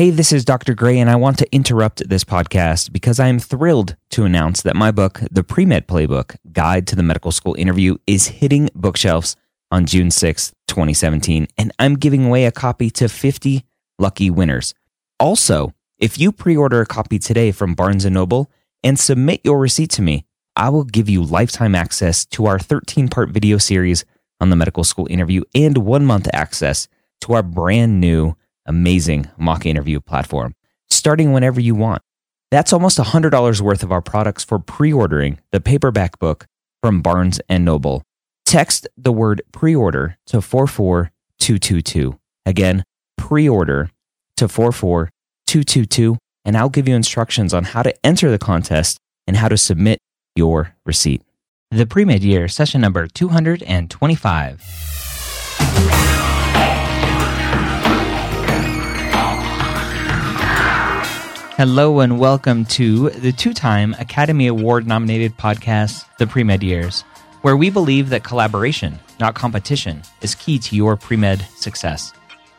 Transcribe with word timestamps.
Hey, 0.00 0.08
this 0.08 0.32
is 0.32 0.46
Dr. 0.46 0.72
Gray, 0.72 0.98
and 0.98 1.10
I 1.10 1.16
want 1.16 1.36
to 1.40 1.54
interrupt 1.54 2.08
this 2.08 2.24
podcast 2.24 2.90
because 2.90 3.20
I 3.20 3.28
am 3.28 3.38
thrilled 3.38 3.96
to 4.12 4.24
announce 4.24 4.62
that 4.62 4.74
my 4.74 4.90
book, 4.90 5.20
The 5.30 5.44
Pre 5.44 5.66
Med 5.66 5.86
Playbook 5.86 6.36
Guide 6.52 6.86
to 6.86 6.96
the 6.96 7.02
Medical 7.02 7.32
School 7.32 7.54
Interview, 7.58 7.98
is 8.06 8.28
hitting 8.28 8.70
bookshelves 8.74 9.36
on 9.70 9.84
June 9.84 10.08
6th, 10.08 10.54
2017, 10.68 11.48
and 11.58 11.70
I'm 11.78 11.96
giving 11.96 12.24
away 12.24 12.46
a 12.46 12.50
copy 12.50 12.88
to 12.92 13.10
50 13.10 13.62
lucky 13.98 14.30
winners. 14.30 14.72
Also, 15.18 15.74
if 15.98 16.18
you 16.18 16.32
pre-order 16.32 16.80
a 16.80 16.86
copy 16.86 17.18
today 17.18 17.52
from 17.52 17.74
Barnes 17.74 18.06
& 18.06 18.10
Noble 18.10 18.50
and 18.82 18.98
submit 18.98 19.42
your 19.44 19.58
receipt 19.58 19.90
to 19.90 20.00
me, 20.00 20.24
I 20.56 20.70
will 20.70 20.84
give 20.84 21.10
you 21.10 21.22
lifetime 21.22 21.74
access 21.74 22.24
to 22.24 22.46
our 22.46 22.56
13-part 22.56 23.28
video 23.28 23.58
series 23.58 24.06
on 24.40 24.48
the 24.48 24.56
medical 24.56 24.82
school 24.82 25.08
interview 25.10 25.42
and 25.54 25.76
1-month 25.76 26.26
access 26.32 26.88
to 27.20 27.34
our 27.34 27.42
brand 27.42 28.00
new 28.00 28.34
amazing 28.70 29.28
mock 29.36 29.66
interview 29.66 30.00
platform, 30.00 30.54
starting 30.88 31.32
whenever 31.32 31.60
you 31.60 31.74
want. 31.74 32.00
That's 32.50 32.72
almost 32.72 32.98
$100 32.98 33.60
worth 33.60 33.82
of 33.82 33.92
our 33.92 34.00
products 34.00 34.44
for 34.44 34.58
pre-ordering 34.58 35.38
the 35.52 35.60
paperback 35.60 36.18
book 36.18 36.46
from 36.82 37.02
Barnes 37.02 37.40
& 37.46 37.50
Noble. 37.50 38.02
Text 38.46 38.88
the 38.96 39.12
word 39.12 39.42
pre 39.52 39.74
order 39.76 40.16
to 40.26 40.40
44222. 40.40 42.18
Again, 42.46 42.84
pre 43.18 43.48
order 43.48 43.90
to 44.36 44.48
44222, 44.48 46.16
and 46.44 46.56
I'll 46.56 46.68
give 46.68 46.88
you 46.88 46.94
instructions 46.94 47.52
on 47.52 47.64
how 47.64 47.82
to 47.82 47.94
enter 48.04 48.30
the 48.30 48.38
contest 48.38 48.98
and 49.26 49.36
how 49.36 49.48
to 49.48 49.56
submit 49.56 49.98
your 50.34 50.74
receipt. 50.86 51.22
The 51.70 51.86
pre 51.86 52.04
med 52.04 52.22
year, 52.22 52.48
session 52.48 52.80
number 52.80 53.06
225. 53.06 54.90
Hello 61.60 62.00
and 62.00 62.18
welcome 62.18 62.64
to 62.64 63.10
the 63.10 63.32
two 63.32 63.52
time 63.52 63.94
Academy 63.98 64.46
Award 64.46 64.86
nominated 64.86 65.36
podcast, 65.36 66.06
The 66.16 66.26
Pre 66.26 66.42
Med 66.42 66.62
Years 66.62 67.04
where 67.42 67.54
we 67.54 67.68
believe 67.68 68.08
that 68.08 68.24
collaboration, 68.24 68.98
not 69.18 69.34
competition, 69.34 70.00
is 70.22 70.34
key 70.34 70.58
to 70.58 70.74
your 70.74 70.96
pre 70.96 71.18
med 71.18 71.46
success. 71.56 72.14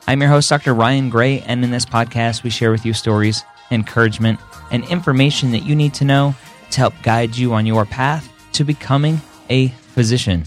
I'm 0.06 0.22
your 0.22 0.29
host, 0.29 0.50
Dr. 0.50 0.75
Ryan 0.75 1.09
Gray, 1.09 1.40
and 1.40 1.63
in 1.63 1.72
this 1.72 1.84
podcast, 1.84 2.44
we 2.44 2.51
share 2.51 2.69
with 2.69 2.85
you 2.85 2.94
stories, 2.94 3.44
encouragement, 3.72 4.40
and 4.69 4.84
information 4.84 5.50
that 5.50 5.63
you 5.63 5.75
need 5.75 5.95
to 5.95 6.06
know 6.06 6.35
to 6.69 6.79
help 6.79 6.94
guide 7.01 7.35
you 7.35 7.53
on 7.53 7.66
your 7.66 7.85
path 7.85 8.31
to 8.51 8.63
becoming 8.63 9.19
a 9.50 9.69
physician. 9.95 10.44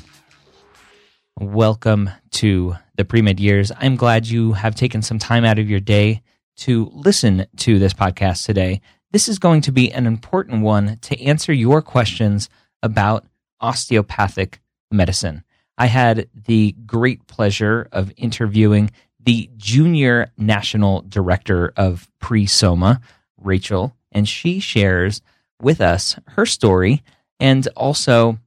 Welcome 1.40 2.08
to 2.34 2.76
the 2.94 3.04
pre 3.04 3.20
med 3.20 3.40
years. 3.40 3.72
I'm 3.80 3.96
glad 3.96 4.28
you 4.28 4.52
have 4.52 4.76
taken 4.76 5.02
some 5.02 5.18
time 5.18 5.44
out 5.44 5.58
of 5.58 5.68
your 5.68 5.80
day 5.80 6.22
to 6.56 6.90
listen 6.92 7.46
to 7.58 7.78
this 7.78 7.94
podcast 7.94 8.44
today. 8.44 8.80
This 9.10 9.28
is 9.28 9.38
going 9.38 9.60
to 9.62 9.72
be 9.72 9.92
an 9.92 10.06
important 10.06 10.62
one 10.62 10.98
to 11.02 11.20
answer 11.20 11.52
your 11.52 11.82
questions 11.82 12.48
about 12.82 13.26
osteopathic 13.60 14.60
medicine. 14.90 15.44
I 15.76 15.86
had 15.86 16.28
the 16.34 16.72
great 16.86 17.26
pleasure 17.26 17.88
of 17.92 18.12
interviewing 18.16 18.90
the 19.20 19.50
junior 19.56 20.30
national 20.36 21.02
director 21.08 21.72
of 21.76 22.08
Pre-SOMA, 22.20 23.00
Rachel, 23.38 23.96
and 24.12 24.28
she 24.28 24.60
shares 24.60 25.22
with 25.60 25.80
us 25.80 26.16
her 26.28 26.46
story 26.46 27.02
and 27.40 27.66
also 27.76 28.38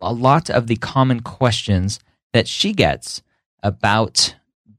a 0.00 0.12
lot 0.12 0.50
of 0.50 0.66
the 0.66 0.76
common 0.76 1.20
questions 1.20 2.00
that 2.32 2.48
she 2.48 2.72
gets 2.72 3.22
about 3.62 4.34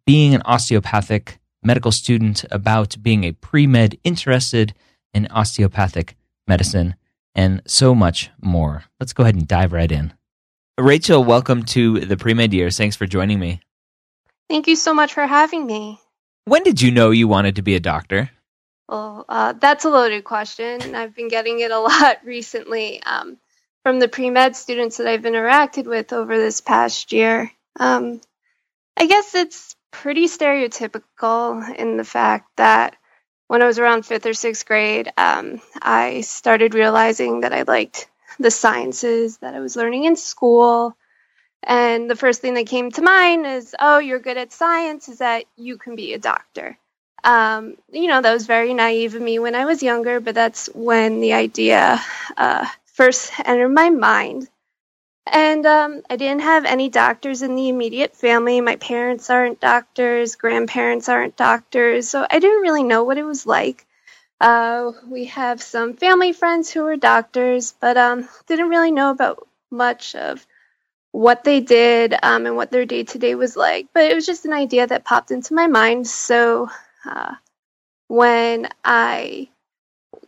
being 0.05 0.33
an 0.33 0.41
osteopathic 0.43 1.39
medical 1.65 1.91
student, 1.91 2.45
about 2.51 2.95
being 3.01 3.23
a 3.23 3.31
pre 3.31 3.67
med 3.67 3.97
interested 4.03 4.73
in 5.13 5.27
osteopathic 5.27 6.15
medicine 6.47 6.95
and 7.35 7.61
so 7.65 7.95
much 7.95 8.29
more. 8.41 8.83
Let's 8.99 9.13
go 9.13 9.23
ahead 9.23 9.35
and 9.35 9.47
dive 9.47 9.73
right 9.73 9.91
in. 9.91 10.13
Rachel, 10.77 11.23
welcome 11.23 11.63
to 11.63 11.99
the 11.99 12.17
pre 12.17 12.33
med 12.33 12.53
years. 12.53 12.77
Thanks 12.77 12.95
for 12.95 13.05
joining 13.05 13.39
me. 13.39 13.61
Thank 14.49 14.67
you 14.67 14.75
so 14.75 14.93
much 14.93 15.13
for 15.13 15.25
having 15.25 15.65
me. 15.65 15.99
When 16.45 16.63
did 16.63 16.81
you 16.81 16.91
know 16.91 17.11
you 17.11 17.27
wanted 17.27 17.55
to 17.55 17.61
be 17.61 17.75
a 17.75 17.79
doctor? 17.79 18.29
Well, 18.89 19.25
uh, 19.29 19.53
that's 19.53 19.85
a 19.85 19.89
loaded 19.89 20.23
question. 20.23 20.93
I've 20.93 21.15
been 21.15 21.29
getting 21.29 21.59
it 21.59 21.71
a 21.71 21.79
lot 21.79 22.19
recently 22.25 23.01
um, 23.03 23.37
from 23.83 23.99
the 23.99 24.07
pre 24.07 24.29
med 24.29 24.55
students 24.55 24.97
that 24.97 25.07
I've 25.07 25.21
interacted 25.21 25.85
with 25.85 26.13
over 26.13 26.37
this 26.37 26.61
past 26.61 27.11
year. 27.11 27.51
Um, 27.79 28.21
I 28.97 29.07
guess 29.07 29.35
it's 29.35 29.75
pretty 29.93 30.25
stereotypical 30.25 31.73
in 31.75 31.95
the 31.95 32.03
fact 32.03 32.49
that 32.57 32.97
when 33.47 33.61
I 33.61 33.67
was 33.67 33.79
around 33.79 34.05
fifth 34.05 34.25
or 34.25 34.33
sixth 34.33 34.65
grade, 34.65 35.13
um, 35.15 35.61
I 35.81 36.21
started 36.21 36.73
realizing 36.73 37.41
that 37.41 37.53
I 37.53 37.61
liked 37.61 38.09
the 38.39 38.51
sciences 38.51 39.37
that 39.37 39.53
I 39.53 39.59
was 39.59 39.75
learning 39.75 40.05
in 40.05 40.15
school. 40.15 40.97
And 41.61 42.09
the 42.09 42.15
first 42.15 42.41
thing 42.41 42.55
that 42.55 42.67
came 42.67 42.91
to 42.91 43.01
mind 43.01 43.45
is, 43.45 43.75
oh, 43.79 43.99
you're 43.99 44.19
good 44.19 44.37
at 44.37 44.51
science, 44.51 45.07
is 45.07 45.19
that 45.19 45.45
you 45.55 45.77
can 45.77 45.95
be 45.95 46.13
a 46.13 46.19
doctor. 46.19 46.77
Um, 47.23 47.77
you 47.91 48.07
know, 48.07 48.21
that 48.21 48.33
was 48.33 48.47
very 48.47 48.73
naive 48.73 49.15
of 49.15 49.21
me 49.21 49.39
when 49.39 49.55
I 49.55 49.65
was 49.65 49.83
younger, 49.83 50.19
but 50.19 50.35
that's 50.35 50.67
when 50.73 51.21
the 51.21 51.33
idea 51.33 52.01
uh, 52.35 52.65
first 52.85 53.31
entered 53.45 53.69
my 53.69 53.91
mind. 53.91 54.49
And 55.25 55.65
um, 55.65 56.01
I 56.09 56.17
didn't 56.17 56.41
have 56.41 56.65
any 56.65 56.89
doctors 56.89 57.41
in 57.41 57.55
the 57.55 57.69
immediate 57.69 58.15
family. 58.15 58.61
My 58.61 58.75
parents 58.75 59.29
aren't 59.29 59.61
doctors, 59.61 60.35
grandparents 60.35 61.09
aren't 61.09 61.37
doctors, 61.37 62.09
so 62.09 62.25
I 62.29 62.39
didn't 62.39 62.61
really 62.61 62.83
know 62.83 63.03
what 63.03 63.17
it 63.17 63.23
was 63.23 63.45
like. 63.45 63.85
Uh, 64.41 64.91
we 65.07 65.25
have 65.25 65.61
some 65.61 65.93
family 65.95 66.33
friends 66.33 66.69
who 66.69 66.83
were 66.83 66.97
doctors, 66.97 67.73
but 67.79 67.97
um, 67.97 68.27
didn't 68.47 68.69
really 68.69 68.91
know 68.91 69.11
about 69.11 69.47
much 69.71 70.15
of 70.15 70.45
what 71.11 71.43
they 71.43 71.61
did 71.61 72.13
um, 72.23 72.45
and 72.45 72.55
what 72.55 72.71
their 72.71 72.85
day 72.85 73.03
to 73.03 73.19
day 73.19 73.35
was 73.35 73.55
like. 73.55 73.87
But 73.93 74.11
it 74.11 74.15
was 74.15 74.25
just 74.25 74.45
an 74.45 74.53
idea 74.53 74.87
that 74.87 75.05
popped 75.05 75.31
into 75.31 75.53
my 75.53 75.67
mind. 75.67 76.07
So 76.07 76.69
uh, 77.05 77.35
when 78.07 78.69
I 78.83 79.49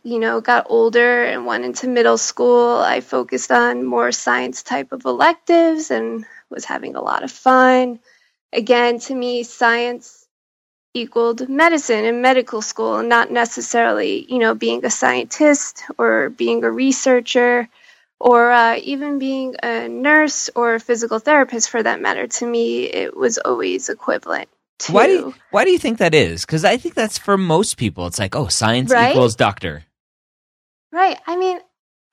you 0.06 0.20
know, 0.20 0.40
got 0.40 0.66
older 0.70 1.24
and 1.24 1.46
went 1.46 1.64
into 1.64 1.88
middle 1.88 2.16
school, 2.16 2.76
I 2.78 3.00
focused 3.00 3.50
on 3.50 3.84
more 3.84 4.12
science 4.12 4.62
type 4.62 4.92
of 4.92 5.04
electives 5.04 5.90
and 5.90 6.24
was 6.48 6.64
having 6.64 6.94
a 6.94 7.02
lot 7.02 7.24
of 7.24 7.32
fun. 7.32 7.98
Again, 8.52 9.00
to 9.00 9.14
me, 9.16 9.42
science 9.42 10.28
equaled 10.94 11.48
medicine 11.48 12.04
in 12.04 12.22
medical 12.22 12.62
school, 12.62 12.98
and 12.98 13.08
not 13.08 13.32
necessarily, 13.32 14.24
you 14.32 14.38
know, 14.38 14.54
being 14.54 14.84
a 14.84 14.90
scientist 14.90 15.82
or 15.98 16.30
being 16.30 16.62
a 16.62 16.70
researcher 16.70 17.68
or 18.20 18.52
uh, 18.52 18.76
even 18.76 19.18
being 19.18 19.56
a 19.60 19.88
nurse 19.88 20.50
or 20.54 20.76
a 20.76 20.80
physical 20.80 21.18
therapist 21.18 21.68
for 21.68 21.82
that 21.82 22.00
matter. 22.00 22.28
To 22.28 22.46
me, 22.46 22.84
it 22.84 23.16
was 23.16 23.38
always 23.38 23.88
equivalent. 23.88 24.48
To, 24.78 24.92
why 24.92 25.06
do 25.08 25.12
you, 25.12 25.34
why 25.50 25.64
do 25.64 25.72
you 25.72 25.80
think 25.80 25.98
that 25.98 26.14
is? 26.14 26.46
Because 26.46 26.64
I 26.64 26.76
think 26.76 26.94
that's 26.94 27.18
for 27.18 27.36
most 27.36 27.76
people. 27.76 28.06
It's 28.06 28.20
like, 28.20 28.36
oh, 28.36 28.46
science 28.46 28.92
right? 28.92 29.10
equals 29.10 29.34
doctor. 29.34 29.82
Right. 30.96 31.18
I 31.26 31.36
mean, 31.36 31.58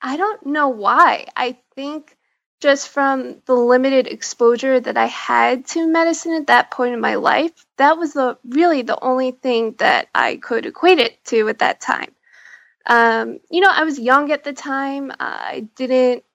I 0.02 0.18
don't 0.18 0.46
know 0.46 0.68
why. 0.68 1.28
I 1.38 1.58
think 1.74 2.18
just 2.60 2.90
from 2.90 3.42
the 3.46 3.54
limited 3.54 4.08
exposure 4.08 4.78
that 4.78 4.98
I 4.98 5.06
had 5.06 5.68
to 5.68 5.88
medicine 5.88 6.34
at 6.34 6.48
that 6.48 6.70
point 6.70 6.94
in 6.94 7.00
my 7.00 7.16
life, 7.16 7.54
that 7.78 7.98
was 7.98 8.12
the 8.12 8.38
really 8.44 8.82
the 8.82 9.02
only 9.02 9.32
thing 9.32 9.76
that 9.78 10.10
I 10.14 10.36
could 10.36 10.66
equate 10.66 11.00
it 11.00 11.24
to 11.28 11.48
at 11.48 11.60
that 11.60 11.80
time. 11.80 12.12
Um, 12.86 13.40
you 13.50 13.62
know, 13.62 13.72
I 13.72 13.86
was 13.86 14.00
young 14.00 14.34
at 14.34 14.44
the 14.44 14.52
time. 14.52 15.14
I 15.18 15.70
didn't 15.78 16.26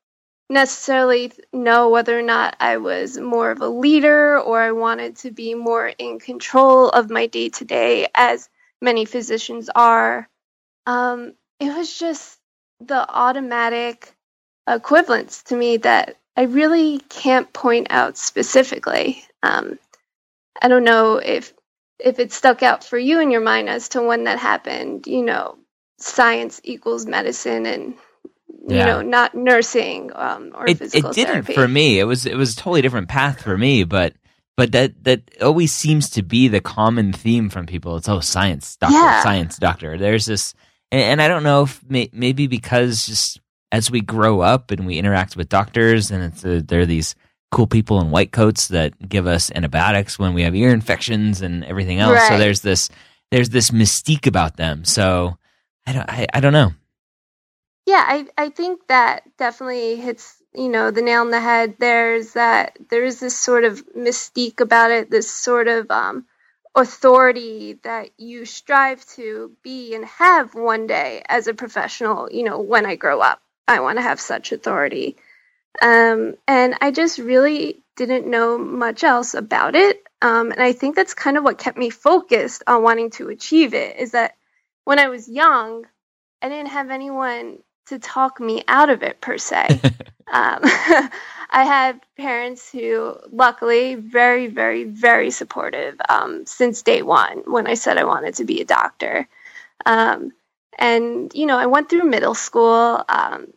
necessarily 0.49 1.33
know 1.53 1.91
whether 1.91 2.19
or 2.19 2.23
not 2.23 2.57
I 2.61 2.79
was 2.79 3.19
more 3.19 3.51
of 3.51 3.61
a 3.61 3.69
leader 3.69 4.41
or 4.41 4.59
I 4.59 4.73
wanted 4.73 5.17
to 5.17 5.33
be 5.33 5.53
more 5.53 5.87
in 5.87 6.19
control 6.19 6.89
of 6.89 7.11
my 7.11 7.27
day 7.27 7.51
to 7.51 7.67
day, 7.67 8.09
as 8.15 8.49
many 8.81 9.05
physicians 9.05 9.69
are. 9.75 10.31
Um, 10.87 11.35
it 11.61 11.77
was 11.77 11.99
just 11.99 12.38
the 12.81 13.09
automatic 13.09 14.13
equivalence 14.69 15.43
to 15.45 15.57
me 15.57 15.79
that 15.79 16.17
I 16.37 16.43
really 16.43 16.99
can't 17.09 17.53
point 17.53 17.89
out 17.91 18.17
specifically. 18.17 19.25
Um, 19.43 19.79
I 20.61 20.69
don't 20.69 20.85
know 20.85 21.17
if 21.17 21.53
if 21.99 22.21
it 22.21 22.33
stuck 22.33 22.63
out 22.63 22.85
for 22.85 22.99
you 22.99 23.21
in 23.21 23.31
your 23.31 23.41
mind 23.41 23.69
as 23.69 23.89
to 23.91 24.03
when 24.03 24.25
that 24.25 24.39
happened. 24.39 25.07
You 25.07 25.25
know, 25.25 25.59
science 25.99 26.61
equals 26.65 27.07
medicine 27.07 27.67
and 27.67 27.95
you 28.69 28.77
yeah. 28.77 28.87
know 28.87 29.03
not 29.03 29.35
nursing 29.35 30.11
um, 30.15 30.53
or 30.55 30.69
it, 30.69 30.79
physical 30.79 31.11
it 31.11 31.15
didn't 31.15 31.45
therapy. 31.45 31.55
for 31.55 31.69
me 31.69 31.99
it 31.99 32.05
was 32.05 32.27
it 32.27 32.37
was 32.37 32.55
a 32.55 32.57
totally 32.57 32.83
different 32.83 33.09
path 33.09 33.43
for 33.43 33.59
me 33.59 33.85
but 33.85 34.15
but 34.57 34.73
that 34.73 35.05
that 35.05 35.23
always 35.43 35.73
seems 35.73 36.11
to 36.11 36.23
be 36.23 36.49
the 36.49 36.61
common 36.61 37.13
theme 37.13 37.51
from 37.51 37.67
people 37.67 37.97
it's 37.97 38.09
oh 38.09 38.21
science 38.21 38.77
doctor 38.77 38.97
yeah. 38.97 39.23
science 39.23 39.59
doctor 39.59 39.99
there's 39.99 40.27
this 40.27 40.55
and, 40.91 41.01
and, 41.01 41.23
i 41.23 41.29
don't 41.29 41.43
know 41.43 41.63
if 41.63 41.83
may, 41.89 42.09
maybe 42.13 42.47
because 42.47 43.07
just 43.07 43.41
as 43.71 43.91
we 43.91 44.01
grow 44.01 44.41
up 44.41 44.71
and 44.71 44.87
we 44.87 44.99
interact 44.99 45.37
with 45.37 45.49
doctors 45.49 46.11
and 46.11 46.23
it's 46.23 46.45
a, 46.45 46.63
there 46.63 46.81
are 46.81 46.87
these 46.87 47.15
cool 47.51 47.67
people 47.67 48.01
in 48.01 48.11
white 48.11 48.33
coats 48.33 48.69
that 48.69 49.09
give 49.09 49.27
us 49.27 49.51
antibiotics 49.55 50.19
when 50.19 50.35
we 50.35 50.43
have 50.43 50.55
ear 50.55 50.73
infections 50.73 51.41
and 51.41 51.65
everything 51.65 51.99
else 51.99 52.15
right. 52.15 52.29
so 52.29 52.39
there's 52.39 52.61
this 52.61 52.91
there's 53.31 53.51
this 53.51 53.71
mystique 53.71 54.27
about 54.27 54.57
them 54.57 54.85
so 54.85 55.39
I 55.89 55.93
don't 55.93 56.11
I, 56.11 56.27
I 56.35 56.41
don't 56.41 56.53
know. 56.53 56.73
Yeah, 57.87 58.05
I 58.07 58.27
I 58.37 58.51
think 58.51 58.87
that 58.89 59.23
definitely 59.39 59.97
hits 59.97 60.43
you 60.55 60.69
know 60.69 60.91
the 60.91 61.01
nail 61.01 61.23
on 61.23 61.31
the 61.31 61.41
head. 61.41 61.77
There's 61.79 62.35
that 62.35 62.77
there 62.91 63.05
is 63.05 63.21
this 63.21 63.39
sort 63.39 63.65
of 63.65 63.87
mystique 63.97 64.61
about 64.61 64.91
it, 64.91 65.11
this 65.11 65.31
sort 65.31 65.67
of 65.67 65.91
um, 65.91 66.27
authority 66.75 67.79
that 67.83 68.11
you 68.19 68.45
strive 68.45 69.05
to 69.07 69.53
be 69.63 69.95
and 69.95 70.05
have 70.05 70.55
one 70.55 70.87
day 70.87 71.23
as 71.29 71.47
a 71.47 71.55
professional. 71.55 72.31
You 72.31 72.45
know, 72.45 72.61
when 72.61 72.87
I 72.87 72.97
grow 72.97 73.21
up, 73.21 73.41
I 73.67 73.81
want 73.81 73.99
to 73.99 74.03
have 74.03 74.21
such 74.21 74.53
authority. 74.53 75.17
Um, 75.81 76.35
and 76.47 76.75
I 76.81 76.91
just 76.91 77.19
really 77.19 77.81
didn't 77.97 78.27
know 78.27 78.59
much 78.59 79.05
else 79.05 79.35
about 79.35 79.75
it. 79.75 80.03
Um, 80.21 80.51
and 80.51 80.63
I 80.63 80.73
think 80.73 80.97
that's 80.97 81.15
kind 81.15 81.37
of 81.37 81.45
what 81.45 81.59
kept 81.59 81.79
me 81.79 81.91
focused 81.91 82.63
on 82.67 82.83
wanting 82.83 83.11
to 83.11 83.29
achieve 83.29 83.75
it. 83.75 83.97
Is 83.99 84.13
that 84.13 84.35
when 84.85 84.99
I 84.99 85.09
was 85.09 85.29
young, 85.29 85.85
I 86.43 86.49
didn't 86.49 86.69
have 86.69 86.91
anyone 86.91 87.59
to 87.89 87.99
talk 87.99 88.41
me 88.41 88.63
out 88.69 88.91
of 88.91 89.03
it 89.03 89.21
per 89.21 89.39
se. 89.39 89.81
um, 90.33 90.61
I 91.51 91.65
had 91.65 92.01
parents 92.17 92.71
who, 92.71 93.17
luckily, 93.33 93.95
very, 93.95 94.49
very, 94.49 94.85
very 94.85 95.31
supportive 95.31 95.97
um, 96.09 96.45
since 96.47 96.83
day 96.83 97.03
one 97.03 97.39
when 97.47 97.67
I 97.67 97.75
said 97.75 97.97
I 97.97 98.05
wanted 98.05 98.35
to 98.35 98.45
be 98.45 98.61
a 98.61 98.67
doctor. 98.67 99.27
Um, 99.87 100.33
and, 100.79 101.33
you 101.35 101.47
know, 101.47 101.57
I 101.57 101.67
went 101.67 101.89
through 101.89 102.05
middle 102.05 102.35
school 102.35 103.05
um, 103.09 103.49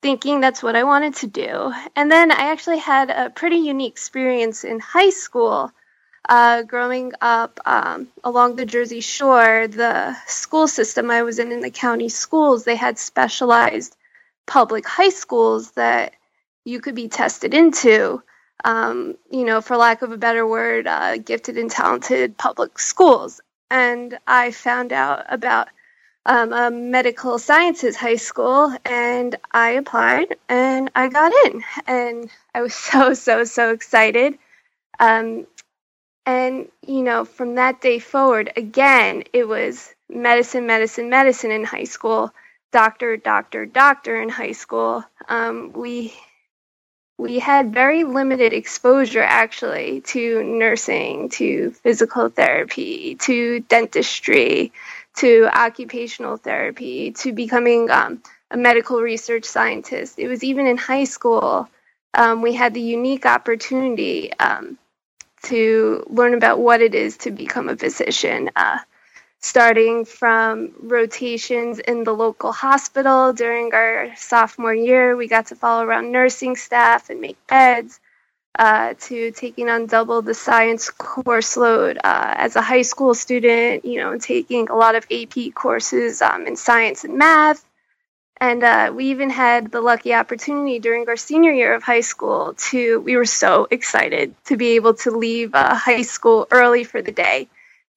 thinking 0.00 0.40
that's 0.40 0.62
what 0.62 0.76
I 0.76 0.84
wanted 0.84 1.14
to 1.16 1.26
do. 1.26 1.72
And 1.96 2.10
then 2.10 2.30
I 2.30 2.50
actually 2.52 2.78
had 2.78 3.10
a 3.10 3.30
pretty 3.30 3.56
unique 3.56 3.92
experience 3.92 4.64
in 4.64 4.80
high 4.80 5.10
school 5.10 5.72
uh, 6.30 6.62
growing 6.62 7.12
up 7.20 7.60
um, 7.66 8.08
along 8.24 8.56
the 8.56 8.66
Jersey 8.66 9.00
Shore, 9.00 9.68
the 9.68 10.16
school 10.28 10.68
system 10.68 11.10
I 11.10 11.24
was 11.24 11.40
in 11.40 11.52
in 11.52 11.60
the 11.60 11.72
county 11.72 12.08
schools, 12.08 12.64
they 12.64 12.76
had 12.76 12.98
specialized 12.98 13.96
public 14.46 14.86
high 14.86 15.10
schools 15.10 15.72
that 15.72 16.14
you 16.64 16.80
could 16.80 16.94
be 16.96 17.08
tested 17.08 17.54
into. 17.54 18.22
Um, 18.64 19.16
you 19.30 19.44
know, 19.44 19.60
for 19.62 19.76
lack 19.76 20.02
of 20.02 20.12
a 20.12 20.18
better 20.18 20.46
word, 20.46 20.86
uh, 20.86 21.18
gifted 21.18 21.58
and 21.58 21.70
talented 21.70 22.38
public 22.38 22.78
schools. 22.78 23.40
And 23.70 24.18
I 24.26 24.52
found 24.52 24.92
out 24.92 25.26
about 25.30 25.68
um, 26.26 26.52
a 26.52 26.70
medical 26.70 27.38
sciences 27.38 27.96
high 27.96 28.16
school 28.16 28.74
and 28.84 29.36
I 29.52 29.70
applied 29.72 30.36
and 30.48 30.90
I 30.94 31.08
got 31.08 31.32
in. 31.46 31.64
And 31.86 32.30
I 32.54 32.62
was 32.62 32.74
so, 32.76 33.14
so, 33.14 33.44
so 33.44 33.72
excited. 33.72 34.38
Um, 35.00 35.46
and, 36.26 36.68
you 36.86 37.02
know, 37.02 37.24
from 37.24 37.56
that 37.56 37.80
day 37.80 37.98
forward, 37.98 38.52
again, 38.56 39.24
it 39.32 39.48
was 39.48 39.94
medicine, 40.08 40.66
medicine, 40.66 41.08
medicine 41.08 41.50
in 41.50 41.64
high 41.64 41.84
school, 41.84 42.32
doctor, 42.72 43.16
doctor, 43.16 43.66
doctor 43.66 44.20
in 44.20 44.28
high 44.28 44.52
school. 44.52 45.04
Um, 45.28 45.72
we 45.72 46.14
we 47.18 47.38
had 47.38 47.74
very 47.74 48.04
limited 48.04 48.54
exposure 48.54 49.22
actually 49.22 50.00
to 50.00 50.42
nursing, 50.42 51.28
to 51.28 51.70
physical 51.72 52.30
therapy, 52.30 53.16
to 53.16 53.60
dentistry, 53.60 54.72
to 55.16 55.46
occupational 55.52 56.38
therapy, 56.38 57.10
to 57.12 57.32
becoming 57.32 57.90
um, 57.90 58.22
a 58.50 58.56
medical 58.56 59.02
research 59.02 59.44
scientist. 59.44 60.18
It 60.18 60.28
was 60.28 60.42
even 60.42 60.66
in 60.66 60.78
high 60.78 61.04
school, 61.04 61.68
um, 62.14 62.40
we 62.40 62.54
had 62.54 62.72
the 62.72 62.80
unique 62.80 63.26
opportunity 63.26 64.32
um, 64.38 64.78
to 65.44 66.04
learn 66.08 66.34
about 66.34 66.58
what 66.58 66.80
it 66.80 66.94
is 66.94 67.16
to 67.18 67.30
become 67.30 67.68
a 67.68 67.76
physician. 67.76 68.50
Uh, 68.54 68.78
starting 69.40 70.04
from 70.04 70.72
rotations 70.80 71.78
in 71.78 72.04
the 72.04 72.12
local 72.12 72.52
hospital 72.52 73.32
during 73.32 73.72
our 73.72 74.14
sophomore 74.16 74.74
year, 74.74 75.16
we 75.16 75.26
got 75.28 75.46
to 75.46 75.56
follow 75.56 75.84
around 75.84 76.12
nursing 76.12 76.56
staff 76.56 77.10
and 77.10 77.20
make 77.20 77.38
beds. 77.46 78.00
Uh, 78.58 78.94
to 78.98 79.30
taking 79.30 79.68
on 79.68 79.86
double 79.86 80.22
the 80.22 80.34
science 80.34 80.90
course 80.90 81.56
load 81.56 81.96
uh, 82.02 82.34
as 82.36 82.56
a 82.56 82.60
high 82.60 82.82
school 82.82 83.14
student, 83.14 83.84
you 83.84 83.98
know, 83.98 84.18
taking 84.18 84.68
a 84.68 84.74
lot 84.74 84.96
of 84.96 85.06
AP 85.10 85.54
courses 85.54 86.20
um, 86.20 86.46
in 86.48 86.56
science 86.56 87.04
and 87.04 87.16
math, 87.16 87.64
and 88.40 88.64
uh, 88.64 88.92
we 88.94 89.06
even 89.06 89.28
had 89.28 89.70
the 89.70 89.82
lucky 89.82 90.14
opportunity 90.14 90.78
during 90.78 91.06
our 91.08 91.16
senior 91.16 91.52
year 91.52 91.74
of 91.74 91.82
high 91.82 92.00
school 92.00 92.54
to, 92.54 93.00
we 93.00 93.16
were 93.16 93.26
so 93.26 93.68
excited 93.70 94.34
to 94.46 94.56
be 94.56 94.76
able 94.76 94.94
to 94.94 95.10
leave 95.10 95.54
uh, 95.54 95.74
high 95.74 96.02
school 96.02 96.48
early 96.50 96.84
for 96.84 97.02
the 97.02 97.12
day 97.12 97.48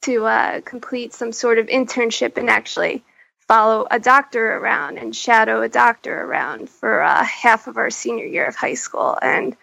to 0.01 0.25
uh, 0.25 0.59
complete 0.61 1.13
some 1.13 1.31
sort 1.31 1.59
of 1.59 1.67
internship 1.67 2.37
and 2.37 2.49
actually 2.49 3.03
follow 3.47 3.87
a 3.89 3.99
doctor 3.99 4.57
around 4.57 4.97
and 4.97 5.15
shadow 5.15 5.61
a 5.61 5.69
doctor 5.69 6.23
around 6.23 6.69
for 6.69 7.01
uh, 7.01 7.23
half 7.23 7.67
of 7.67 7.77
our 7.77 7.89
senior 7.89 8.25
year 8.25 8.45
of 8.45 8.55
high 8.55 8.73
school. 8.73 9.17
And 9.21 9.55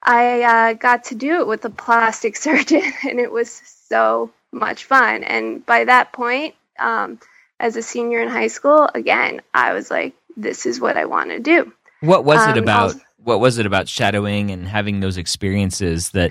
I 0.00 0.42
uh, 0.42 0.72
got 0.74 1.04
to 1.04 1.16
do 1.16 1.40
it 1.40 1.46
with 1.48 1.64
a 1.64 1.70
plastic 1.70 2.36
surgeon, 2.46 2.82
and 3.08 3.18
it 3.18 3.32
was 3.32 3.50
so 3.88 4.30
much 4.52 4.84
fun. 4.84 5.24
And 5.24 5.66
by 5.66 5.84
that 5.84 6.12
point, 6.12 6.54
um, 6.78 7.18
as 7.60 7.76
a 7.76 7.82
senior 7.82 8.20
in 8.20 8.28
high 8.28 8.48
school, 8.48 8.88
again, 8.94 9.40
I 9.52 9.72
was 9.72 9.90
like, 9.90 10.14
this 10.36 10.66
is 10.66 10.80
what 10.80 10.96
I 10.96 11.04
want 11.04 11.30
to 11.30 11.40
do. 11.40 11.72
What 12.00 12.24
was 12.24 12.40
um, 12.40 12.50
it 12.50 12.58
about? 12.58 12.94
what 13.24 13.40
was 13.40 13.58
it 13.58 13.66
about 13.66 13.88
shadowing 13.88 14.50
and 14.50 14.68
having 14.68 15.00
those 15.00 15.16
experiences 15.16 16.10
that 16.10 16.30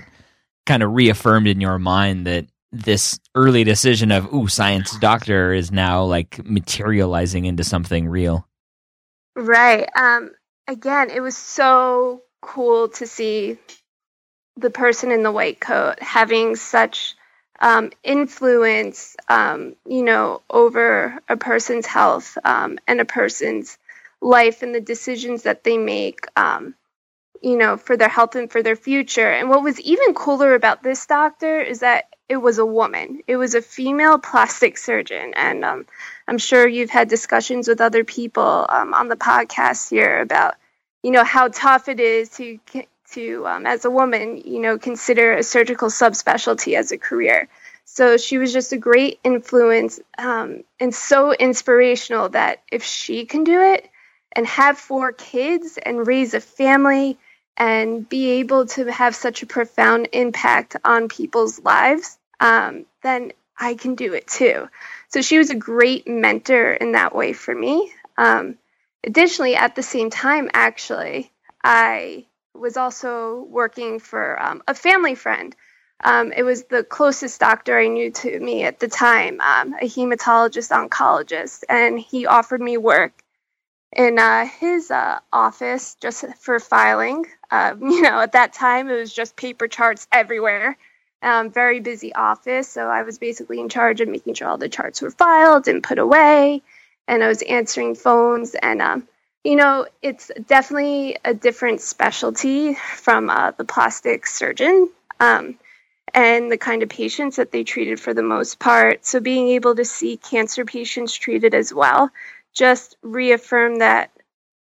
kind 0.64 0.82
of 0.82 0.94
reaffirmed 0.94 1.46
in 1.46 1.60
your 1.60 1.78
mind 1.78 2.26
that 2.26 2.46
this 2.72 3.18
early 3.34 3.62
decision 3.64 4.10
of 4.10 4.32
ooh 4.32 4.48
science 4.48 4.96
doctor 4.98 5.52
is 5.52 5.70
now 5.70 6.02
like 6.02 6.44
materializing 6.44 7.44
into 7.44 7.62
something 7.62 8.08
real 8.08 8.48
right 9.36 9.88
um 9.96 10.30
again 10.66 11.10
it 11.10 11.20
was 11.20 11.36
so 11.36 12.22
cool 12.40 12.88
to 12.88 13.06
see 13.06 13.58
the 14.56 14.70
person 14.70 15.12
in 15.12 15.22
the 15.22 15.30
white 15.30 15.60
coat 15.60 16.00
having 16.00 16.56
such 16.56 17.13
um, 17.60 17.90
influence, 18.02 19.16
um, 19.28 19.76
you 19.86 20.02
know, 20.02 20.42
over 20.50 21.18
a 21.28 21.36
person's 21.36 21.86
health 21.86 22.36
um, 22.44 22.78
and 22.86 23.00
a 23.00 23.04
person's 23.04 23.78
life 24.20 24.62
and 24.62 24.74
the 24.74 24.80
decisions 24.80 25.42
that 25.44 25.64
they 25.64 25.78
make, 25.78 26.26
um, 26.36 26.74
you 27.42 27.56
know, 27.56 27.76
for 27.76 27.96
their 27.96 28.08
health 28.08 28.34
and 28.36 28.50
for 28.50 28.62
their 28.62 28.76
future. 28.76 29.30
And 29.30 29.48
what 29.50 29.62
was 29.62 29.80
even 29.80 30.14
cooler 30.14 30.54
about 30.54 30.82
this 30.82 31.06
doctor 31.06 31.60
is 31.60 31.80
that 31.80 32.08
it 32.28 32.38
was 32.38 32.58
a 32.58 32.66
woman. 32.66 33.20
It 33.26 33.36
was 33.36 33.54
a 33.54 33.62
female 33.62 34.18
plastic 34.18 34.78
surgeon, 34.78 35.34
and 35.36 35.64
um, 35.64 35.86
I'm 36.26 36.38
sure 36.38 36.66
you've 36.66 36.90
had 36.90 37.08
discussions 37.08 37.68
with 37.68 37.82
other 37.82 38.02
people 38.02 38.66
um, 38.68 38.94
on 38.94 39.08
the 39.08 39.16
podcast 39.16 39.90
here 39.90 40.20
about 40.20 40.54
you 41.04 41.10
know, 41.10 41.22
how 41.22 41.48
tough 41.48 41.88
it 41.88 42.00
is 42.00 42.30
to 42.30 42.58
to 43.14 43.46
um, 43.46 43.66
as 43.66 43.84
a 43.84 43.90
woman, 43.90 44.38
you 44.44 44.60
know, 44.60 44.78
consider 44.78 45.34
a 45.34 45.42
surgical 45.42 45.88
subspecialty 45.88 46.76
as 46.76 46.92
a 46.92 46.98
career. 46.98 47.48
So 47.84 48.16
she 48.16 48.38
was 48.38 48.52
just 48.52 48.72
a 48.72 48.78
great 48.78 49.20
influence 49.24 50.00
um, 50.18 50.64
and 50.80 50.94
so 50.94 51.32
inspirational 51.32 52.30
that 52.30 52.62
if 52.72 52.82
she 52.82 53.26
can 53.26 53.44
do 53.44 53.60
it 53.60 53.90
and 54.32 54.46
have 54.46 54.78
four 54.78 55.12
kids 55.12 55.78
and 55.84 56.06
raise 56.06 56.34
a 56.34 56.40
family 56.40 57.18
and 57.56 58.08
be 58.08 58.32
able 58.40 58.66
to 58.66 58.90
have 58.90 59.14
such 59.14 59.42
a 59.42 59.46
profound 59.46 60.08
impact 60.12 60.76
on 60.84 61.08
people's 61.08 61.60
lives, 61.60 62.18
um, 62.40 62.84
then 63.02 63.32
I 63.56 63.74
can 63.74 63.94
do 63.94 64.14
it 64.14 64.26
too. 64.26 64.68
So 65.08 65.22
she 65.22 65.38
was 65.38 65.50
a 65.50 65.54
great 65.54 66.08
mentor 66.08 66.72
in 66.72 66.92
that 66.92 67.14
way 67.14 67.32
for 67.32 67.54
me. 67.54 67.92
Um, 68.18 68.56
additionally, 69.04 69.54
at 69.54 69.76
the 69.76 69.82
same 69.82 70.10
time, 70.10 70.50
actually, 70.52 71.30
I 71.62 72.26
was 72.54 72.76
also 72.76 73.42
working 73.48 73.98
for 73.98 74.40
um, 74.40 74.62
a 74.66 74.74
family 74.74 75.14
friend. 75.14 75.54
Um, 76.02 76.32
it 76.32 76.42
was 76.42 76.64
the 76.64 76.84
closest 76.84 77.40
doctor 77.40 77.78
I 77.78 77.88
knew 77.88 78.10
to 78.10 78.40
me 78.40 78.64
at 78.64 78.78
the 78.78 78.88
time, 78.88 79.40
um, 79.40 79.74
a 79.74 79.86
hematologist 79.86 80.70
oncologist, 80.70 81.64
and 81.68 81.98
he 81.98 82.26
offered 82.26 82.60
me 82.60 82.76
work 82.76 83.12
in 83.94 84.18
uh, 84.18 84.46
his 84.46 84.90
uh, 84.90 85.20
office 85.32 85.96
just 86.00 86.24
for 86.40 86.58
filing. 86.58 87.24
Uh, 87.50 87.74
you 87.80 88.02
know, 88.02 88.20
at 88.20 88.32
that 88.32 88.52
time, 88.52 88.88
it 88.90 88.96
was 88.96 89.12
just 89.12 89.36
paper 89.36 89.68
charts 89.68 90.06
everywhere. 90.12 90.76
Um, 91.22 91.50
very 91.50 91.80
busy 91.80 92.14
office, 92.14 92.68
so 92.68 92.86
I 92.86 93.02
was 93.02 93.18
basically 93.18 93.58
in 93.58 93.70
charge 93.70 94.02
of 94.02 94.08
making 94.08 94.34
sure 94.34 94.48
all 94.48 94.58
the 94.58 94.68
charts 94.68 95.00
were 95.00 95.10
filed 95.10 95.68
and 95.68 95.82
put 95.82 95.98
away, 95.98 96.62
and 97.08 97.24
I 97.24 97.28
was 97.28 97.40
answering 97.40 97.94
phones. 97.94 98.54
And 98.54 98.82
um, 98.82 99.08
you 99.44 99.56
know, 99.56 99.86
it's 100.02 100.30
definitely 100.46 101.18
a 101.24 101.34
different 101.34 101.80
specialty 101.80 102.74
from 102.74 103.30
uh, 103.30 103.52
the 103.52 103.64
plastic 103.64 104.26
surgeon. 104.26 104.90
Um, 105.20 105.58
and 106.12 106.50
the 106.50 106.58
kind 106.58 106.82
of 106.82 106.88
patients 106.88 107.36
that 107.36 107.50
they 107.50 107.64
treated 107.64 107.98
for 107.98 108.14
the 108.14 108.22
most 108.22 108.58
part. 108.58 109.04
So, 109.04 109.20
being 109.20 109.48
able 109.48 109.74
to 109.74 109.84
see 109.84 110.16
cancer 110.16 110.64
patients 110.64 111.14
treated 111.14 111.54
as 111.54 111.74
well 111.74 112.10
just 112.54 112.96
reaffirmed 113.02 113.80
that 113.80 114.10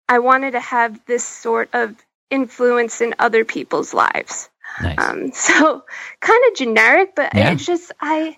I 0.08 0.20
wanted 0.20 0.52
to 0.52 0.60
have 0.60 1.04
this 1.06 1.24
sort 1.24 1.70
of 1.72 1.96
influence 2.30 3.00
in 3.00 3.14
other 3.18 3.44
people's 3.44 3.92
lives. 3.92 4.48
Nice. 4.80 4.98
Um, 4.98 5.32
so 5.34 5.84
kind 6.20 6.42
of 6.48 6.56
generic, 6.56 7.14
but 7.16 7.34
yeah. 7.34 7.52
it's 7.52 7.66
just 7.66 7.92
I 8.00 8.36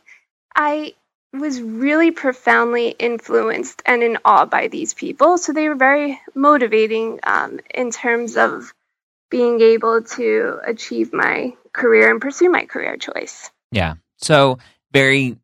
I 0.57 0.95
was 1.41 1.61
really 1.61 2.11
profoundly 2.11 2.88
influenced 2.91 3.83
and 3.85 4.03
in 4.03 4.19
awe 4.25 4.47
by 4.47 4.69
these 4.69 4.95
people. 4.95 5.37
So 5.38 5.53
they 5.53 5.69
were 5.69 5.75
very 5.75 6.21
motivating 6.35 7.21
um, 7.25 7.61
in 7.75 7.91
terms 7.91 8.37
of 8.37 8.73
being 9.31 9.61
able 9.61 10.03
to 10.03 10.61
achieve 10.64 11.12
my 11.12 11.55
career 11.73 12.11
and 12.11 12.21
pursue 12.21 12.50
my 12.50 12.64
career 12.67 12.97
choice. 12.97 13.50
Yeah. 13.73 13.95
So 14.19 14.59
very 14.93 15.37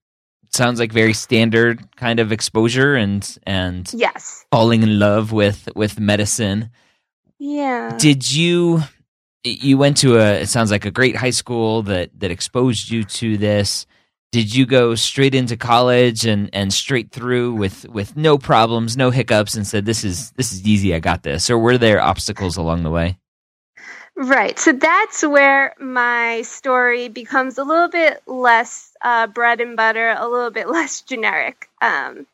sounds 0.50 0.80
like 0.80 0.92
very 0.92 1.12
standard 1.12 1.96
kind 1.96 2.20
of 2.20 2.32
exposure 2.32 2.94
and 2.94 3.38
and 3.44 3.92
yes 3.94 4.44
falling 4.50 4.82
in 4.82 4.98
love 4.98 5.30
with 5.30 5.68
with 5.76 6.00
medicine 6.00 6.70
yeah 7.38 7.96
did 7.98 8.32
you 8.32 8.82
you 9.44 9.78
went 9.78 9.96
to 9.96 10.18
a 10.18 10.40
it 10.40 10.48
sounds 10.48 10.70
like 10.70 10.84
a 10.84 10.90
great 10.90 11.14
high 11.14 11.30
school 11.30 11.82
that 11.82 12.10
that 12.18 12.32
exposed 12.32 12.90
you 12.90 13.04
to 13.04 13.38
this 13.38 13.86
did 14.32 14.54
you 14.54 14.64
go 14.64 14.94
straight 14.94 15.34
into 15.34 15.56
college 15.56 16.24
and 16.24 16.50
and 16.52 16.72
straight 16.72 17.10
through 17.10 17.54
with 17.54 17.88
with 17.88 18.16
no 18.16 18.38
problems 18.38 18.96
no 18.96 19.10
hiccups 19.10 19.54
and 19.54 19.66
said 19.66 19.84
this 19.84 20.04
is 20.04 20.30
this 20.32 20.52
is 20.52 20.66
easy 20.66 20.94
i 20.94 21.00
got 21.00 21.22
this 21.22 21.50
or 21.50 21.58
were 21.58 21.78
there 21.78 22.00
obstacles 22.00 22.56
along 22.56 22.82
the 22.82 22.90
way? 22.90 23.18
Right. 24.16 24.58
So 24.58 24.72
that's 24.72 25.22
where 25.22 25.74
my 25.80 26.42
story 26.42 27.08
becomes 27.08 27.56
a 27.56 27.64
little 27.64 27.88
bit 27.88 28.22
less 28.26 28.92
uh, 29.00 29.28
bread 29.28 29.62
and 29.62 29.76
butter 29.76 30.14
a 30.16 30.28
little 30.28 30.50
bit 30.50 30.68
less 30.78 31.00
generic. 31.02 31.68
Um, 31.80 32.26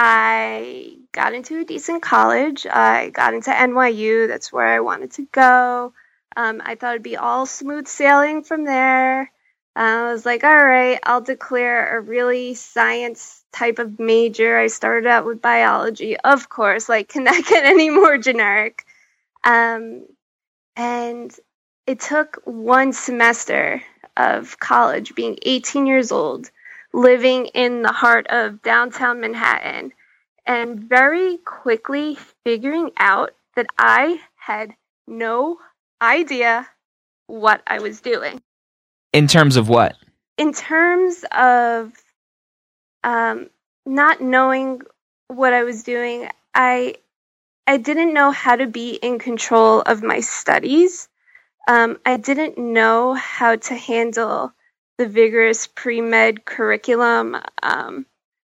i 0.00 0.96
got 1.10 1.34
into 1.34 1.60
a 1.60 1.64
decent 1.64 2.02
college. 2.02 2.66
I 2.66 3.10
got 3.10 3.34
into 3.34 3.50
NYU 3.50 4.28
that's 4.28 4.52
where 4.52 4.68
i 4.68 4.80
wanted 4.80 5.10
to 5.12 5.26
go. 5.32 5.92
Um, 6.36 6.62
I 6.64 6.76
thought 6.76 6.92
it'd 6.94 7.02
be 7.02 7.16
all 7.16 7.46
smooth 7.46 7.88
sailing 7.88 8.42
from 8.44 8.64
there. 8.64 9.30
I 9.76 10.10
was 10.10 10.26
like, 10.26 10.42
all 10.42 10.64
right, 10.64 10.98
I'll 11.04 11.20
declare 11.20 11.96
a 11.96 12.00
really 12.00 12.54
science 12.54 13.44
type 13.52 13.78
of 13.78 13.98
major. 14.00 14.58
I 14.58 14.66
started 14.66 15.06
out 15.08 15.24
with 15.24 15.40
biology, 15.40 16.16
of 16.16 16.48
course, 16.48 16.88
like, 16.88 17.08
can 17.08 17.24
that 17.24 17.44
get 17.48 17.64
any 17.64 17.90
more 17.90 18.18
generic? 18.18 18.84
Um, 19.44 20.06
and 20.76 21.34
it 21.86 22.00
took 22.00 22.40
one 22.44 22.92
semester 22.92 23.82
of 24.16 24.58
college, 24.58 25.14
being 25.14 25.38
18 25.42 25.86
years 25.86 26.12
old, 26.12 26.50
living 26.92 27.46
in 27.46 27.82
the 27.82 27.92
heart 27.92 28.26
of 28.28 28.62
downtown 28.62 29.20
Manhattan, 29.20 29.92
and 30.44 30.80
very 30.80 31.38
quickly 31.38 32.16
figuring 32.44 32.90
out 32.98 33.30
that 33.54 33.66
I 33.78 34.20
had 34.36 34.74
no 35.06 35.58
idea 36.02 36.68
what 37.26 37.62
I 37.66 37.78
was 37.80 38.00
doing. 38.00 38.40
In 39.12 39.26
terms 39.26 39.56
of 39.56 39.68
what? 39.68 39.96
In 40.36 40.52
terms 40.52 41.24
of 41.32 41.92
um, 43.02 43.48
not 43.86 44.20
knowing 44.20 44.82
what 45.28 45.52
I 45.52 45.64
was 45.64 45.82
doing, 45.82 46.28
I 46.54 46.96
I 47.66 47.76
didn't 47.76 48.14
know 48.14 48.30
how 48.30 48.56
to 48.56 48.66
be 48.66 48.94
in 48.94 49.18
control 49.18 49.82
of 49.82 50.02
my 50.02 50.20
studies. 50.20 51.08
Um, 51.68 51.98
I 52.06 52.16
didn't 52.16 52.56
know 52.56 53.12
how 53.12 53.56
to 53.56 53.74
handle 53.74 54.52
the 54.96 55.06
vigorous 55.06 55.66
pre 55.66 56.00
med 56.00 56.44
curriculum 56.44 57.36
um, 57.62 58.06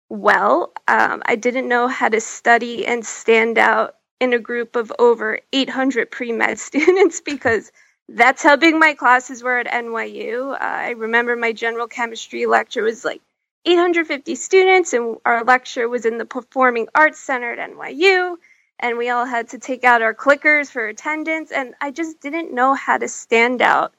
well. 0.10 0.74
Um, 0.88 1.24
I 1.26 1.36
didn't 1.36 1.68
know 1.68 1.88
how 1.88 2.10
to 2.10 2.20
study 2.22 2.86
and 2.86 3.06
stand 3.06 3.58
out 3.58 3.96
in 4.20 4.34
a 4.34 4.40
group 4.40 4.76
of 4.76 4.92
over 5.00 5.40
800 5.54 6.12
pre 6.12 6.32
med 6.32 6.60
students 6.70 7.22
because 7.22 7.72
that's 8.10 8.44
how 8.44 8.56
big 8.56 8.76
my 8.76 8.94
classes 8.94 9.42
were 9.42 9.58
at 9.58 9.68
NYU. 9.68 10.54
Uh, 10.54 10.58
I 10.60 10.90
remember 10.92 11.36
my 11.36 11.54
general 11.54 11.88
chemistry 11.88 12.46
lecture 12.46 12.84
was 12.84 13.04
like 13.04 13.22
850 13.66 14.36
students, 14.36 14.94
and 14.94 15.18
our 15.26 15.44
lecture 15.44 15.90
was 15.90 16.06
in 16.06 16.18
the 16.18 16.26
Performing 16.26 16.88
Arts 16.94 17.20
Center 17.20 17.54
at 17.54 17.72
NYU. 17.72 18.36
And 18.80 18.98
we 18.98 19.10
all 19.10 19.26
had 19.26 19.50
to 19.50 19.60
take 19.60 19.84
out 19.84 20.02
our 20.02 20.14
clickers 20.14 20.70
for 20.70 20.86
attendance. 20.86 21.52
And 21.52 21.74
I 21.82 21.92
just 21.92 22.20
didn't 22.20 22.54
know 22.54 22.74
how 22.74 22.98
to 22.98 23.08
stand 23.08 23.62
out 23.62 23.94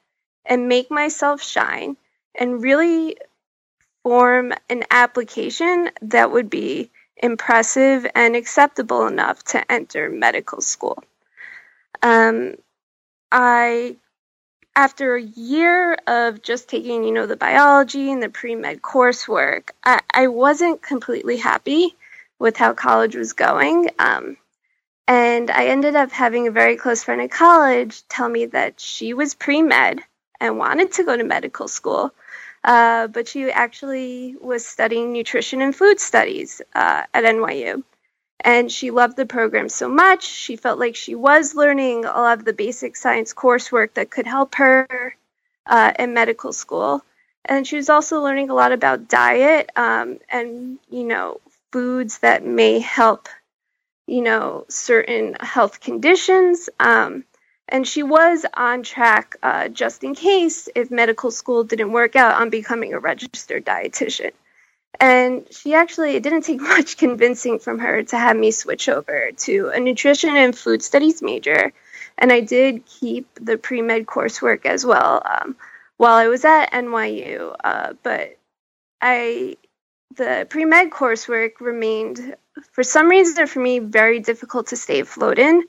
and 0.45 0.69
make 0.69 0.91
myself 0.91 1.43
shine 1.43 1.97
and 2.35 2.63
really 2.63 3.17
form 4.03 4.53
an 4.69 4.85
application 4.91 5.91
that 6.03 6.31
would 6.31 6.49
be 6.49 6.91
impressive 7.17 8.07
and 8.15 8.37
acceptable 8.37 9.07
enough 9.07 9.43
to 9.43 9.73
enter 9.73 10.11
medical 10.11 10.61
school. 10.61 11.03
Um, 12.03 12.55
I, 13.33 13.97
after 14.75 15.17
a 15.17 15.23
year 15.23 15.95
of 16.07 16.43
just 16.43 16.69
taking, 16.69 17.05
you 17.05 17.13
know, 17.13 17.27
the 17.27 17.37
biology 17.37 18.13
and 18.13 18.23
the 18.23 18.29
pre 18.29 18.55
med 18.55 18.83
coursework, 18.83 19.71
I, 19.85 20.01
I 20.13 20.27
wasn't 20.29 20.83
completely 20.83 21.37
happy 21.37 21.97
with 22.39 22.57
how 22.57 22.75
college 22.75 23.17
was 23.17 23.33
going. 23.33 23.91
Um, 23.99 24.37
and 25.09 25.51
I 25.51 25.67
ended 25.67 25.97
up 25.97 26.11
having 26.13 26.49
a 26.49 26.53
very 26.53 26.77
close 26.77 27.05
friend 27.05 27.21
in 27.21 27.29
college 27.29 28.07
tell 28.09 28.29
me 28.29 28.47
that 28.47 28.81
she 28.81 29.15
was 29.15 29.35
pre 29.35 29.63
med 29.63 30.01
and 30.41 30.59
wanted 30.59 30.93
to 30.93 31.05
go 31.05 31.17
to 31.17 31.25
medical 31.25 31.69
school 31.69 32.13
uh, 32.67 33.07
but 33.07 33.29
she 33.29 33.51
actually 33.51 34.35
was 34.41 34.67
studying 34.67 35.13
nutrition 35.13 35.63
and 35.63 35.75
food 35.75 36.01
studies 36.01 36.61
uh, 36.75 37.05
at 37.15 37.25
NYU. 37.25 37.83
And 38.41 38.71
she 38.71 38.91
loved 38.91 39.17
the 39.17 39.27
program 39.27 39.69
so 39.69 39.89
much, 39.89 40.25
she 40.25 40.57
felt 40.57 40.79
like 40.79 40.95
she 40.95 41.15
was 41.15 41.55
learning 41.55 42.05
a 42.05 42.09
lot 42.09 42.39
of 42.39 42.45
the 42.45 42.53
basic 42.53 42.95
science 42.95 43.35
coursework 43.35 43.95
that 43.95 44.11
could 44.11 44.27
help 44.27 44.55
her 44.57 45.17
uh, 45.67 45.93
in 45.99 46.15
medical 46.15 46.53
school. 46.53 47.03
And 47.45 47.67
she 47.67 47.77
was 47.77 47.89
also 47.89 48.21
learning 48.21 48.51
a 48.51 48.55
lot 48.55 48.73
about 48.73 49.09
diet 49.09 49.71
um, 49.77 50.19
and, 50.29 50.79
you 50.91 51.05
know, 51.05 51.41
foods 51.73 52.19
that 52.19 52.45
may 52.45 52.79
help, 52.79 53.29
you 54.07 54.23
know, 54.23 54.65
certain 54.69 55.35
health 55.41 55.81
conditions. 55.81 56.69
Um, 56.79 57.25
and 57.69 57.87
she 57.87 58.03
was 58.03 58.47
on 58.55 58.83
track, 58.83 59.37
uh, 59.43 59.69
just 59.69 60.05
in 60.05 60.15
case 60.15 60.69
if 60.75 60.91
medical 60.91 61.31
school 61.31 61.65
didn't 61.65 61.93
work 61.93 62.15
out, 62.17 62.41
on 62.41 62.51
becoming 62.51 62.93
a 62.95 63.01
registered 63.01 63.65
dietitian. 63.65 64.33
And 65.01 65.47
she 65.51 65.75
actually, 65.75 66.17
it 66.17 66.23
didn't 66.23 66.43
take 66.43 66.61
much 66.77 66.97
convincing 66.97 67.59
from 67.59 67.79
her 67.81 68.03
to 68.05 68.19
have 68.19 68.37
me 68.37 68.51
switch 68.51 68.89
over 68.89 69.31
to 69.33 69.69
a 69.69 69.81
nutrition 69.81 70.37
and 70.37 70.57
food 70.57 70.83
studies 70.83 71.23
major. 71.23 71.73
And 72.19 72.33
I 72.33 72.41
did 72.41 72.87
keep 72.87 73.29
the 73.41 73.59
pre 73.59 73.83
med 73.83 74.07
coursework 74.07 74.65
as 74.67 74.87
well 74.87 75.23
um, 75.25 75.57
while 75.99 76.15
I 76.15 76.29
was 76.29 76.45
at 76.45 76.73
NYU. 76.73 77.55
Uh, 77.63 77.93
but 78.03 78.39
I, 79.01 79.57
the 80.17 80.47
pre 80.49 80.65
med 80.65 80.91
coursework 80.91 81.61
remained, 81.61 82.37
for 82.73 82.83
some 82.83 83.09
reason 83.09 83.47
for 83.47 83.61
me, 83.61 83.81
very 83.81 84.21
difficult 84.21 84.69
to 84.69 84.77
stay 84.77 85.01
afloat 85.01 85.39
in 85.39 85.65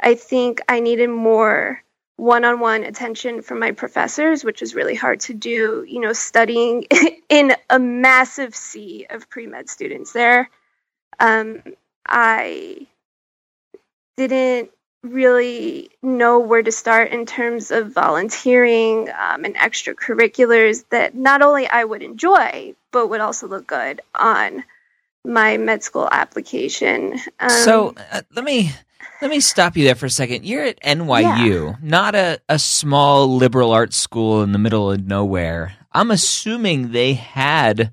I 0.00 0.14
think 0.14 0.60
I 0.68 0.80
needed 0.80 1.08
more 1.08 1.82
one 2.16 2.44
on 2.44 2.60
one 2.60 2.84
attention 2.84 3.42
from 3.42 3.58
my 3.58 3.72
professors, 3.72 4.44
which 4.44 4.62
is 4.62 4.74
really 4.74 4.94
hard 4.94 5.20
to 5.20 5.34
do, 5.34 5.84
you 5.86 6.00
know, 6.00 6.12
studying 6.12 6.86
in 7.28 7.54
a 7.68 7.78
massive 7.78 8.54
sea 8.54 9.06
of 9.10 9.28
pre 9.28 9.46
med 9.46 9.68
students 9.68 10.12
there. 10.12 10.48
Um, 11.18 11.62
I 12.06 12.86
didn't 14.16 14.70
really 15.02 15.90
know 16.02 16.38
where 16.38 16.62
to 16.62 16.72
start 16.72 17.10
in 17.10 17.26
terms 17.26 17.70
of 17.70 17.92
volunteering 17.92 19.10
um, 19.10 19.44
and 19.44 19.54
extracurriculars 19.54 20.84
that 20.90 21.14
not 21.14 21.42
only 21.42 21.66
I 21.66 21.84
would 21.84 22.02
enjoy, 22.02 22.74
but 22.90 23.08
would 23.08 23.20
also 23.20 23.46
look 23.46 23.66
good 23.66 24.00
on 24.14 24.64
my 25.24 25.56
med 25.56 25.82
school 25.82 26.08
application. 26.10 27.18
Um, 27.38 27.50
so 27.50 27.94
uh, 28.12 28.22
let 28.34 28.44
me 28.44 28.72
let 29.20 29.30
me 29.30 29.40
stop 29.40 29.76
you 29.76 29.84
there 29.84 29.94
for 29.94 30.06
a 30.06 30.10
second. 30.10 30.44
You're 30.44 30.64
at 30.64 30.80
NYU, 30.82 31.70
yeah. 31.70 31.76
not 31.82 32.14
a, 32.14 32.40
a 32.48 32.58
small 32.58 33.36
liberal 33.36 33.72
arts 33.72 33.96
school 33.96 34.42
in 34.42 34.52
the 34.52 34.58
middle 34.58 34.90
of 34.90 35.06
nowhere. 35.06 35.74
I'm 35.92 36.10
assuming 36.10 36.92
they 36.92 37.14
had 37.14 37.92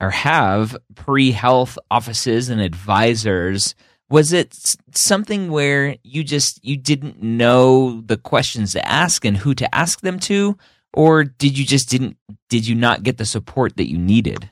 or 0.00 0.10
have 0.10 0.76
pre 0.94 1.30
health 1.32 1.78
offices 1.90 2.48
and 2.48 2.60
advisors. 2.60 3.74
Was 4.10 4.32
it 4.32 4.76
something 4.94 5.50
where 5.50 5.96
you 6.02 6.24
just 6.24 6.64
you 6.64 6.76
didn't 6.76 7.22
know 7.22 8.00
the 8.00 8.16
questions 8.16 8.72
to 8.72 8.86
ask 8.86 9.24
and 9.24 9.36
who 9.36 9.54
to 9.54 9.74
ask 9.74 10.00
them 10.00 10.18
to, 10.20 10.56
or 10.92 11.24
did 11.24 11.58
you 11.58 11.64
just 11.64 11.88
didn't 11.88 12.16
did 12.48 12.66
you 12.66 12.74
not 12.74 13.02
get 13.02 13.18
the 13.18 13.26
support 13.26 13.76
that 13.76 13.90
you 13.90 13.98
needed? 13.98 14.50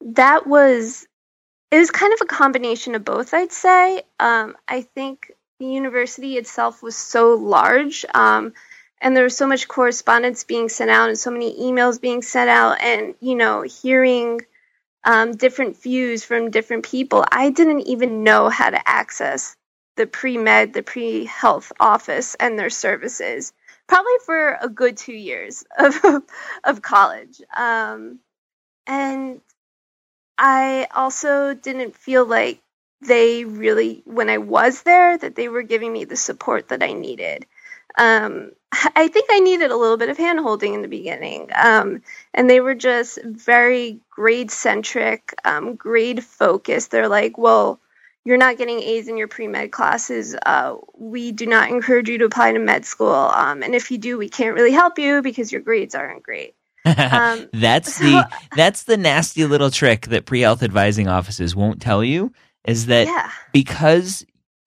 That 0.00 0.46
was 0.46 1.06
it 1.70 1.78
was 1.78 1.90
kind 1.90 2.12
of 2.12 2.20
a 2.22 2.26
combination 2.26 2.94
of 2.94 3.04
both, 3.04 3.34
I'd 3.34 3.52
say. 3.52 4.02
Um, 4.18 4.56
I 4.66 4.82
think 4.82 5.32
the 5.58 5.66
university 5.66 6.36
itself 6.36 6.82
was 6.82 6.96
so 6.96 7.34
large, 7.34 8.04
um, 8.14 8.54
and 9.00 9.16
there 9.16 9.24
was 9.24 9.36
so 9.36 9.46
much 9.46 9.68
correspondence 9.68 10.44
being 10.44 10.68
sent 10.68 10.90
out 10.90 11.08
and 11.08 11.18
so 11.18 11.30
many 11.30 11.60
emails 11.60 12.00
being 12.00 12.22
sent 12.22 12.48
out, 12.48 12.80
and 12.80 13.14
you 13.20 13.34
know, 13.34 13.62
hearing 13.62 14.40
um, 15.04 15.32
different 15.32 15.80
views 15.80 16.24
from 16.24 16.50
different 16.50 16.84
people. 16.84 17.24
I 17.30 17.50
didn't 17.50 17.82
even 17.82 18.24
know 18.24 18.48
how 18.48 18.70
to 18.70 18.88
access 18.88 19.56
the 19.96 20.06
pre 20.06 20.38
med, 20.38 20.72
the 20.72 20.82
pre 20.82 21.24
health 21.26 21.72
office, 21.78 22.34
and 22.36 22.58
their 22.58 22.70
services. 22.70 23.52
Probably 23.88 24.12
for 24.24 24.58
a 24.60 24.68
good 24.68 24.96
two 24.96 25.14
years 25.14 25.64
of 25.78 25.94
of 26.64 26.82
college. 26.82 27.40
Um, 27.56 28.20
and 28.86 29.40
I 30.38 30.86
also 30.94 31.52
didn't 31.54 31.96
feel 31.96 32.24
like 32.24 32.60
they 33.00 33.44
really, 33.44 34.02
when 34.04 34.30
I 34.30 34.38
was 34.38 34.82
there, 34.82 35.18
that 35.18 35.34
they 35.34 35.48
were 35.48 35.62
giving 35.62 35.92
me 35.92 36.04
the 36.04 36.16
support 36.16 36.68
that 36.68 36.82
I 36.82 36.92
needed. 36.92 37.46
Um, 37.98 38.52
I 38.72 39.08
think 39.08 39.28
I 39.30 39.40
needed 39.40 39.70
a 39.70 39.76
little 39.76 39.96
bit 39.96 40.08
of 40.08 40.16
hand 40.16 40.40
holding 40.40 40.74
in 40.74 40.82
the 40.82 40.88
beginning. 40.88 41.50
Um, 41.54 42.02
and 42.32 42.48
they 42.48 42.60
were 42.60 42.74
just 42.74 43.18
very 43.24 44.00
grade 44.10 44.50
centric, 44.50 45.34
um, 45.44 45.74
grade 45.74 46.24
focused. 46.24 46.90
They're 46.90 47.08
like, 47.08 47.36
well, 47.36 47.80
you're 48.24 48.36
not 48.36 48.58
getting 48.58 48.80
A's 48.80 49.08
in 49.08 49.16
your 49.16 49.28
pre 49.28 49.48
med 49.48 49.72
classes. 49.72 50.36
Uh, 50.44 50.76
we 50.96 51.32
do 51.32 51.46
not 51.46 51.70
encourage 51.70 52.08
you 52.08 52.18
to 52.18 52.26
apply 52.26 52.52
to 52.52 52.58
med 52.58 52.84
school. 52.84 53.14
Um, 53.14 53.62
and 53.62 53.74
if 53.74 53.90
you 53.90 53.98
do, 53.98 54.18
we 54.18 54.28
can't 54.28 54.54
really 54.54 54.72
help 54.72 54.98
you 54.98 55.22
because 55.22 55.50
your 55.50 55.62
grades 55.62 55.94
aren't 55.94 56.22
great. 56.22 56.54
Um, 56.84 57.48
that's 57.52 57.98
the 57.98 58.28
that's 58.56 58.84
the 58.84 58.96
nasty 58.96 59.44
little 59.44 59.70
trick 59.70 60.06
that 60.06 60.26
pre-health 60.26 60.62
advising 60.62 61.08
offices 61.08 61.54
won't 61.54 61.82
tell 61.82 62.02
you 62.02 62.32
is 62.64 62.86
that 62.86 63.06
yeah. 63.06 63.30
because 63.52 64.24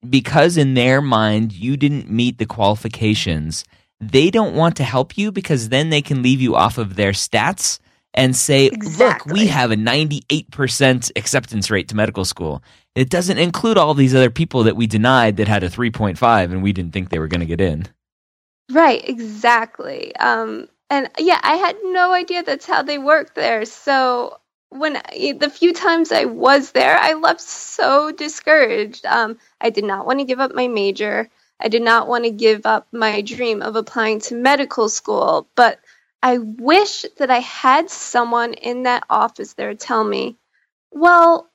because 0.08 0.56
in 0.56 0.74
their 0.74 1.00
mind 1.00 1.52
you 1.52 1.76
didn't 1.76 2.10
meet 2.10 2.38
the 2.38 2.46
qualifications, 2.46 3.64
they 4.00 4.30
don't 4.30 4.54
want 4.54 4.76
to 4.76 4.84
help 4.84 5.16
you 5.16 5.30
because 5.32 5.68
then 5.68 5.90
they 5.90 6.02
can 6.02 6.22
leave 6.22 6.40
you 6.40 6.56
off 6.56 6.78
of 6.78 6.96
their 6.96 7.12
stats 7.12 7.78
and 8.14 8.36
say, 8.36 8.66
exactly. 8.66 9.32
"Look, 9.32 9.40
we 9.40 9.46
have 9.46 9.70
a 9.70 9.76
98% 9.76 11.10
acceptance 11.16 11.70
rate 11.70 11.88
to 11.88 11.96
medical 11.96 12.26
school. 12.26 12.62
It 12.94 13.08
doesn't 13.08 13.38
include 13.38 13.78
all 13.78 13.94
these 13.94 14.14
other 14.14 14.28
people 14.28 14.64
that 14.64 14.76
we 14.76 14.86
denied 14.86 15.38
that 15.38 15.48
had 15.48 15.62
a 15.62 15.70
3.5 15.70 16.52
and 16.52 16.62
we 16.62 16.74
didn't 16.74 16.92
think 16.92 17.08
they 17.08 17.18
were 17.18 17.28
going 17.28 17.40
to 17.40 17.46
get 17.46 17.60
in." 17.60 17.86
Right, 18.70 19.06
exactly. 19.08 20.14
Um, 20.16 20.68
and 20.92 21.08
yeah, 21.18 21.40
I 21.42 21.56
had 21.56 21.76
no 21.82 22.12
idea 22.12 22.42
that's 22.42 22.66
how 22.66 22.82
they 22.82 22.98
work 22.98 23.34
there. 23.34 23.64
So 23.64 24.38
when 24.68 24.98
I, 24.98 25.34
the 25.40 25.48
few 25.48 25.72
times 25.72 26.12
I 26.12 26.26
was 26.26 26.72
there, 26.72 26.98
I 26.98 27.14
left 27.14 27.40
so 27.40 28.12
discouraged. 28.12 29.06
Um, 29.06 29.38
I 29.58 29.70
did 29.70 29.84
not 29.84 30.04
want 30.04 30.18
to 30.18 30.26
give 30.26 30.38
up 30.38 30.54
my 30.54 30.68
major. 30.68 31.30
I 31.58 31.68
did 31.68 31.80
not 31.80 32.08
want 32.08 32.24
to 32.24 32.30
give 32.30 32.66
up 32.66 32.88
my 32.92 33.22
dream 33.22 33.62
of 33.62 33.74
applying 33.74 34.20
to 34.20 34.34
medical 34.34 34.90
school. 34.90 35.48
But 35.54 35.80
I 36.22 36.36
wish 36.36 37.06
that 37.16 37.30
I 37.30 37.40
had 37.40 37.88
someone 37.88 38.52
in 38.52 38.82
that 38.82 39.04
office 39.08 39.54
there 39.54 39.74
tell 39.74 40.04
me, 40.04 40.36
well, 40.90 41.48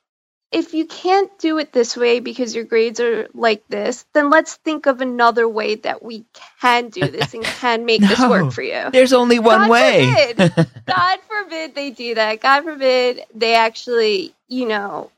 if 0.50 0.72
you 0.72 0.86
can't 0.86 1.36
do 1.38 1.58
it 1.58 1.72
this 1.72 1.96
way 1.96 2.20
because 2.20 2.54
your 2.54 2.64
grades 2.64 3.00
are 3.00 3.28
like 3.34 3.66
this, 3.68 4.06
then 4.14 4.30
let's 4.30 4.54
think 4.54 4.86
of 4.86 5.00
another 5.00 5.46
way 5.46 5.74
that 5.76 6.02
we 6.02 6.24
can 6.60 6.88
do 6.88 7.00
this 7.10 7.34
and 7.34 7.44
can 7.44 7.84
make 7.84 8.00
no, 8.00 8.08
this 8.08 8.20
work 8.20 8.52
for 8.52 8.62
you. 8.62 8.90
There's 8.90 9.12
only 9.12 9.38
one 9.38 9.62
God 9.62 9.70
way. 9.70 10.32
Forbid, 10.34 10.68
God 10.86 11.18
forbid 11.28 11.74
they 11.74 11.90
do 11.90 12.14
that. 12.14 12.40
God 12.40 12.64
forbid 12.64 13.22
they 13.34 13.54
actually, 13.54 14.34
you 14.48 14.66
know, 14.66 15.10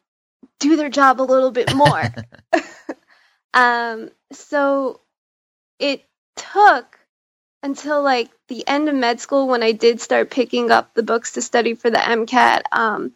do 0.58 0.76
their 0.76 0.90
job 0.90 1.20
a 1.20 1.22
little 1.22 1.52
bit 1.52 1.74
more. 1.74 2.02
um, 3.54 4.10
so 4.32 5.00
it 5.78 6.04
took 6.36 6.98
until 7.62 8.02
like 8.02 8.30
the 8.48 8.66
end 8.66 8.88
of 8.88 8.94
med 8.94 9.20
school 9.20 9.46
when 9.46 9.62
I 9.62 9.72
did 9.72 10.00
start 10.00 10.30
picking 10.30 10.70
up 10.70 10.94
the 10.94 11.02
books 11.02 11.34
to 11.34 11.42
study 11.42 11.74
for 11.74 11.90
the 11.90 11.98
MCAT. 11.98 12.62
Um, 12.72 13.12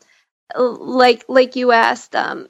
like 0.56 1.24
like 1.28 1.56
you 1.56 1.72
asked 1.72 2.14
um 2.14 2.48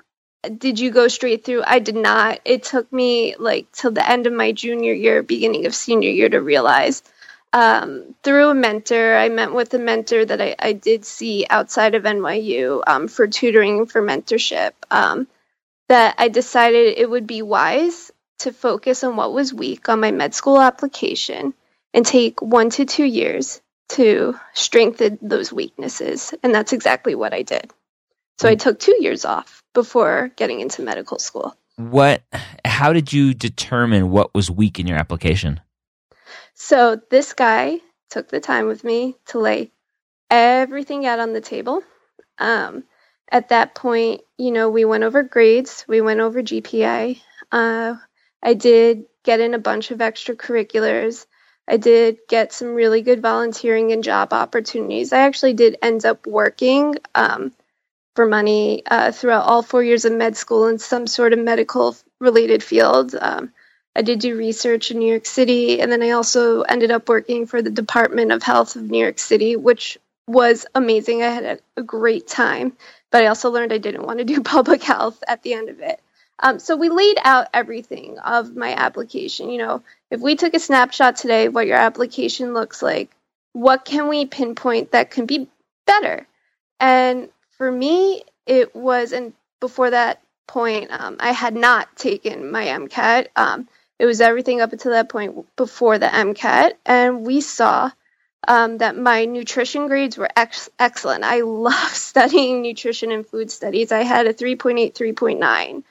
did 0.59 0.79
you 0.79 0.91
go 0.91 1.09
straight 1.09 1.45
through? 1.45 1.63
I 1.67 1.79
did 1.79 1.97
not. 1.97 2.41
It 2.45 2.65
took 2.65 2.93
me 2.93 3.35
like 3.39 3.73
till 3.73 3.93
the 3.93 4.09
end 4.09 4.27
of 4.27 4.33
my 4.33 4.53
junior 4.53 4.93
year 4.93 5.23
beginning 5.23 5.67
of 5.67 5.75
senior 5.75 6.11
year 6.11 6.29
to 6.29 6.41
realize 6.41 7.03
um, 7.55 8.17
through 8.25 8.51
a 8.51 8.55
mentor 8.55 9.17
i 9.17 9.29
met 9.29 9.55
with 9.55 9.73
a 9.75 9.79
mentor 9.79 10.25
that 10.25 10.43
i, 10.43 10.57
I 10.59 10.73
did 10.73 11.05
see 11.05 11.47
outside 11.49 11.95
of 11.95 12.03
NYU 12.03 12.83
um, 12.87 13.09
for 13.09 13.29
tutoring 13.29 13.87
for 13.87 14.03
mentorship 14.03 14.73
um, 14.91 15.29
that 15.89 16.17
i 16.19 16.29
decided 16.29 16.99
it 16.99 17.09
would 17.09 17.27
be 17.27 17.43
wise 17.43 18.11
to 18.41 18.53
focus 18.53 19.05
on 19.05 19.17
what 19.17 19.33
was 19.33 19.55
weak 19.55 19.89
on 19.89 20.01
my 20.01 20.11
med 20.11 20.35
school 20.35 20.61
application 20.61 21.55
and 21.95 22.05
take 22.05 22.43
one 22.43 22.71
to 22.71 22.85
two 22.85 23.05
years 23.05 23.61
to 23.91 24.35
strengthen 24.55 25.19
those 25.23 25.53
weaknesses. 25.53 26.35
And 26.43 26.53
that's 26.53 26.73
exactly 26.73 27.15
what 27.15 27.33
i 27.33 27.43
did 27.43 27.71
so 28.39 28.49
I 28.49 28.55
took 28.55 28.79
two 28.79 28.97
years 29.01 29.25
off 29.25 29.63
before 29.75 30.31
getting 30.37 30.61
into 30.61 30.83
medical 30.83 31.19
school. 31.19 31.57
What? 31.77 32.23
How 32.65 32.93
did 32.93 33.13
you 33.13 33.35
determine 33.35 34.11
what 34.11 34.35
was 34.35 34.51
weak 34.51 34.79
in 34.79 34.87
your 34.87 34.99
application? 34.99 35.61
So 36.55 37.01
this 37.11 37.33
guy 37.33 37.81
took 38.11 38.29
the 38.29 38.41
time 38.41 38.67
with 38.67 38.85
me 38.85 39.17
to 39.27 39.39
lay 39.39 39.73
everything 40.31 41.07
out 41.07 41.19
on 41.19 41.33
the 41.33 41.41
table. 41.41 41.83
Um, 42.39 42.85
at 43.31 43.49
that 43.49 43.75
point, 43.75 44.23
you 44.39 44.53
know, 44.53 44.71
we 44.71 44.85
went 44.85 45.05
over 45.05 45.23
grades, 45.23 45.85
we 45.89 46.01
went 46.01 46.21
over 46.21 46.43
GPA. 46.43 47.21
Uh, 47.51 47.95
I 48.43 48.55
did 48.55 49.05
get 49.25 49.41
in 49.41 49.55
a 49.55 49.59
bunch 49.59 49.91
of 49.91 49.99
extracurriculars. 49.99 51.27
I 51.67 51.79
did 51.79 52.19
get 52.29 52.53
some 52.53 52.75
really 52.75 53.03
good 53.03 53.23
volunteering 53.23 53.93
and 53.93 54.05
job 54.05 54.33
opportunities. 54.33 55.13
I 55.13 55.21
actually 55.21 55.55
did 55.55 55.79
end 55.83 56.05
up 56.05 56.27
working 56.27 56.97
um, 57.15 57.53
for 58.15 58.27
money 58.27 58.83
uh, 58.87 59.13
throughout 59.13 59.45
all 59.45 59.63
four 59.63 59.83
years 59.83 60.05
of 60.05 60.13
med 60.13 60.37
school 60.37 60.69
in 60.69 60.79
some 60.79 61.07
sort 61.07 61.33
of 61.33 61.39
medical 61.39 61.97
related 62.21 62.63
field. 62.63 63.15
Um, 63.21 63.53
I 63.97 64.03
did 64.03 64.19
do 64.19 64.37
research 64.37 64.91
in 64.91 64.99
New 64.99 65.11
York 65.11 65.27
City, 65.27 65.81
and 65.81 65.91
then 65.91 66.03
I 66.03 66.11
also 66.11 66.63
ended 66.63 66.91
up 66.91 67.09
working 67.09 67.47
for 67.47 67.63
the 67.63 67.71
Department 67.71 68.33
of 68.33 68.43
Health 68.43 68.77
of 68.77 68.83
New 68.83 68.99
York 68.99 69.19
City, 69.19 69.57
which 69.57 69.99
was 70.27 70.67
amazing. 70.75 71.23
I 71.23 71.29
had 71.29 71.61
a, 71.77 71.83
great 71.83 72.27
time, 72.27 72.77
but 73.13 73.23
I 73.23 73.27
also 73.27 73.51
learned 73.51 73.73
I 73.73 73.79
didn't 73.79 74.07
want 74.07 74.19
to 74.19 74.25
do 74.25 74.43
public 74.57 74.83
health 74.83 75.23
at 75.29 75.43
the 75.43 75.55
end 75.55 75.69
of 75.69 75.81
it. 75.81 76.01
Um, 76.41 76.59
so 76.59 76.77
we 76.77 76.89
laid 76.89 77.19
out 77.23 77.49
everything 77.55 78.19
of 78.19 78.57
my 78.57 78.75
application. 78.75 79.51
You 79.51 79.59
know, 79.59 79.83
if 80.11 80.21
we 80.21 80.35
took 80.35 80.55
a 80.55 80.59
snapshot 80.59 81.17
today 81.17 81.49
what 81.49 81.67
your 81.67 81.77
application 81.77 82.55
looks 82.55 82.83
like, 82.83 83.15
what 83.53 83.85
can 83.85 84.09
we 84.09 84.27
pinpoint 84.27 84.93
that 84.93 85.13
can 85.13 85.27
be 85.27 85.49
better? 85.87 86.27
And 86.81 87.29
for 87.59 87.71
me, 87.73 88.25
it 88.47 88.75
was, 88.77 89.13
and 89.13 89.35
before 89.61 89.91
that 89.91 90.23
point, 90.49 90.91
um, 90.93 91.17
I 91.21 91.33
had 91.33 91.55
not 91.55 91.95
taken 91.97 92.51
my 92.53 92.67
MCAT. 92.67 93.29
Um, 93.37 93.69
it 93.99 94.07
was 94.07 94.21
everything 94.21 94.61
up 94.61 94.73
until 94.73 94.93
that 94.93 95.09
point 95.11 95.47
before 95.57 95.99
the 95.99 96.07
MCAT, 96.07 96.75
and 96.87 97.27
we 97.27 97.41
saw 97.43 97.91
um, 98.49 98.79
that 98.79 98.97
my 98.97 99.25
nutrition 99.27 99.89
grades 99.89 100.19
were 100.19 100.31
ex- 100.37 100.71
excellent. 100.79 101.25
I 101.25 101.41
love 101.43 101.91
studying 101.91 102.63
nutrition 102.63 103.13
and 103.13 103.27
food 103.27 103.51
studies. 103.51 103.93
I 103.93 104.03
had 104.03 104.27
a 104.27 104.35
3.8, 104.35 104.95
3.9 104.95 105.85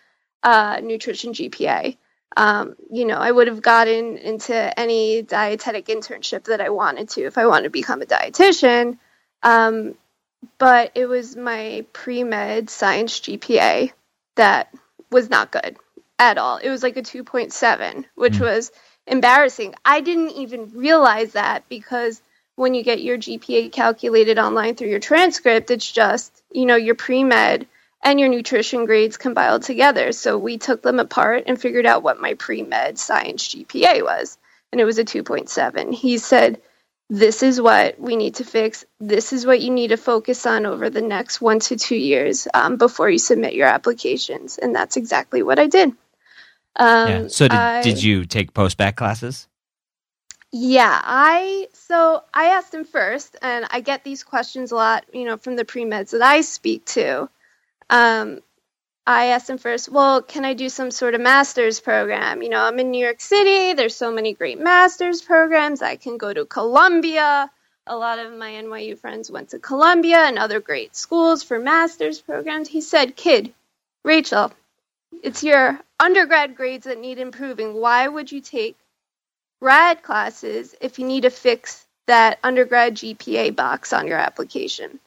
uh, 0.44 0.82
nutrition 0.84 1.34
GPA. 1.34 1.98
um, 2.38 2.76
you 2.92 3.06
know, 3.06 3.18
I 3.18 3.32
would 3.32 3.48
have 3.48 3.62
gotten 3.62 4.18
into 4.18 4.80
any 4.80 5.22
dietetic 5.24 5.88
internship 5.88 6.46
that 6.46 6.62
I 6.62 6.70
wanted 6.70 7.10
to 7.12 7.24
if 7.26 7.38
I 7.38 7.48
wanted 7.48 7.66
to 7.66 7.70
become 7.72 8.02
a 8.02 8.06
dietitian. 8.06 8.98
Um, 9.44 9.96
but 10.58 10.92
it 10.96 11.06
was 11.06 11.36
my 11.36 11.86
pre 11.94 12.24
med 12.24 12.70
science 12.70 13.20
GPA 13.20 13.92
that 14.36 14.74
was 15.12 15.30
not 15.30 15.52
good 15.52 15.78
at 16.20 16.38
all. 16.38 16.58
It 16.58 16.70
was 16.70 16.84
like 16.84 16.98
a 16.98 17.02
2.7, 17.02 18.06
which 18.16 18.34
mm. 18.34 18.42
was 18.42 18.72
embarrassing. 19.08 19.76
I 19.84 20.02
didn't 20.02 20.32
even 20.32 20.72
realize 20.74 21.34
that 21.34 21.68
because 21.70 22.22
when 22.56 22.74
you 22.74 22.84
get 22.84 23.02
your 23.02 23.18
GPA 23.18 23.72
calculated 23.72 24.38
online 24.38 24.76
through 24.76 24.90
your 24.90 25.00
transcript, 25.00 25.72
it's 25.72 25.92
just, 25.92 26.44
you 26.52 26.66
know, 26.66 26.76
your 26.76 26.96
pre 26.96 27.24
med 27.24 27.68
and 28.04 28.20
your 28.20 28.30
nutrition 28.30 28.86
grades 28.86 29.18
compiled 29.18 29.64
together. 29.64 30.12
So 30.12 30.38
we 30.38 30.58
took 30.58 30.82
them 30.82 31.00
apart 31.00 31.44
and 31.48 31.60
figured 31.60 31.86
out 31.86 32.04
what 32.04 32.22
my 32.22 32.36
pre 32.36 32.62
med 32.62 33.00
science 33.00 33.48
GPA 33.48 34.04
was. 34.04 34.38
And 34.72 34.82
it 34.82 34.86
was 34.86 34.98
a 34.98 35.06
2.7. 35.06 35.94
He 35.94 36.18
said, 36.18 36.62
This 37.10 37.44
is 37.44 37.62
what 37.62 38.00
we 38.00 38.16
need 38.16 38.36
to 38.36 38.44
fix. 38.44 38.86
This 39.00 39.34
is 39.34 39.46
what 39.46 39.62
you 39.62 39.70
need 39.70 39.90
to 39.90 39.98
focus 39.98 40.46
on 40.46 40.66
over 40.66 40.90
the 40.90 41.02
next 41.02 41.42
one 41.42 41.60
to 41.62 41.76
two 41.76 41.96
years 41.96 42.48
um, 42.54 42.78
before 42.78 43.10
you 43.10 43.20
submit 43.20 43.54
your 43.54 43.68
applications. 43.68 44.58
And 44.58 44.74
that's 44.74 44.98
exactly 44.98 45.44
what 45.44 45.60
I 45.60 45.68
did. 45.68 45.90
Um, 46.76 47.08
yeah. 47.10 47.28
So 47.28 47.48
did, 47.48 47.58
I, 47.58 47.84
did 47.84 48.02
you 48.02 48.26
take 48.26 48.54
post 48.54 48.78
bac 48.78 48.96
classes? 48.96 49.48
Yeah, 50.56 51.02
I 51.04 51.68
so 51.74 52.24
I 52.32 52.50
asked 52.50 52.74
him 52.74 52.86
first, 52.86 53.36
and 53.42 53.66
I 53.72 53.82
get 53.82 54.04
these 54.04 54.24
questions 54.24 54.72
a 54.72 54.76
lot, 54.76 55.04
you 55.12 55.26
know, 55.26 55.38
from 55.38 55.56
the 55.56 55.66
pre 55.66 55.84
meds 55.84 56.12
that 56.12 56.22
I 56.22 56.42
speak 56.42 56.86
to. 56.86 57.28
Um, 57.90 58.40
I 59.06 59.28
asked 59.28 59.50
him 59.50 59.58
first, 59.58 59.90
well, 59.90 60.22
can 60.22 60.46
I 60.46 60.54
do 60.54 60.70
some 60.70 60.90
sort 60.90 61.14
of 61.14 61.20
master's 61.20 61.82
program? 61.82 62.42
You 62.42 62.50
know, 62.50 62.64
I'm 62.64 62.80
in 62.80 62.92
New 62.92 63.04
York 63.04 63.20
City. 63.20 63.74
There's 63.74 63.96
so 63.96 64.14
many 64.14 64.34
great 64.34 64.60
master's 64.60 65.22
programs. 65.22 65.82
I 65.82 65.98
can 65.98 66.18
go 66.18 66.34
to 66.34 66.46
Columbia. 66.46 67.52
A 67.86 67.98
lot 67.98 68.20
of 68.20 68.32
my 68.32 68.52
NYU 68.52 68.98
friends 68.98 69.30
went 69.30 69.50
to 69.50 69.60
Columbia 69.60 70.20
and 70.20 70.40
other 70.40 70.62
great 70.62 70.96
schools 70.96 71.44
for 71.44 71.60
master's 71.60 72.22
programs. 72.22 72.70
He 72.70 72.80
said, 72.80 73.18
kid, 73.18 73.54
Rachel, 74.06 74.54
it's 75.22 75.44
your 75.44 75.78
undergrad 76.00 76.56
grades 76.56 76.86
that 76.86 77.00
need 77.00 77.20
improving. 77.20 77.74
Why 77.74 78.08
would 78.08 78.32
you 78.32 78.40
take 78.40 78.78
grad 79.62 80.02
classes 80.02 80.76
if 80.80 80.98
you 80.98 81.06
need 81.06 81.24
to 81.24 81.30
fix 81.30 81.86
that 82.08 82.40
undergrad 82.42 82.96
GPA 82.96 83.54
box 83.54 83.92
on 83.92 84.08
your 84.08 84.18
application? 84.18 85.00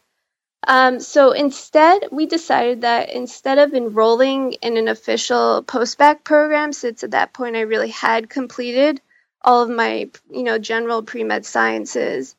Um, 0.66 1.00
so 1.00 1.32
instead, 1.32 2.08
we 2.10 2.26
decided 2.26 2.80
that 2.82 3.10
instead 3.10 3.58
of 3.58 3.74
enrolling 3.74 4.54
in 4.54 4.76
an 4.76 4.88
official 4.88 5.62
post-bac 5.62 6.24
program, 6.24 6.72
since 6.72 7.04
at 7.04 7.12
that 7.12 7.32
point 7.32 7.56
I 7.56 7.60
really 7.60 7.90
had 7.90 8.28
completed 8.28 9.00
all 9.42 9.62
of 9.62 9.70
my, 9.70 10.10
you 10.30 10.42
know, 10.42 10.58
general 10.58 11.02
pre-med 11.02 11.46
sciences, 11.46 12.34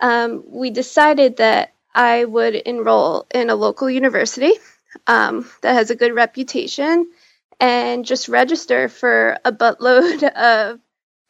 um, 0.00 0.44
we 0.46 0.70
decided 0.70 1.38
that 1.38 1.72
I 1.94 2.24
would 2.24 2.54
enroll 2.54 3.26
in 3.34 3.50
a 3.50 3.54
local 3.54 3.90
university 3.90 4.52
um, 5.06 5.50
that 5.62 5.74
has 5.74 5.90
a 5.90 5.96
good 5.96 6.14
reputation 6.14 7.10
and 7.60 8.04
just 8.04 8.28
register 8.28 8.88
for 8.88 9.38
a 9.44 9.52
buttload 9.52 10.22
of 10.32 10.80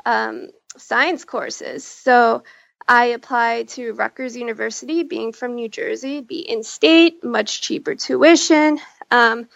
um, 0.05 0.49
science 0.77 1.25
courses. 1.25 1.85
So 1.85 2.43
I 2.89 3.07
applied 3.07 3.69
to 3.71 3.93
Rutgers 3.93 4.37
University, 4.37 5.03
being 5.03 5.33
from 5.33 5.55
New 5.55 5.69
Jersey, 5.69 6.21
be 6.21 6.41
in 6.41 6.63
state, 6.63 7.23
much 7.25 7.61
cheaper 7.63 7.95
tuition. 7.95 8.79
Um, 9.11 9.49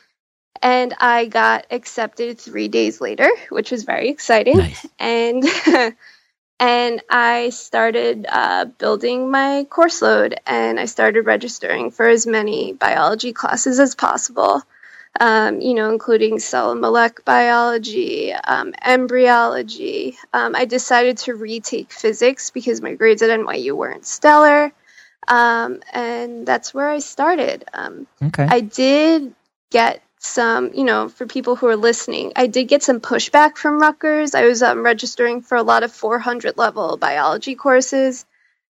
and 0.62 0.94
I 0.98 1.26
got 1.26 1.66
accepted 1.70 2.38
three 2.38 2.68
days 2.68 3.00
later, 3.00 3.28
which 3.50 3.70
was 3.70 3.84
very 3.84 4.08
exciting. 4.08 4.58
Nice. 4.58 4.86
And 4.98 5.44
and 6.60 7.02
I 7.10 7.50
started 7.50 8.26
uh, 8.28 8.64
building 8.64 9.30
my 9.30 9.66
course 9.68 10.00
load, 10.00 10.40
and 10.46 10.80
I 10.80 10.86
started 10.86 11.22
registering 11.22 11.90
for 11.90 12.08
as 12.08 12.26
many 12.26 12.72
biology 12.72 13.32
classes 13.32 13.78
as 13.78 13.94
possible 13.94 14.62
um, 15.20 15.60
you 15.60 15.74
know, 15.74 15.90
including 15.90 16.38
cell 16.38 16.72
and 16.72 16.80
molecular 16.80 17.22
biology, 17.24 18.32
um, 18.32 18.74
embryology. 18.84 20.16
Um, 20.32 20.54
I 20.54 20.64
decided 20.64 21.18
to 21.18 21.34
retake 21.34 21.92
physics 21.92 22.50
because 22.50 22.80
my 22.80 22.94
grades 22.94 23.22
at 23.22 23.30
NYU 23.30 23.72
weren't 23.72 24.06
stellar. 24.06 24.72
Um, 25.28 25.82
and 25.92 26.46
that's 26.46 26.72
where 26.72 26.88
I 26.88 27.00
started. 27.00 27.64
Um, 27.72 28.06
okay. 28.22 28.46
I 28.48 28.60
did 28.60 29.34
get 29.70 30.02
some, 30.18 30.72
you 30.74 30.84
know, 30.84 31.08
for 31.08 31.26
people 31.26 31.56
who 31.56 31.66
are 31.68 31.76
listening, 31.76 32.32
I 32.36 32.46
did 32.46 32.64
get 32.64 32.82
some 32.82 33.00
pushback 33.00 33.56
from 33.56 33.80
Rutgers. 33.80 34.34
I 34.34 34.46
was 34.46 34.62
um, 34.62 34.84
registering 34.84 35.42
for 35.42 35.56
a 35.56 35.62
lot 35.62 35.82
of 35.82 35.92
400 35.92 36.56
level 36.56 36.96
biology 36.96 37.54
courses, 37.54 38.24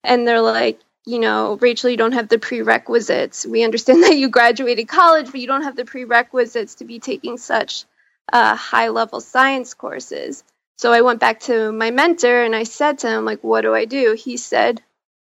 and 0.04 0.28
they're 0.28 0.42
like, 0.42 0.80
you 1.06 1.20
know, 1.20 1.58
Rachel, 1.62 1.92
you 1.92 1.98
don't 1.98 2.14
have 2.14 2.30
the 2.30 2.40
prerequisites. 2.40 3.46
We 3.48 3.64
understand 3.66 4.04
that 4.06 4.18
you 4.18 4.30
graduated 4.30 4.90
college, 4.90 5.28
but 5.32 5.42
you 5.42 5.48
don't 5.48 5.64
have 5.64 5.78
the 5.78 5.86
prerequisites 5.86 6.78
to 6.78 6.86
be 6.86 7.00
taking 7.00 7.38
such 7.38 7.86
uh, 8.34 8.56
high 8.56 8.90
level 8.90 9.22
science 9.22 9.76
courses. 9.76 10.44
So 10.78 10.94
I 10.94 11.02
went 11.02 11.22
back 11.22 11.42
to 11.42 11.72
my 11.72 11.92
mentor 11.92 12.44
and 12.44 12.56
I 12.56 12.64
said 12.64 13.00
to 13.00 13.10
him, 13.10 13.26
like, 13.26 13.44
what 13.44 13.62
do 13.62 13.76
I 13.76 13.86
do? 13.86 14.14
He 14.14 14.38
said, 14.38 14.82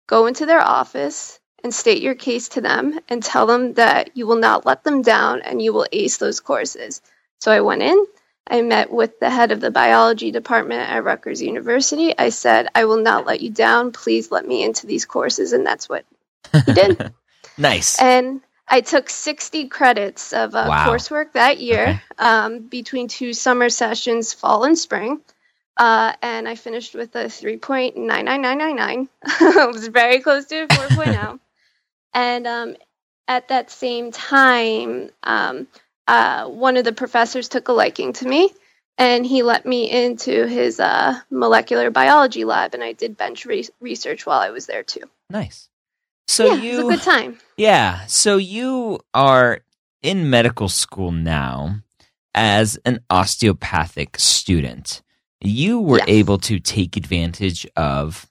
go 0.09 0.27
into 0.27 0.47
their 0.47 0.63
office 0.63 1.41
and 1.65 1.75
state 1.75 2.03
your 2.03 2.17
case 2.17 2.51
to 2.51 2.63
them 2.63 3.01
and 3.09 3.23
tell 3.23 3.47
them 3.47 3.75
that 3.75 4.17
you 4.17 4.27
will 4.27 4.37
not 4.39 4.67
let 4.67 4.85
them 4.85 5.03
down 5.03 5.43
and 5.43 5.63
you 5.63 5.73
will 5.73 5.87
ace 5.93 6.19
those 6.19 6.41
courses. 6.41 7.03
So 7.41 7.53
I 7.53 7.63
went 7.63 7.83
in, 7.83 8.07
I 8.47 8.63
met 8.63 8.93
with 8.93 9.19
the 9.19 9.31
head 9.31 9.51
of 9.53 9.61
the 9.61 9.71
biology 9.71 10.31
department 10.31 10.89
at 10.89 11.03
Rutgers 11.03 11.43
University. 11.43 12.17
I 12.17 12.29
said, 12.29 12.69
I 12.75 12.85
will 12.85 13.03
not 13.03 13.27
let 13.27 13.41
you 13.41 13.51
down. 13.51 13.93
Please 13.93 14.31
let 14.31 14.47
me 14.47 14.63
into 14.63 14.87
these 14.87 15.05
courses. 15.05 15.53
And 15.53 15.67
that's 15.67 15.89
what 15.89 16.05
he 16.65 16.73
did. 16.73 17.13
nice. 17.59 18.01
And 18.01 18.41
I 18.69 18.81
took 18.83 19.11
60 19.11 19.69
credits 19.69 20.33
of 20.33 20.55
uh, 20.55 20.67
wow. 20.69 20.87
coursework 20.87 21.33
that 21.33 21.59
year 21.59 21.83
okay. 21.87 22.01
um, 22.19 22.61
between 22.61 23.09
two 23.09 23.33
summer 23.33 23.69
sessions, 23.69 24.33
fall 24.33 24.65
and 24.65 24.79
spring. 24.79 25.21
Uh, 25.77 26.13
and 26.23 26.49
I 26.49 26.55
finished 26.55 26.95
with 26.95 27.15
a 27.17 27.25
3.99999. 27.25 29.09
it 29.25 29.73
was 29.73 29.89
very 29.89 30.21
close 30.21 30.47
to 30.47 30.63
a 30.63 30.69
4.0. 30.69 31.39
and 32.15 32.47
um, 32.47 32.77
at 33.29 33.49
that 33.49 33.71
same 33.71 34.13
time, 34.13 35.11
um, 35.23 35.67
uh, 36.09 36.47
one 36.47 36.77
of 36.77 36.85
the 36.85 36.93
professors 36.93 37.49
took 37.49 37.69
a 37.69 37.73
liking 37.73 38.13
to 38.15 38.27
me 38.27 38.51
and 38.99 39.27
he 39.27 39.43
let 39.43 39.67
me 39.67 39.91
into 39.91 40.47
his 40.47 40.81
uh, 40.81 41.19
molecular 41.31 41.91
biology 41.91 42.45
lab 42.45 42.75
and 42.75 42.83
i 42.83 42.93
did 42.93 43.17
bench 43.17 43.45
re- 43.45 43.69
research 43.81 44.27
while 44.27 44.41
i 44.41 44.51
was 44.51 44.67
there 44.67 44.83
too 44.83 45.03
nice 45.31 45.69
so 46.29 46.55
you. 46.55 46.55
yeah, 46.55 46.63
you 46.63 46.87
a 46.87 46.91
good 46.91 47.03
time 47.03 47.39
yeah 47.57 48.05
so 48.07 48.37
you 48.37 48.99
are 49.15 49.61
in 50.03 50.29
medical 50.31 50.69
school 50.69 51.13
now 51.13 51.77
as 52.35 52.79
an 52.85 53.01
osteopathic 53.11 54.19
student 54.19 55.03
you 55.41 55.81
were 55.81 55.99
yes. 55.99 56.09
able 56.09 56.39
to 56.39 56.59
take 56.59 56.97
advantage 56.97 57.67
of 57.77 58.31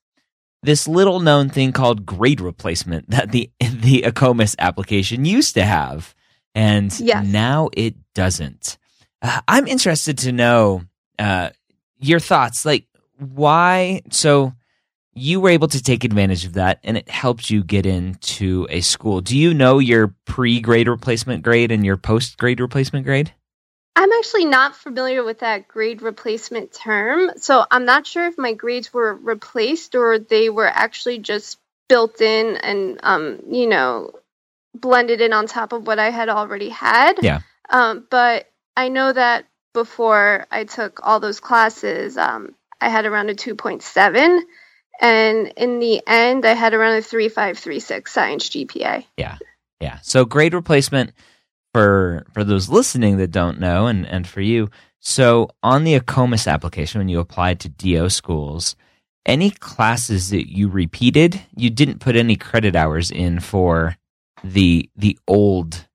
this 0.63 0.87
little 0.87 1.19
known 1.19 1.49
thing 1.49 1.71
called 1.71 2.05
grade 2.05 2.41
replacement 2.41 3.09
that 3.09 3.31
the 3.31 3.49
the 3.59 4.01
AACOMAS 4.01 4.55
application 4.59 5.25
used 5.25 5.53
to 5.53 5.63
have 5.63 6.15
and 6.55 6.97
yes. 6.99 7.27
now 7.27 7.69
it 7.73 7.95
doesn't. 8.15 8.77
Uh, 9.21 9.41
I'm 9.47 9.67
interested 9.67 10.17
to 10.19 10.31
know 10.31 10.83
uh, 11.19 11.49
your 11.97 12.19
thoughts. 12.19 12.65
Like, 12.65 12.87
why? 13.17 14.01
So, 14.11 14.53
you 15.13 15.39
were 15.39 15.49
able 15.49 15.69
to 15.69 15.81
take 15.81 16.03
advantage 16.03 16.45
of 16.45 16.53
that, 16.53 16.79
and 16.83 16.97
it 16.97 17.09
helped 17.09 17.49
you 17.49 17.63
get 17.63 17.85
into 17.85 18.67
a 18.69 18.81
school. 18.81 19.21
Do 19.21 19.37
you 19.37 19.53
know 19.53 19.79
your 19.79 20.15
pre 20.25 20.59
grade 20.61 20.87
replacement 20.87 21.43
grade 21.43 21.71
and 21.71 21.85
your 21.85 21.97
post 21.97 22.37
grade 22.37 22.59
replacement 22.59 23.05
grade? 23.05 23.33
I'm 23.97 24.11
actually 24.11 24.45
not 24.45 24.75
familiar 24.75 25.23
with 25.23 25.39
that 25.39 25.69
grade 25.69 26.01
replacement 26.01 26.73
term. 26.73 27.31
So, 27.37 27.65
I'm 27.69 27.85
not 27.85 28.07
sure 28.07 28.25
if 28.27 28.37
my 28.37 28.53
grades 28.53 28.93
were 28.93 29.13
replaced 29.13 29.95
or 29.95 30.19
they 30.19 30.49
were 30.49 30.67
actually 30.67 31.19
just 31.19 31.57
built 31.87 32.21
in 32.21 32.57
and, 32.57 32.99
um, 33.03 33.41
you 33.49 33.67
know, 33.67 34.11
blended 34.81 35.21
in 35.21 35.33
on 35.33 35.47
top 35.47 35.73
of 35.73 35.87
what 35.87 35.99
I 35.99 36.09
had 36.09 36.29
already 36.29 36.69
had. 36.69 37.13
Yeah. 37.21 37.41
Um, 37.69 38.07
but 38.09 38.49
I 38.75 38.89
know 38.89 39.11
that 39.11 39.45
before 39.73 40.45
I 40.51 40.65
took 40.65 40.99
all 41.03 41.19
those 41.19 41.39
classes, 41.39 42.17
um, 42.17 42.55
I 42.79 42.89
had 42.89 43.05
around 43.05 43.29
a 43.29 43.35
2.7. 43.35 44.41
And 45.01 45.47
in 45.57 45.79
the 45.79 46.01
end, 46.07 46.45
I 46.45 46.53
had 46.53 46.73
around 46.73 46.95
a 46.95 47.01
3536 47.01 48.11
science 48.11 48.49
GPA. 48.49 49.05
Yeah. 49.17 49.37
Yeah. 49.81 49.99
So 50.01 50.25
grade 50.25 50.53
replacement 50.53 51.11
for 51.73 52.25
for 52.33 52.45
those 52.45 52.69
listening 52.69 53.17
that 53.17 53.31
don't 53.31 53.59
know 53.59 53.87
and, 53.87 54.07
and 54.07 54.25
for 54.25 54.39
you. 54.39 54.69
So 55.01 55.49
on 55.61 55.83
the 55.83 55.99
AACOMAS 55.99 56.51
application, 56.51 56.99
when 56.99 57.09
you 57.09 57.19
applied 57.19 57.59
to 57.59 57.69
DO 57.69 58.09
schools, 58.09 58.75
any 59.25 59.51
classes 59.51 60.29
that 60.29 60.49
you 60.49 60.69
repeated, 60.69 61.41
you 61.55 61.69
didn't 61.69 61.99
put 61.99 62.15
any 62.15 62.37
credit 62.37 62.75
hours 62.75 63.11
in 63.11 63.39
for 63.39 63.97
the 64.53 64.89
the 64.95 65.17
old 65.27 65.87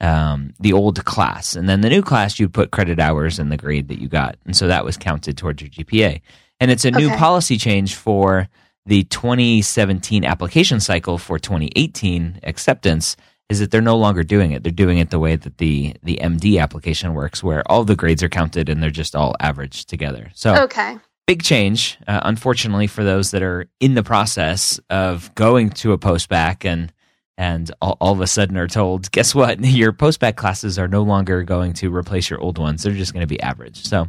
um, 0.00 0.52
the 0.58 0.72
old 0.72 1.04
class, 1.04 1.54
and 1.54 1.68
then 1.68 1.80
the 1.80 1.88
new 1.88 2.02
class 2.02 2.38
you'd 2.40 2.52
put 2.52 2.72
credit 2.72 2.98
hours 2.98 3.38
in 3.38 3.50
the 3.50 3.56
grade 3.56 3.88
that 3.88 4.00
you 4.00 4.08
got, 4.08 4.36
and 4.44 4.56
so 4.56 4.66
that 4.68 4.84
was 4.84 4.96
counted 4.96 5.36
towards 5.36 5.62
your 5.62 5.70
GPA. 5.70 6.20
And 6.60 6.70
it's 6.70 6.84
a 6.84 6.90
new 6.90 7.08
policy 7.10 7.56
change 7.58 7.94
for 7.96 8.48
the 8.86 9.04
2017 9.04 10.24
application 10.24 10.80
cycle 10.80 11.18
for 11.18 11.38
2018 11.38 12.40
acceptance 12.42 13.16
is 13.48 13.60
that 13.60 13.70
they're 13.70 13.80
no 13.80 13.96
longer 13.96 14.22
doing 14.24 14.52
it. 14.52 14.62
They're 14.62 14.72
doing 14.72 14.98
it 14.98 15.10
the 15.10 15.18
way 15.18 15.36
that 15.36 15.58
the 15.58 15.94
the 16.02 16.18
MD 16.22 16.60
application 16.60 17.14
works, 17.14 17.42
where 17.42 17.62
all 17.70 17.84
the 17.84 17.96
grades 17.96 18.22
are 18.22 18.28
counted 18.28 18.68
and 18.68 18.82
they're 18.82 18.90
just 18.90 19.14
all 19.14 19.34
averaged 19.40 19.88
together. 19.88 20.30
So 20.34 20.62
Okay. 20.64 20.98
big 21.26 21.42
change, 21.42 21.98
uh, 22.08 22.20
unfortunately, 22.24 22.86
for 22.86 23.04
those 23.04 23.30
that 23.32 23.42
are 23.42 23.66
in 23.78 23.94
the 23.94 24.02
process 24.02 24.80
of 24.90 25.32
going 25.34 25.70
to 25.70 25.92
a 25.92 25.98
postbac 25.98 26.64
and 26.64 26.92
and 27.38 27.70
all, 27.82 27.96
all 28.00 28.12
of 28.12 28.20
a 28.20 28.26
sudden 28.26 28.56
are 28.58 28.68
told, 28.68 29.10
guess 29.12 29.34
what? 29.34 29.60
Your 29.64 29.92
post 29.92 30.20
bac 30.20 30.36
classes 30.36 30.78
are 30.78 30.88
no 30.88 31.02
longer 31.02 31.42
going 31.42 31.72
to 31.74 31.94
replace 31.94 32.30
your 32.30 32.40
old 32.40 32.58
ones. 32.58 32.82
They're 32.82 32.92
just 32.92 33.12
going 33.12 33.22
to 33.22 33.26
be 33.28 33.40
average. 33.40 33.84
So 33.84 34.08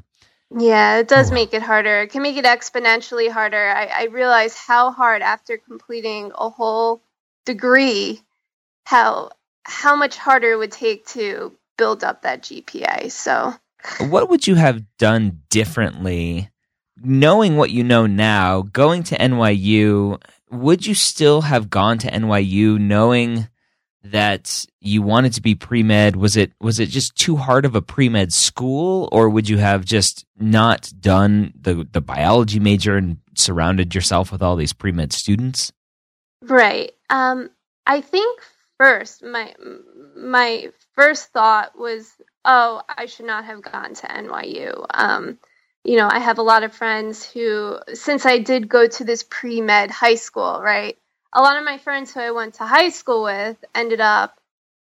Yeah, 0.58 0.98
it 1.00 1.08
does 1.08 1.32
Oh. 1.32 1.34
make 1.34 1.54
it 1.54 1.62
harder. 1.64 2.02
It 2.02 2.12
can 2.12 2.22
make 2.24 2.38
it 2.38 2.46
exponentially 2.46 3.32
harder. 3.32 3.70
I, 3.70 3.86
I 3.86 4.06
realize 4.06 4.56
how 4.58 4.92
hard 4.92 5.22
after 5.22 5.58
completing 5.58 6.32
a 6.38 6.50
whole 6.50 7.02
degree, 7.46 8.22
how 8.86 9.32
how 9.66 9.96
much 9.96 10.18
harder 10.18 10.54
it 10.54 10.58
would 10.58 10.72
take 10.72 11.06
to 11.08 11.54
build 11.78 12.04
up 12.04 12.24
that 12.24 12.44
GPA. 12.44 13.12
So 13.12 13.54
what 14.00 14.30
would 14.30 14.48
you 14.48 14.56
have 14.56 14.84
done 14.98 15.42
differently 15.50 16.50
knowing 17.02 17.58
what 17.58 17.72
you 17.72 17.84
know 17.84 18.06
now 18.06 18.62
going 18.62 19.04
to 19.04 19.18
NYU 19.18 20.22
would 20.54 20.86
you 20.86 20.94
still 20.94 21.42
have 21.42 21.70
gone 21.70 21.98
to 22.00 22.12
NYU 22.12 22.80
knowing 22.80 23.48
that 24.06 24.66
you 24.82 25.02
wanted 25.02 25.34
to 25.34 25.42
be 25.42 25.56
pre-med 25.56 26.18
was 26.18 26.36
it 26.36 26.52
was 26.60 26.78
it 26.78 26.90
just 26.90 27.16
too 27.16 27.38
hard 27.38 27.64
of 27.64 27.74
a 27.74 27.82
pre-med 27.82 28.34
school 28.34 29.08
or 29.14 29.30
would 29.30 29.48
you 29.48 29.58
have 29.58 29.86
just 29.86 30.26
not 30.38 30.92
done 31.00 31.54
the 31.60 31.88
the 31.94 32.02
biology 32.02 32.60
major 32.60 32.98
and 32.98 33.18
surrounded 33.36 33.96
yourself 33.96 34.30
with 34.30 34.42
all 34.42 34.58
these 34.58 34.74
pre-med 34.74 35.14
students 35.14 35.72
Right. 36.44 36.92
Um, 37.10 37.50
I 37.86 38.02
think 38.02 38.42
first 38.78 39.24
my 39.24 39.54
my 40.16 40.72
first 40.94 41.30
thought 41.32 41.78
was, 41.78 42.12
oh, 42.44 42.82
I 42.90 43.06
should 43.06 43.26
not 43.26 43.46
have 43.46 43.62
gone 43.62 43.94
to 43.94 44.08
NYU. 44.08 44.86
Um, 44.94 45.40
you 45.84 45.98
know, 45.98 46.08
I 46.10 46.20
have 46.20 46.38
a 46.38 46.44
lot 46.44 46.64
of 46.64 46.74
friends 46.74 47.30
who, 47.30 47.78
since 47.94 48.26
I 48.26 48.40
did 48.40 48.70
go 48.70 48.88
to 48.88 49.04
this 49.04 49.24
pre 49.24 49.62
med 49.62 49.92
high 49.92 50.16
school, 50.16 50.62
right? 50.62 50.98
A 51.34 51.42
lot 51.42 51.58
of 51.58 51.66
my 51.66 51.78
friends 51.78 52.14
who 52.14 52.20
I 52.20 52.32
went 52.32 52.56
to 52.56 52.66
high 52.66 52.90
school 52.90 53.24
with 53.24 53.58
ended 53.76 54.00
up 54.00 54.40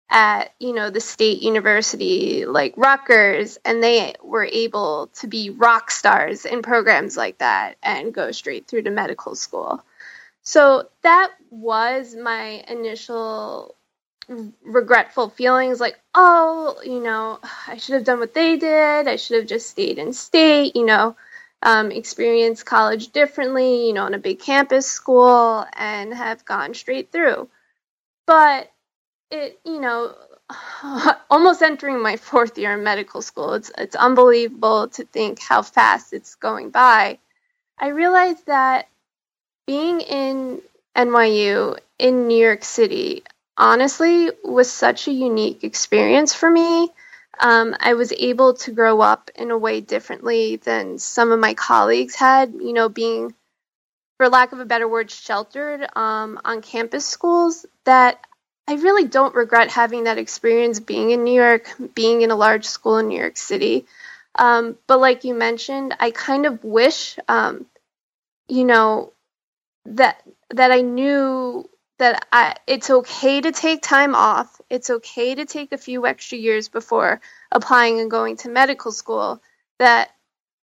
at 0.09 0.53
you 0.59 0.73
know 0.73 0.89
the 0.91 0.99
state 1.01 1.41
university 1.41 2.45
like 2.45 2.73
Rutgers, 2.77 3.57
and 3.65 3.81
they 3.83 4.13
were 4.23 4.45
able 4.45 5.07
to 5.15 5.27
be 5.27 5.49
rock 5.49 5.91
stars 5.91 6.45
in 6.45 6.61
programs 6.61 7.17
like 7.17 7.39
that 7.39 7.77
and 7.83 8.13
go 8.13 8.31
straight 8.31 8.67
through 8.67 8.83
to 8.83 8.91
medical 8.91 9.35
school. 9.35 9.83
So 10.43 10.89
that 11.01 11.31
was 11.49 12.15
my 12.15 12.63
initial 12.67 13.75
regretful 14.27 15.29
feelings 15.29 15.79
like, 15.79 15.99
oh, 16.15 16.79
you 16.83 16.99
know, 17.01 17.39
I 17.67 17.77
should 17.77 17.95
have 17.95 18.03
done 18.03 18.19
what 18.19 18.33
they 18.33 18.57
did. 18.57 19.07
I 19.07 19.15
should 19.15 19.37
have 19.37 19.47
just 19.47 19.69
stayed 19.69 19.97
in 19.97 20.13
state, 20.13 20.75
you 20.75 20.85
know, 20.85 21.15
um, 21.61 21.91
experienced 21.91 22.65
college 22.65 23.11
differently, 23.11 23.87
you 23.87 23.93
know, 23.93 24.05
in 24.05 24.13
a 24.13 24.19
big 24.19 24.39
campus 24.39 24.87
school 24.87 25.65
and 25.73 26.13
have 26.13 26.45
gone 26.45 26.73
straight 26.73 27.11
through. 27.11 27.49
But 28.25 28.71
it, 29.31 29.59
you 29.65 29.79
know, 29.79 30.15
almost 31.29 31.61
entering 31.61 32.01
my 32.01 32.17
fourth 32.17 32.57
year 32.57 32.73
in 32.73 32.83
medical 32.83 33.21
school, 33.21 33.53
it's, 33.53 33.71
it's 33.77 33.95
unbelievable 33.95 34.87
to 34.89 35.05
think 35.05 35.39
how 35.41 35.61
fast 35.61 36.13
it's 36.13 36.35
going 36.35 36.69
by. 36.69 37.19
I 37.77 37.87
realized 37.87 38.45
that 38.45 38.87
being 39.65 40.01
in 40.01 40.61
NYU 40.95 41.77
in 41.97 42.27
New 42.27 42.37
York 42.37 42.63
City 42.63 43.23
honestly 43.57 44.31
was 44.43 44.71
such 44.71 45.07
a 45.07 45.11
unique 45.11 45.63
experience 45.63 46.33
for 46.33 46.49
me. 46.49 46.89
Um, 47.39 47.75
I 47.79 47.93
was 47.95 48.11
able 48.11 48.53
to 48.55 48.71
grow 48.71 49.01
up 49.01 49.31
in 49.35 49.51
a 49.51 49.57
way 49.57 49.81
differently 49.81 50.57
than 50.57 50.99
some 50.99 51.31
of 51.31 51.39
my 51.39 51.53
colleagues 51.53 52.15
had, 52.15 52.53
you 52.53 52.73
know, 52.73 52.89
being, 52.89 53.33
for 54.17 54.29
lack 54.29 54.51
of 54.51 54.59
a 54.59 54.65
better 54.65 54.87
word, 54.87 55.09
sheltered 55.09 55.87
um, 55.95 56.39
on 56.45 56.61
campus 56.61 57.07
schools. 57.07 57.65
That 57.85 58.23
I 58.67 58.75
really 58.75 59.05
don't 59.05 59.35
regret 59.35 59.71
having 59.71 60.03
that 60.03 60.19
experience 60.19 60.79
being 60.79 61.11
in 61.11 61.23
New 61.23 61.33
York, 61.33 61.69
being 61.95 62.21
in 62.21 62.31
a 62.31 62.35
large 62.35 62.65
school 62.65 62.97
in 62.97 63.07
New 63.07 63.19
York 63.19 63.37
City. 63.37 63.85
Um, 64.35 64.77
but 64.87 64.99
like 64.99 65.23
you 65.23 65.33
mentioned, 65.33 65.95
I 65.99 66.11
kind 66.11 66.45
of 66.45 66.63
wish, 66.63 67.17
um, 67.27 67.65
you 68.47 68.63
know, 68.63 69.11
that 69.85 70.21
that 70.51 70.71
I 70.71 70.81
knew 70.81 71.67
that 72.03 72.27
I, 72.33 72.55
it's 72.67 72.89
okay 72.89 73.39
to 73.39 73.53
take 73.53 73.81
time 73.81 74.13
off. 74.13 74.59
It's 74.69 74.89
okay 74.89 75.35
to 75.35 75.45
take 75.45 75.71
a 75.71 75.77
few 75.77 76.05
extra 76.05 76.37
years 76.37 76.67
before 76.67 77.21
applying 77.49 78.01
and 78.01 78.11
going 78.11 78.35
to 78.37 78.49
medical 78.49 78.91
school. 78.91 79.41
That 79.79 80.11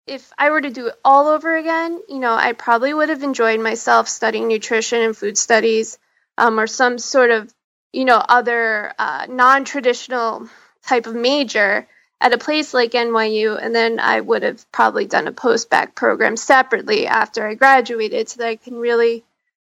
if 0.05 0.33
I 0.37 0.49
were 0.49 0.59
to 0.59 0.69
do 0.69 0.87
it 0.87 0.95
all 1.05 1.27
over 1.27 1.55
again, 1.55 2.01
you 2.09 2.19
know, 2.19 2.33
I 2.33 2.51
probably 2.51 2.93
would 2.93 3.07
have 3.07 3.23
enjoyed 3.23 3.61
myself 3.61 4.09
studying 4.09 4.49
nutrition 4.49 5.01
and 5.01 5.15
food 5.15 5.37
studies 5.37 5.97
um, 6.37 6.59
or 6.59 6.67
some 6.67 6.99
sort 6.99 7.31
of, 7.31 7.53
you 7.93 8.03
know, 8.03 8.17
other 8.17 8.93
uh, 8.99 9.27
non 9.29 9.63
traditional 9.63 10.49
type 10.85 11.07
of 11.07 11.15
major 11.15 11.87
at 12.19 12.33
a 12.33 12.37
place 12.37 12.73
like 12.73 12.91
NYU. 12.91 13.57
And 13.57 13.73
then 13.73 14.01
I 14.01 14.19
would 14.19 14.43
have 14.43 14.69
probably 14.73 15.05
done 15.05 15.29
a 15.29 15.31
post 15.31 15.69
bac 15.69 15.95
program 15.95 16.35
separately 16.35 17.07
after 17.07 17.47
I 17.47 17.55
graduated 17.55 18.27
so 18.27 18.39
that 18.39 18.49
I 18.49 18.57
can 18.57 18.75
really 18.75 19.23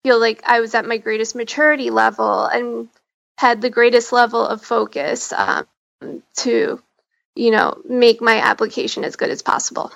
feel 0.03 0.19
like 0.19 0.41
I 0.45 0.59
was 0.59 0.73
at 0.75 0.85
my 0.85 0.97
greatest 0.97 1.35
maturity 1.35 1.89
level 1.89 2.45
and 2.45 2.89
had 3.37 3.61
the 3.61 3.69
greatest 3.69 4.11
level 4.11 4.45
of 4.45 4.63
focus 4.63 5.33
um, 5.33 5.65
to, 6.37 6.81
you 7.35 7.51
know, 7.51 7.81
make 7.87 8.21
my 8.21 8.39
application 8.39 9.03
as 9.03 9.15
good 9.15 9.29
as 9.29 9.41
possible. 9.41 9.91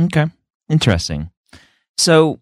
Okay. 0.00 0.26
Interesting. 0.68 1.30
So 1.98 2.40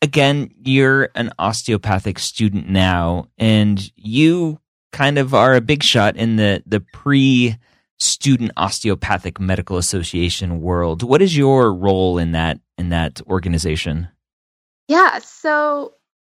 again, 0.00 0.50
you're 0.62 1.10
an 1.14 1.32
osteopathic 1.38 2.18
student 2.18 2.68
now 2.68 3.26
and 3.38 3.90
you 3.96 4.58
kind 4.92 5.18
of 5.18 5.34
are 5.34 5.54
a 5.54 5.60
big 5.60 5.82
shot 5.82 6.16
in 6.16 6.36
the 6.36 6.62
the 6.66 6.80
pre 6.80 7.56
student 7.98 8.50
osteopathic 8.56 9.40
medical 9.40 9.78
association 9.78 10.60
world. 10.60 11.02
What 11.02 11.22
is 11.22 11.36
your 11.36 11.72
role 11.72 12.18
in 12.18 12.32
that 12.32 12.60
in 12.76 12.90
that 12.90 13.20
organization? 13.28 14.08
Yeah, 14.92 15.20
so 15.20 15.94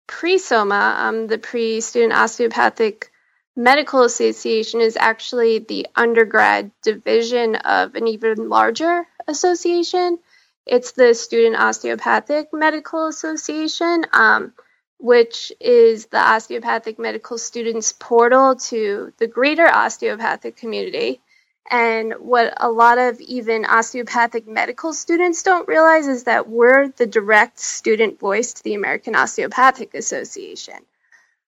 pre-SOMA, 0.05 0.95
um, 0.99 1.25
the 1.25 1.39
pre-student 1.39 2.13
osteopathic 2.13 3.09
medical 3.55 4.03
association 4.03 4.79
is 4.79 4.95
actually 4.95 5.57
the 5.57 5.87
undergrad 5.95 6.69
division 6.83 7.55
of 7.55 7.95
an 7.95 8.07
even 8.07 8.49
larger 8.49 9.07
association. 9.27 10.19
It's 10.67 10.91
the 10.91 11.15
Student 11.15 11.55
Osteopathic 11.55 12.49
Medical 12.53 13.07
Association, 13.07 14.05
um, 14.13 14.53
which 14.99 15.51
is 15.59 16.05
the 16.05 16.19
osteopathic 16.19 16.99
medical 16.99 17.39
students 17.39 17.91
portal 17.91 18.57
to 18.69 19.13
the 19.17 19.25
greater 19.25 19.67
osteopathic 19.67 20.57
community. 20.57 21.22
And 21.69 22.13
what 22.19 22.53
a 22.57 22.69
lot 22.69 22.97
of 22.97 23.19
even 23.21 23.65
osteopathic 23.65 24.47
medical 24.47 24.93
students 24.93 25.43
don't 25.43 25.67
realize 25.67 26.07
is 26.07 26.25
that 26.25 26.49
we're 26.49 26.89
the 26.89 27.07
direct 27.07 27.59
student 27.59 28.19
voice 28.19 28.53
to 28.53 28.63
the 28.63 28.73
American 28.73 29.15
Osteopathic 29.15 29.93
Association. 29.93 30.75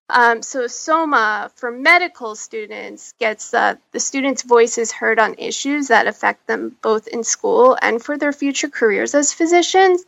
Um, 0.09 0.43
so 0.43 0.67
SOMA 0.67 1.51
for 1.55 1.71
medical 1.71 2.35
students 2.35 3.13
gets 3.19 3.53
uh, 3.53 3.75
the 3.91 3.99
students' 3.99 4.43
voices 4.43 4.91
heard 4.91 5.19
on 5.19 5.35
issues 5.37 5.87
that 5.87 6.07
affect 6.07 6.45
them 6.45 6.75
both 6.81 7.07
in 7.07 7.23
school 7.23 7.77
and 7.81 8.01
for 8.01 8.17
their 8.17 8.33
future 8.33 8.69
careers 8.69 9.15
as 9.15 9.33
physicians. 9.33 10.05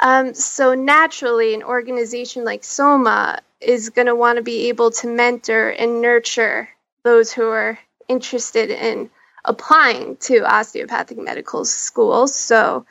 Um, 0.00 0.34
so 0.34 0.74
naturally, 0.74 1.54
an 1.54 1.62
organization 1.62 2.44
like 2.44 2.64
SOMA 2.64 3.40
is 3.60 3.90
going 3.90 4.06
to 4.06 4.14
want 4.14 4.36
to 4.36 4.42
be 4.42 4.68
able 4.68 4.90
to 4.90 5.06
mentor 5.06 5.70
and 5.70 6.00
nurture 6.00 6.68
those 7.04 7.32
who 7.32 7.48
are 7.48 7.78
interested 8.08 8.70
in 8.70 9.10
applying 9.44 10.16
to 10.16 10.44
osteopathic 10.44 11.18
medical 11.18 11.64
schools. 11.64 12.34
So, 12.34 12.86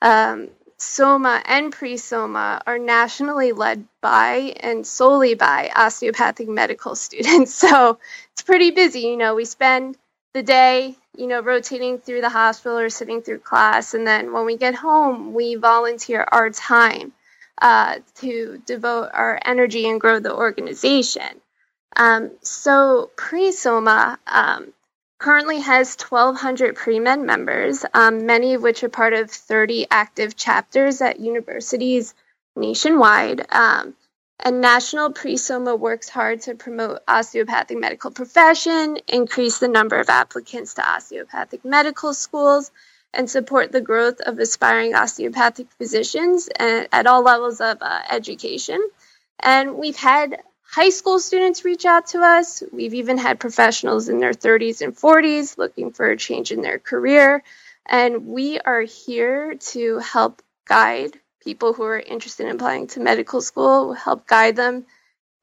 um, 0.00 0.48
SOMA 0.78 1.42
and 1.44 1.72
pre 1.72 1.96
SOMA 1.96 2.62
are 2.66 2.78
nationally 2.78 3.52
led 3.52 3.84
by 4.00 4.54
and 4.60 4.86
solely 4.86 5.34
by 5.34 5.70
osteopathic 5.74 6.48
medical 6.48 6.94
students. 7.06 7.54
So, 7.54 7.98
it's 8.32 8.42
pretty 8.42 8.70
busy. 8.70 9.00
You 9.00 9.16
know, 9.16 9.34
we 9.34 9.44
spend 9.44 9.96
the 10.34 10.42
day, 10.42 10.96
you 11.16 11.26
know, 11.26 11.40
rotating 11.40 11.98
through 11.98 12.22
the 12.22 12.28
hospital 12.28 12.78
or 12.78 12.88
sitting 12.88 13.22
through 13.22 13.38
class. 13.40 13.94
And 13.94 14.06
then 14.06 14.32
when 14.32 14.46
we 14.46 14.56
get 14.56 14.74
home, 14.74 15.34
we 15.34 15.56
volunteer 15.56 16.26
our 16.30 16.50
time 16.50 17.12
uh, 17.60 17.96
to 18.16 18.62
devote 18.64 19.10
our 19.12 19.38
energy 19.44 19.88
and 19.88 20.00
grow 20.00 20.20
the 20.20 20.34
organization. 20.34 21.40
Um, 21.94 22.30
so 22.40 23.10
pre-SOMA 23.16 24.18
um, 24.26 24.72
currently 25.22 25.60
has 25.60 25.96
1,200 25.96 26.74
pre-med 26.74 27.20
members, 27.20 27.84
um, 27.94 28.26
many 28.26 28.54
of 28.54 28.62
which 28.62 28.82
are 28.82 28.88
part 28.88 29.12
of 29.12 29.30
30 29.30 29.86
active 29.88 30.34
chapters 30.34 31.00
at 31.00 31.20
universities 31.20 32.12
nationwide. 32.56 33.46
Um, 33.50 33.94
and 34.40 34.60
National 34.60 35.12
Pre-SOMA 35.12 35.76
works 35.76 36.08
hard 36.08 36.40
to 36.42 36.56
promote 36.56 37.02
osteopathic 37.06 37.78
medical 37.78 38.10
profession, 38.10 38.98
increase 39.06 39.58
the 39.58 39.68
number 39.68 40.00
of 40.00 40.08
applicants 40.08 40.74
to 40.74 40.82
osteopathic 40.82 41.64
medical 41.64 42.12
schools, 42.12 42.72
and 43.14 43.30
support 43.30 43.70
the 43.70 43.80
growth 43.80 44.20
of 44.22 44.40
aspiring 44.40 44.96
osteopathic 44.96 45.68
physicians 45.78 46.48
at, 46.58 46.88
at 46.90 47.06
all 47.06 47.22
levels 47.22 47.60
of 47.60 47.78
uh, 47.80 48.00
education. 48.10 48.84
And 49.38 49.76
we've 49.76 49.96
had 49.96 50.42
high 50.72 50.88
school 50.88 51.20
students 51.20 51.66
reach 51.66 51.84
out 51.84 52.06
to 52.08 52.20
us. 52.20 52.62
We've 52.72 52.94
even 52.94 53.18
had 53.18 53.38
professionals 53.38 54.08
in 54.08 54.18
their 54.18 54.32
30s 54.32 54.80
and 54.80 54.96
40s 54.96 55.58
looking 55.58 55.92
for 55.92 56.10
a 56.10 56.16
change 56.16 56.50
in 56.50 56.62
their 56.62 56.78
career. 56.78 57.42
And 57.86 58.26
we 58.26 58.58
are 58.58 58.80
here 58.80 59.54
to 59.54 59.98
help 59.98 60.40
guide 60.64 61.18
people 61.44 61.74
who 61.74 61.82
are 61.82 61.98
interested 61.98 62.46
in 62.46 62.54
applying 62.54 62.86
to 62.88 63.00
medical 63.00 63.42
school, 63.42 63.92
help 63.92 64.26
guide 64.26 64.56
them 64.56 64.86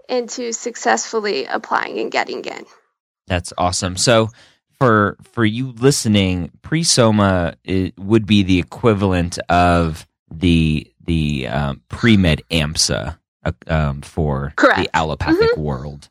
into 0.07 0.51
successfully 0.51 1.45
applying 1.45 1.99
and 1.99 2.11
getting 2.11 2.43
in. 2.43 2.65
That's 3.27 3.53
awesome. 3.57 3.97
So, 3.97 4.29
for 4.79 5.17
for 5.33 5.45
you 5.45 5.73
listening, 5.73 6.51
pre-soma 6.61 7.55
would 7.97 8.25
be 8.25 8.43
the 8.43 8.59
equivalent 8.59 9.37
of 9.49 10.07
the 10.31 10.91
the 11.05 11.47
um, 11.47 11.81
pre-med 11.89 12.41
AMSA 12.49 13.07
uh, 13.07 13.13
um, 13.67 14.01
for 14.01 14.53
Correct. 14.55 14.79
the 14.79 14.89
allopathic 14.95 15.51
Mhm. 15.55 15.57
world. 15.57 16.09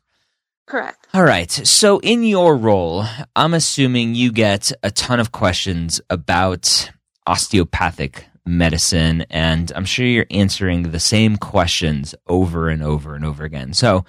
Correct. 0.67 1.07
All 1.13 1.23
right. 1.23 1.49
So, 1.51 1.99
in 1.99 2.23
your 2.23 2.55
role, 2.55 3.05
I'm 3.35 3.53
assuming 3.55 4.13
you 4.15 4.31
get 4.31 4.71
a 4.83 4.91
ton 4.91 5.19
of 5.19 5.31
questions 5.31 5.99
about 6.09 6.91
osteopathic 7.25 8.25
medicine, 8.45 9.25
and 9.29 9.71
I'm 9.75 9.85
sure 9.85 10.05
you're 10.05 10.25
answering 10.31 10.91
the 10.91 10.99
same 10.99 11.37
questions 11.37 12.13
over 12.27 12.69
and 12.69 12.83
over 12.83 13.15
and 13.15 13.25
over 13.25 13.43
again. 13.43 13.73
So, 13.73 14.05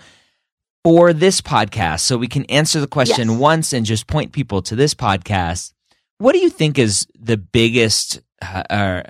for 0.85 1.13
this 1.13 1.41
podcast, 1.41 2.01
so 2.01 2.17
we 2.17 2.29
can 2.29 2.45
answer 2.47 2.81
the 2.81 2.87
question 2.87 3.31
Yes. 3.31 3.39
once 3.39 3.73
and 3.73 3.85
just 3.87 4.07
point 4.07 4.33
people 4.33 4.63
to 4.63 4.75
this 4.77 4.95
podcast, 4.95 5.73
what 6.19 6.33
do 6.33 6.39
you 6.39 6.49
think 6.51 6.79
is 6.79 7.07
the 7.19 7.37
biggest 7.37 8.21
uh, 8.43 8.63
uh, 8.71 9.03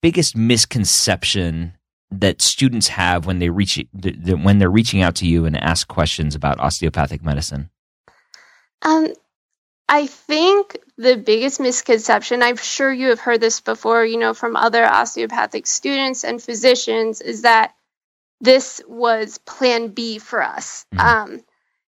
biggest 0.00 0.36
misconception 0.36 1.72
that 2.20 2.42
students 2.42 2.88
have 2.88 3.26
when 3.26 3.38
they 3.38 3.50
reach 3.50 3.74
th- 3.74 3.88
th- 4.24 4.38
when 4.38 4.58
they're 4.58 4.70
reaching 4.70 5.02
out 5.02 5.14
to 5.16 5.26
you 5.26 5.44
and 5.44 5.56
ask 5.56 5.88
questions 5.88 6.34
about 6.34 6.60
osteopathic 6.60 7.24
medicine? 7.24 7.70
Um, 8.82 9.12
I 9.88 10.06
think 10.06 10.78
the 10.96 11.16
biggest 11.16 11.60
misconception, 11.60 12.42
I'm 12.42 12.56
sure 12.56 12.92
you 12.92 13.08
have 13.08 13.20
heard 13.20 13.40
this 13.40 13.60
before, 13.60 14.04
you 14.04 14.18
know, 14.18 14.34
from 14.34 14.56
other 14.56 14.84
osteopathic 14.84 15.66
students 15.66 16.24
and 16.24 16.42
physicians, 16.42 17.20
is 17.20 17.42
that 17.42 17.74
this 18.40 18.80
was 18.88 19.38
plan 19.38 19.88
B 19.88 20.18
for 20.18 20.42
us. 20.42 20.84
Mhm. 20.94 21.00
Um, 21.00 21.44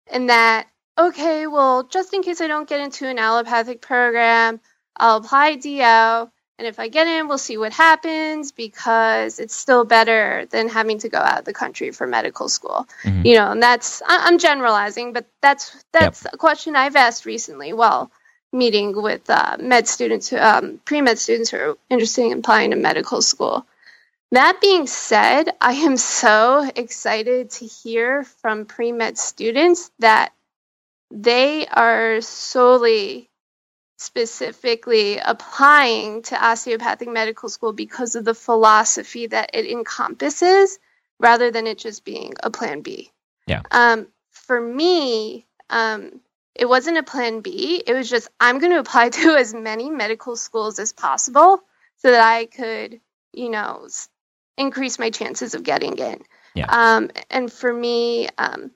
and 0.06 0.30
that, 0.30 0.68
okay, 0.98 1.46
well, 1.46 1.84
just 1.84 2.14
in 2.14 2.22
case 2.22 2.40
I 2.40 2.46
don't 2.46 2.68
get 2.68 2.80
into 2.80 3.08
an 3.08 3.18
allopathic 3.18 3.80
program, 3.80 4.60
I'll 4.96 5.16
apply 5.16 5.56
DO. 5.56 6.30
And 6.58 6.68
if 6.68 6.78
I 6.78 6.86
get 6.88 7.08
in, 7.08 7.26
we'll 7.26 7.38
see 7.38 7.58
what 7.58 7.72
happens 7.72 8.52
because 8.52 9.40
it's 9.40 9.56
still 9.56 9.84
better 9.84 10.46
than 10.50 10.68
having 10.68 10.98
to 11.00 11.08
go 11.08 11.18
out 11.18 11.40
of 11.40 11.44
the 11.44 11.52
country 11.52 11.90
for 11.90 12.06
medical 12.06 12.48
school. 12.48 12.86
Mhm. 13.02 13.24
You 13.26 13.34
know, 13.34 13.50
and 13.50 13.62
that's 13.62 14.02
I'm 14.06 14.38
generalizing, 14.38 15.12
but 15.12 15.26
that's 15.42 15.76
that's 15.92 16.24
a 16.32 16.36
question 16.36 16.76
I've 16.76 16.94
asked 16.96 17.26
recently 17.26 17.72
while 17.72 18.10
meeting 18.52 18.94
with 19.02 19.28
uh, 19.28 19.56
med 19.58 19.88
students, 19.88 20.28
who- 20.28 20.38
um, 20.38 20.80
pre 20.84 21.00
med 21.02 21.18
students 21.18 21.50
who 21.50 21.58
are 21.58 21.76
interested 21.90 22.26
in 22.26 22.38
applying 22.38 22.70
to 22.70 22.76
medical 22.76 23.20
school. 23.20 23.66
That 24.30 24.60
being 24.60 24.86
said, 24.86 25.52
I 25.60 25.72
am 25.72 25.96
so 25.96 26.68
excited 26.76 27.50
to 27.50 27.66
hear 27.66 28.22
from 28.42 28.64
pre 28.66 28.92
med 28.92 29.18
students 29.18 29.90
that 29.98 30.32
they 31.10 31.66
are 31.66 32.20
solely 32.20 33.28
specifically 33.96 35.18
applying 35.18 36.22
to 36.22 36.44
osteopathic 36.44 37.08
medical 37.08 37.48
school 37.48 37.72
because 37.72 38.16
of 38.16 38.24
the 38.24 38.34
philosophy 38.34 39.26
that 39.28 39.50
it 39.54 39.66
encompasses 39.66 40.78
rather 41.18 41.50
than 41.50 41.66
it 41.66 41.78
just 41.78 42.04
being 42.04 42.34
a 42.42 42.50
plan 42.50 42.80
B. 42.80 43.10
Yeah. 43.46 43.62
Um, 43.70 44.08
for 44.30 44.60
me, 44.60 45.46
um, 45.70 46.20
it 46.54 46.66
wasn't 46.66 46.98
a 46.98 47.02
plan 47.02 47.40
B. 47.40 47.82
It 47.86 47.94
was 47.94 48.08
just 48.08 48.28
I'm 48.40 48.58
going 48.58 48.72
to 48.72 48.78
apply 48.78 49.08
to 49.20 49.36
as 49.36 49.54
many 49.54 49.90
medical 49.90 50.36
schools 50.36 50.78
as 50.78 50.92
possible 50.92 51.60
so 51.96 52.10
that 52.10 52.20
I 52.20 52.46
could, 52.46 53.00
you 53.32 53.50
know, 53.50 53.86
increase 54.56 54.98
my 54.98 55.10
chances 55.10 55.54
of 55.54 55.62
getting 55.62 55.98
in. 55.98 56.22
Yeah. 56.54 56.66
Um, 56.68 57.10
and 57.30 57.52
for 57.52 57.72
me, 57.72 58.28
um, 58.38 58.70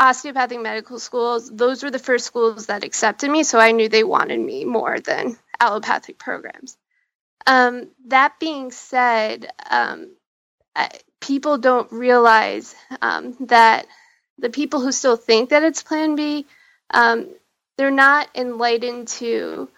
osteopathic 0.00 0.60
medical 0.60 0.98
schools, 0.98 1.50
those 1.50 1.82
were 1.84 1.90
the 1.90 2.00
first 2.00 2.26
schools 2.26 2.66
that 2.66 2.84
accepted 2.84 3.30
me, 3.30 3.44
so 3.44 3.58
I 3.58 3.72
knew 3.72 3.88
they 3.88 4.04
wanted 4.04 4.40
me 4.40 4.64
more 4.64 4.98
than 5.00 5.38
allopathic 5.60 6.18
programs. 6.18 6.76
Um, 7.46 7.88
that 8.08 8.40
being 8.40 8.70
said, 8.72 9.52
um, 9.70 10.12
I, 10.76 10.88
people 11.20 11.58
don't 11.58 11.92
realize 11.92 12.74
um, 13.02 13.36
that 13.40 13.86
the 14.38 14.50
people 14.50 14.80
who 14.80 14.92
still 14.92 15.16
think 15.16 15.50
that 15.50 15.62
it's 15.62 15.82
Plan 15.82 16.16
B, 16.16 16.46
um, 16.90 17.28
they're 17.78 17.90
not 17.90 18.28
enlightened 18.34 19.08
to 19.08 19.68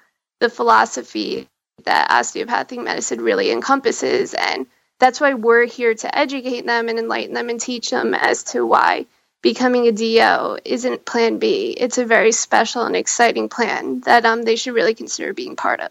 the 0.40 0.50
philosophy 0.50 1.48
that 1.84 2.10
osteopathic 2.10 2.80
medicine 2.80 3.20
really 3.20 3.50
encompasses, 3.50 4.34
and 4.34 4.66
that's 5.00 5.20
why 5.20 5.34
we're 5.34 5.66
here 5.66 5.94
to 5.94 6.18
educate 6.18 6.66
them 6.66 6.88
and 6.88 6.98
enlighten 6.98 7.34
them 7.34 7.48
and 7.48 7.60
teach 7.60 7.90
them 7.90 8.14
as 8.14 8.44
to 8.44 8.64
why 8.64 9.06
becoming 9.42 9.86
a 9.88 9.92
DO 9.92 10.58
isn't 10.64 11.04
Plan 11.04 11.38
B. 11.38 11.74
It's 11.76 11.98
a 11.98 12.06
very 12.06 12.32
special 12.32 12.82
and 12.82 12.96
exciting 12.96 13.48
plan 13.48 14.00
that 14.00 14.24
um, 14.24 14.44
they 14.44 14.56
should 14.56 14.74
really 14.74 14.94
consider 14.94 15.34
being 15.34 15.56
part 15.56 15.80
of. 15.80 15.90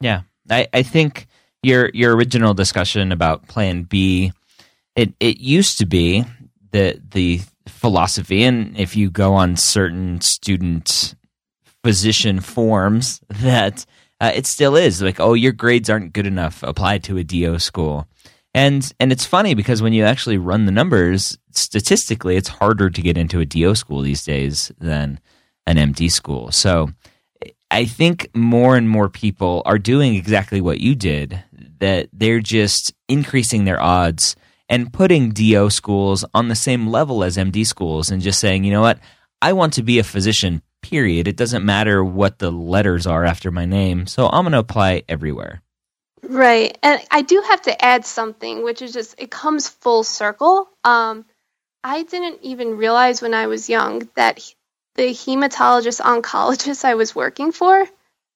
Yeah, 0.00 0.22
I, 0.50 0.68
I 0.72 0.82
think 0.82 1.26
your 1.62 1.90
your 1.92 2.14
original 2.14 2.54
discussion 2.54 3.12
about 3.12 3.48
Plan 3.48 3.82
B, 3.82 4.32
it 4.94 5.12
it 5.20 5.38
used 5.38 5.78
to 5.78 5.86
be 5.86 6.24
the 6.70 7.00
the 7.10 7.40
philosophy, 7.66 8.44
and 8.44 8.76
if 8.78 8.96
you 8.96 9.10
go 9.10 9.34
on 9.34 9.56
certain 9.56 10.20
student 10.20 11.14
physician 11.82 12.40
forms, 12.40 13.20
that 13.28 13.84
uh, 14.20 14.32
it 14.34 14.46
still 14.46 14.76
is 14.76 15.02
like, 15.02 15.20
oh, 15.20 15.34
your 15.34 15.52
grades 15.52 15.90
aren't 15.90 16.12
good 16.12 16.26
enough. 16.26 16.62
Apply 16.62 16.98
to 16.98 17.18
a 17.18 17.24
DO 17.24 17.58
school. 17.58 18.06
And 18.54 18.90
and 19.00 19.10
it's 19.10 19.26
funny 19.26 19.54
because 19.54 19.82
when 19.82 19.92
you 19.92 20.04
actually 20.04 20.38
run 20.38 20.64
the 20.64 20.72
numbers, 20.72 21.36
statistically, 21.50 22.36
it's 22.36 22.48
harder 22.48 22.88
to 22.88 23.02
get 23.02 23.18
into 23.18 23.40
a 23.40 23.46
DO 23.46 23.74
school 23.74 24.00
these 24.00 24.24
days 24.24 24.70
than 24.78 25.18
an 25.66 25.76
MD 25.76 26.10
school. 26.10 26.52
So 26.52 26.90
I 27.70 27.84
think 27.84 28.30
more 28.34 28.76
and 28.76 28.88
more 28.88 29.08
people 29.08 29.62
are 29.66 29.78
doing 29.78 30.14
exactly 30.14 30.60
what 30.60 30.80
you 30.80 30.94
did, 30.94 31.42
that 31.80 32.08
they're 32.12 32.40
just 32.40 32.94
increasing 33.08 33.64
their 33.64 33.82
odds 33.82 34.36
and 34.68 34.92
putting 34.92 35.30
DO 35.30 35.70
schools 35.70 36.24
on 36.32 36.48
the 36.48 36.54
same 36.54 36.86
level 36.86 37.24
as 37.24 37.36
MD 37.36 37.66
schools 37.66 38.10
and 38.10 38.22
just 38.22 38.38
saying, 38.38 38.64
you 38.64 38.72
know 38.72 38.80
what, 38.80 39.00
I 39.42 39.52
want 39.52 39.72
to 39.74 39.82
be 39.82 39.98
a 39.98 40.04
physician, 40.04 40.62
period. 40.82 41.26
It 41.26 41.36
doesn't 41.36 41.64
matter 41.64 42.04
what 42.04 42.38
the 42.38 42.52
letters 42.52 43.06
are 43.06 43.24
after 43.24 43.50
my 43.50 43.66
name, 43.66 44.06
so 44.06 44.26
I'm 44.26 44.44
going 44.44 44.52
to 44.52 44.58
apply 44.58 45.02
everywhere. 45.08 45.60
Right. 46.28 46.76
And 46.82 47.00
I 47.10 47.22
do 47.22 47.42
have 47.48 47.62
to 47.62 47.84
add 47.84 48.04
something, 48.04 48.64
which 48.64 48.82
is 48.82 48.92
just 48.92 49.14
it 49.18 49.30
comes 49.30 49.68
full 49.68 50.04
circle. 50.04 50.68
Um, 50.84 51.24
I 51.82 52.02
didn't 52.02 52.40
even 52.42 52.76
realize 52.76 53.20
when 53.20 53.34
I 53.34 53.46
was 53.46 53.68
young 53.68 54.08
that 54.14 54.38
he- 54.38 54.54
the 54.94 55.10
hematologist 55.10 56.00
oncologist 56.00 56.84
I 56.84 56.94
was 56.94 57.14
working 57.14 57.52
for 57.52 57.86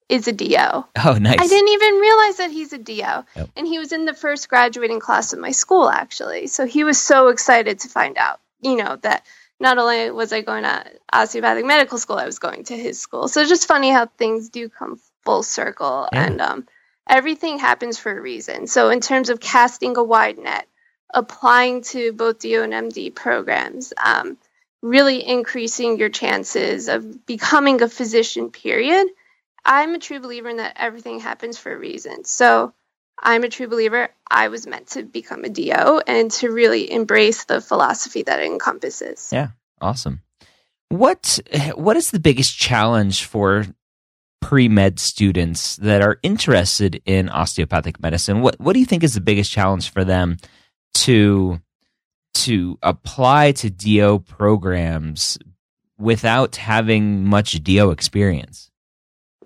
is 0.09 0.27
a 0.27 0.33
DO. 0.33 0.57
Oh, 1.04 1.19
nice. 1.21 1.38
I 1.38 1.46
didn't 1.46 1.69
even 1.69 1.94
realize 1.96 2.37
that 2.38 2.50
he's 2.50 2.73
a 2.73 2.79
DO. 2.79 3.25
Yep. 3.37 3.50
And 3.56 3.67
he 3.67 3.79
was 3.79 3.92
in 3.92 4.06
the 4.06 4.15
first 4.15 4.48
graduating 4.48 5.00
class 5.00 5.33
of 5.33 5.38
my 5.38 5.50
school, 5.50 5.88
actually. 5.88 6.46
So 6.46 6.67
he 6.67 6.83
was 6.85 6.98
so 6.98 7.29
excited 7.29 7.81
to 7.81 7.88
find 7.88 8.17
out, 8.17 8.40
you 8.60 8.77
know, 8.77 8.96
that 9.02 9.25
not 9.60 9.77
only 9.79 10.10
was 10.10 10.33
I 10.33 10.40
going 10.40 10.62
to 10.62 10.85
osteopathic 11.12 11.65
medical 11.67 11.98
school, 11.98 12.17
I 12.17 12.27
was 12.27 12.38
going 12.38 12.65
to 12.65 12.77
his 12.77 12.98
school. 13.00 13.29
So 13.29 13.40
it's 13.40 13.50
just 13.50 13.69
funny 13.69 13.90
how 13.90 14.06
things 14.06 14.48
do 14.48 14.69
come 14.69 15.00
full 15.25 15.42
circle. 15.42 16.08
Yeah. 16.12 16.25
And 16.25 16.40
um, 16.40 16.67
everything 17.09 17.59
happens 17.59 17.98
for 17.98 18.17
a 18.17 18.21
reason. 18.21 18.67
So, 18.67 18.90
in 18.90 19.00
terms 19.00 19.31
of 19.31 19.40
casting 19.40 19.96
a 19.96 20.02
wide 20.02 20.38
net, 20.38 20.67
applying 21.13 21.83
to 21.83 22.13
both 22.13 22.40
DO 22.40 22.63
and 22.63 22.73
MD 22.73 23.15
programs, 23.15 23.92
um, 24.02 24.37
really 24.83 25.27
increasing 25.27 25.98
your 25.98 26.11
chances 26.11 26.88
of 26.88 27.27
becoming 27.27 27.83
a 27.83 27.88
physician, 27.88 28.50
period. 28.50 29.09
I'm 29.65 29.94
a 29.94 29.98
true 29.98 30.21
believer 30.21 30.48
in 30.48 30.59
that 30.59 30.77
everything 30.77 31.21
happens 31.21 31.59
for 31.59 31.73
a 31.73 31.79
reason. 31.79 32.25
So, 32.25 32.73
I'm 33.21 33.44
a 33.44 33.48
true 33.48 33.69
believer. 33.69 34.11
I 34.31 34.48
was 34.48 34.67
meant 34.67 34.88
to 34.88 35.02
become 35.02 35.44
a 35.44 35.48
DO 35.48 36.02
and 36.06 36.31
to 36.33 36.50
really 36.50 36.90
embrace 36.90 37.44
the 37.44 37.61
philosophy 37.61 38.23
that 38.23 38.40
it 38.40 38.46
encompasses. 38.46 39.31
Yeah. 39.33 39.48
Awesome. 39.81 40.21
What 40.88 41.38
what 41.75 41.96
is 41.96 42.11
the 42.11 42.19
biggest 42.19 42.56
challenge 42.59 43.25
for 43.25 43.67
pre 44.40 44.68
med 44.68 44.98
students 44.98 45.76
that 45.76 46.02
are 46.02 46.18
interested 46.22 47.00
in 47.04 47.28
osteopathic 47.28 48.00
medicine? 48.00 48.40
What 48.40 48.58
what 48.60 48.72
do 48.72 48.80
you 48.80 48.86
think 48.86 49.02
is 49.02 49.14
the 49.14 49.20
biggest 49.20 49.50
challenge 49.50 49.90
for 49.90 50.04
them 50.04 50.36
to 50.94 51.60
to 52.34 52.78
apply 52.82 53.52
to 53.52 53.70
DO 53.70 54.20
programs 54.20 55.38
without 55.98 56.56
having 56.56 57.24
much 57.24 57.62
DO 57.62 57.90
experience? 57.90 58.70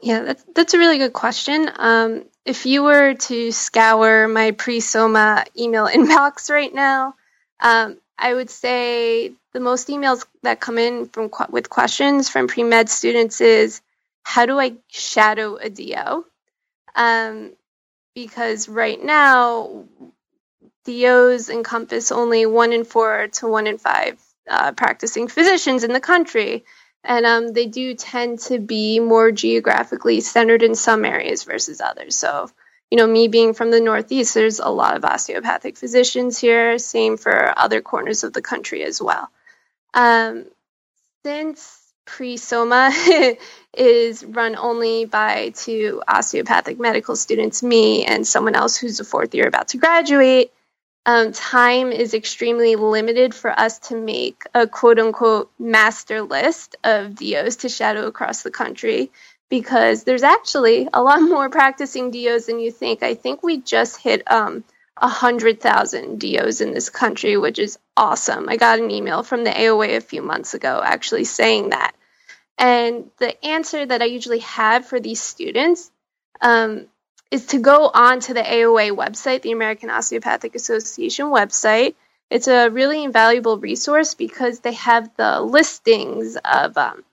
Yeah, 0.03 0.22
that's 0.22 0.45
that's 0.55 0.74
a 0.74 0.78
really 0.78 0.99
good 0.99 1.12
question. 1.12 1.70
Um, 1.76 2.24
if 2.45 2.66
you 2.66 2.82
were 2.82 3.14
to 3.14 3.53
scour 3.53 4.26
my 4.28 4.51
pre-SOMA 4.51 5.45
email 5.57 5.86
inbox 5.88 6.51
right 6.51 6.74
now, 6.74 7.14
um, 7.61 7.99
I 8.18 8.34
would 8.34 8.51
say 8.51 9.32
the 9.53 9.61
most 9.61 9.88
emails 9.88 10.26
that 10.43 10.61
come 10.61 10.78
in 10.78 11.09
from 11.09 11.30
with 11.51 11.70
questions 11.70 12.28
from 12.28 12.49
pre 12.49 12.62
med 12.64 12.88
students 12.88 13.40
is 13.40 13.80
how 14.23 14.47
do 14.47 14.59
I 14.59 14.75
shadow 14.89 15.57
a 15.57 15.68
DO? 15.68 16.25
Um, 16.95 17.53
because 18.14 18.68
right 18.68 19.03
now, 19.03 19.85
DOs 20.85 21.49
encompass 21.49 22.12
only 22.12 22.47
one 22.47 22.73
in 22.73 22.85
four 22.85 23.29
to 23.29 23.49
one 23.49 23.66
in 23.66 23.79
five 23.79 24.20
uh, 24.49 24.73
practicing 24.73 25.29
physicians 25.29 25.85
in 25.85 25.93
the 25.93 26.01
country. 26.01 26.64
And 27.05 27.27
um, 27.27 27.53
they 27.53 27.66
do 27.66 27.95
tend 27.95 28.41
to 28.41 28.59
be 28.59 29.01
more 29.01 29.33
geographically 29.33 30.20
centered 30.20 30.62
in 30.62 30.75
some 30.75 31.05
areas 31.05 31.43
versus 31.45 31.81
others. 31.81 32.14
So, 32.14 32.49
you 32.91 32.99
know, 32.99 33.07
me 33.07 33.27
being 33.29 33.55
from 33.55 33.70
the 33.70 33.81
Northeast, 33.81 34.35
there's 34.35 34.61
a 34.61 34.68
lot 34.68 34.97
of 34.97 35.05
osteopathic 35.05 35.77
physicians 35.77 36.39
here, 36.39 36.79
same 36.79 37.16
for 37.16 37.53
other 37.57 37.81
corners 37.81 38.23
of 38.23 38.33
the 38.33 38.43
country 38.43 38.85
as 38.85 39.03
well. 39.03 39.29
Um, 39.95 40.45
since 41.25 41.82
pre-SOMA 42.05 42.91
is 43.77 44.25
run 44.25 44.57
only 44.57 45.05
by 45.05 45.51
two 45.51 46.03
osteopathic 46.07 46.79
medical 46.79 47.17
students, 47.17 47.63
me 47.63 48.05
and 48.05 48.27
someone 48.27 48.55
else 48.55 48.77
who's 48.77 49.01
a 49.01 49.05
fourth 49.05 49.35
year 49.35 49.47
about 49.47 49.69
to 49.69 49.79
graduate, 49.79 50.53
um, 51.05 51.33
time 51.33 51.91
is 51.91 52.15
extremely 52.15 52.77
limited 52.77 53.35
for 53.35 53.51
us 53.51 53.81
to 53.89 53.97
make 53.97 54.45
a 54.55 54.69
quote 54.69 55.01
unquote 55.01 55.51
master 55.59 56.23
list 56.23 56.77
of 56.85 57.17
DOs 57.17 57.57
to 57.57 57.69
shadow 57.69 58.07
across 58.07 58.43
the 58.43 58.53
country 58.53 59.11
because 59.49 60.05
there's 60.05 60.23
actually 60.23 60.89
a 60.93 61.03
lot 61.03 61.21
more 61.23 61.51
practicing 61.51 62.11
DOs 62.11 62.47
than 62.47 62.61
you 62.61 62.71
think. 62.71 63.03
I 63.03 63.15
think 63.15 63.43
we 63.43 63.59
just 63.59 63.97
hit 63.97 64.31
um, 64.31 64.63
100,000 64.99 66.20
DOs 66.20 66.61
in 66.61 66.72
this 66.72 66.90
country, 66.90 67.36
which 67.36 67.59
is 67.59 67.78
awesome. 67.97 68.49
I 68.49 68.57
got 68.57 68.78
an 68.78 68.90
email 68.90 69.22
from 69.22 69.45
the 69.45 69.51
AOA 69.51 69.97
a 69.97 70.01
few 70.01 70.22
months 70.22 70.55
ago 70.55 70.80
actually 70.84 71.24
saying 71.24 71.70
that. 71.70 71.93
And 72.59 73.11
the 73.18 73.45
answer 73.45 73.84
that 73.84 74.03
I 74.03 74.07
usually 74.07 74.40
have 74.40 74.86
for 74.86 75.01
these 75.01 75.20
students 75.20 75.90
um, 76.40 76.86
is 77.30 77.47
to 77.47 77.59
go 77.59 77.90
on 77.93 78.20
to 78.20 78.34
the 78.34 78.43
AOA 78.43 78.95
website, 78.95 79.43
the 79.43 79.53
American 79.53 79.90
Osteopathic 79.90 80.55
Association 80.55 81.26
website. 81.26 81.95
It's 82.30 82.49
a 82.49 82.68
really 82.68 83.03
invaluable 83.03 83.59
resource 83.59 84.14
because 84.14 84.61
they 84.61 84.74
have 84.74 85.11
the 85.16 85.40
listings 85.40 86.36
of 86.36 86.76
um, 86.78 87.05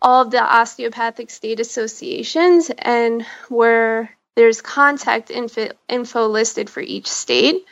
all 0.00 0.22
of 0.22 0.30
the 0.30 0.42
osteopathic 0.42 1.30
state 1.30 1.60
associations 1.60 2.70
and 2.76 3.24
where 3.48 4.17
there's 4.38 4.62
contact 4.62 5.32
info, 5.32 5.70
info 5.88 6.28
listed 6.28 6.70
for 6.70 6.80
each 6.80 7.08
state. 7.08 7.66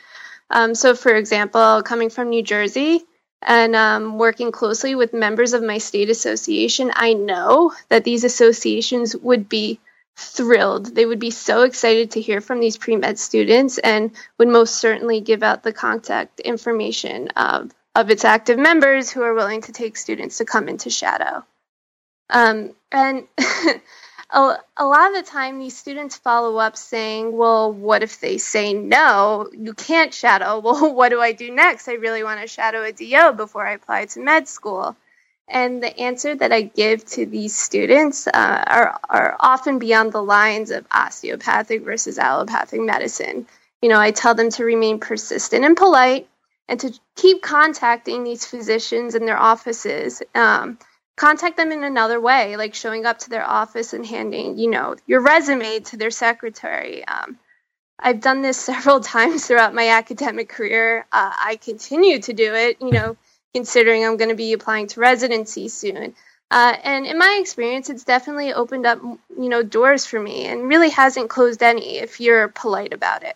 Um, 0.49 0.75
so, 0.75 0.95
for 0.95 1.15
example, 1.15 1.81
coming 1.81 2.09
from 2.09 2.27
New 2.27 2.43
Jersey 2.43 3.05
and 3.41 3.73
um, 3.73 4.17
working 4.17 4.51
closely 4.51 4.93
with 4.93 5.13
members 5.13 5.53
of 5.53 5.63
my 5.63 5.77
state 5.77 6.09
association, 6.09 6.91
I 6.93 7.13
know 7.13 7.71
that 7.87 8.03
these 8.03 8.25
associations 8.25 9.15
would 9.15 9.47
be 9.47 9.79
thrilled. 10.17 10.93
They 10.93 11.05
would 11.05 11.19
be 11.19 11.31
so 11.31 11.61
excited 11.61 12.11
to 12.11 12.21
hear 12.21 12.41
from 12.41 12.59
these 12.59 12.77
pre 12.77 12.97
med 12.97 13.17
students 13.17 13.77
and 13.77 14.11
would 14.37 14.49
most 14.49 14.75
certainly 14.75 15.21
give 15.21 15.43
out 15.43 15.63
the 15.63 15.71
contact 15.71 16.41
information 16.41 17.29
of, 17.29 17.71
of 17.95 18.09
its 18.09 18.25
active 18.25 18.59
members 18.59 19.09
who 19.09 19.21
are 19.21 19.33
willing 19.33 19.61
to 19.61 19.71
take 19.71 19.95
students 19.95 20.39
to 20.39 20.43
come 20.43 20.67
into 20.67 20.89
Shadow. 20.89 21.45
Um, 22.29 22.75
and 22.91 23.25
a, 24.29 24.57
a 24.75 24.85
lot 24.85 25.09
of 25.09 25.15
the 25.15 25.29
time 25.29 25.59
these 25.59 25.77
students 25.77 26.17
follow 26.17 26.57
up 26.57 26.75
saying, 26.75 27.35
well, 27.35 27.71
what 27.71 28.03
if 28.03 28.19
they 28.19 28.37
say 28.37 28.73
no, 28.73 29.49
you 29.53 29.73
can't 29.73 30.13
shadow? 30.13 30.59
Well, 30.67 30.93
what 30.93 31.09
do 31.09 31.21
I 31.21 31.31
do 31.31 31.51
next? 31.51 31.87
I 31.87 31.93
really 31.93 32.23
want 32.23 32.41
to 32.41 32.47
shadow 32.47 32.83
a 32.83 32.91
DO 32.91 33.33
before 33.33 33.65
I 33.65 33.73
apply 33.73 34.05
to 34.05 34.19
med 34.19 34.47
school. 34.47 34.95
And 35.47 35.81
the 35.81 35.97
answer 35.97 36.35
that 36.35 36.51
I 36.51 36.63
give 36.63 37.05
to 37.11 37.25
these 37.25 37.55
students 37.55 38.27
uh, 38.27 38.63
are, 38.67 38.99
are 39.09 39.37
often 39.39 39.79
beyond 39.79 40.11
the 40.11 40.21
lines 40.21 40.71
of 40.71 40.85
osteopathic 40.91 41.83
versus 41.83 42.19
allopathic 42.19 42.81
medicine. 42.81 43.47
You 43.81 43.87
know, 43.87 43.99
I 43.99 44.11
tell 44.11 44.35
them 44.35 44.49
to 44.51 44.65
remain 44.65 44.99
persistent 44.99 45.63
and 45.63 45.77
polite 45.77 46.27
and 46.67 46.79
to 46.81 46.91
keep 47.15 47.41
contacting 47.41 48.25
these 48.25 48.45
physicians 48.45 49.15
in 49.15 49.25
their 49.25 49.39
offices 49.39 50.21
um, 50.35 50.77
contact 51.17 51.57
them 51.57 51.71
in 51.71 51.83
another 51.83 52.21
way, 52.21 52.55
like 52.55 52.73
showing 52.73 53.05
up 53.05 53.17
to 53.17 53.29
their 53.29 53.43
office 53.43 53.91
and 53.91 54.05
handing, 54.05 54.57
you 54.57 54.69
know, 54.69 54.95
your 55.05 55.19
resume 55.19 55.79
to 55.79 55.97
their 55.97 56.11
secretary. 56.11 57.05
Um, 57.05 57.37
I've 57.99 58.21
done 58.21 58.41
this 58.41 58.57
several 58.71 59.01
times 59.01 59.45
throughout 59.45 59.73
my 59.73 59.89
academic 59.89 60.47
career. 60.47 61.05
Uh, 61.11 61.33
I 61.35 61.57
continue 61.61 62.21
to 62.21 62.33
do 62.33 62.53
it, 62.53 62.77
you 62.79 62.91
know, 62.91 63.17
considering 63.53 64.05
I'm 64.05 64.17
going 64.17 64.29
to 64.29 64.35
be 64.35 64.53
applying 64.53 64.87
to 64.87 65.01
residency 65.01 65.67
soon. 65.67 66.15
Uh, 66.49 66.77
and 66.81 67.05
in 67.05 67.17
my 67.17 67.39
experience, 67.41 67.89
it's 67.89 68.05
definitely 68.05 68.53
opened 68.53 68.85
up, 68.85 69.01
you 69.01 69.49
know, 69.49 69.63
doors 69.63 70.05
for 70.05 70.19
me, 70.19 70.45
and 70.45 70.69
really 70.69 70.89
hasn't 70.89 71.29
closed 71.29 71.61
any 71.61 71.97
if 71.97 72.21
you're 72.21 72.47
polite 72.47 72.93
about 72.93 73.23
it. 73.23 73.35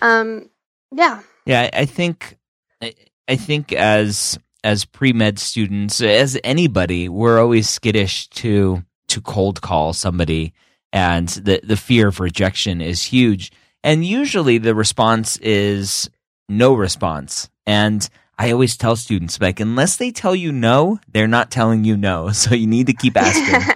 Um, 0.00 0.48
yeah. 0.92 1.22
Yeah, 1.46 1.68
I 1.72 1.86
think, 1.86 2.36
I 2.80 3.36
think 3.36 3.72
as 3.72 4.38
as 4.64 4.84
pre 4.84 5.12
med 5.12 5.38
students, 5.38 6.00
as 6.00 6.38
anybody, 6.44 7.08
we're 7.08 7.40
always 7.40 7.68
skittish 7.68 8.28
to 8.30 8.84
to 9.08 9.20
cold 9.20 9.60
call 9.60 9.92
somebody, 9.92 10.52
and 10.92 11.28
the 11.28 11.60
the 11.62 11.76
fear 11.76 12.08
of 12.08 12.20
rejection 12.20 12.80
is 12.80 13.04
huge. 13.04 13.52
And 13.84 14.04
usually, 14.04 14.58
the 14.58 14.74
response 14.74 15.36
is 15.38 16.10
no 16.48 16.74
response. 16.74 17.48
And 17.66 18.08
I 18.38 18.52
always 18.52 18.76
tell 18.76 18.96
students, 18.96 19.40
like, 19.40 19.60
unless 19.60 19.96
they 19.96 20.10
tell 20.10 20.34
you 20.34 20.52
no, 20.52 21.00
they're 21.12 21.28
not 21.28 21.50
telling 21.50 21.84
you 21.84 21.96
no. 21.96 22.30
So 22.32 22.54
you 22.54 22.66
need 22.66 22.86
to 22.86 22.92
keep 22.92 23.16
asking. 23.16 23.74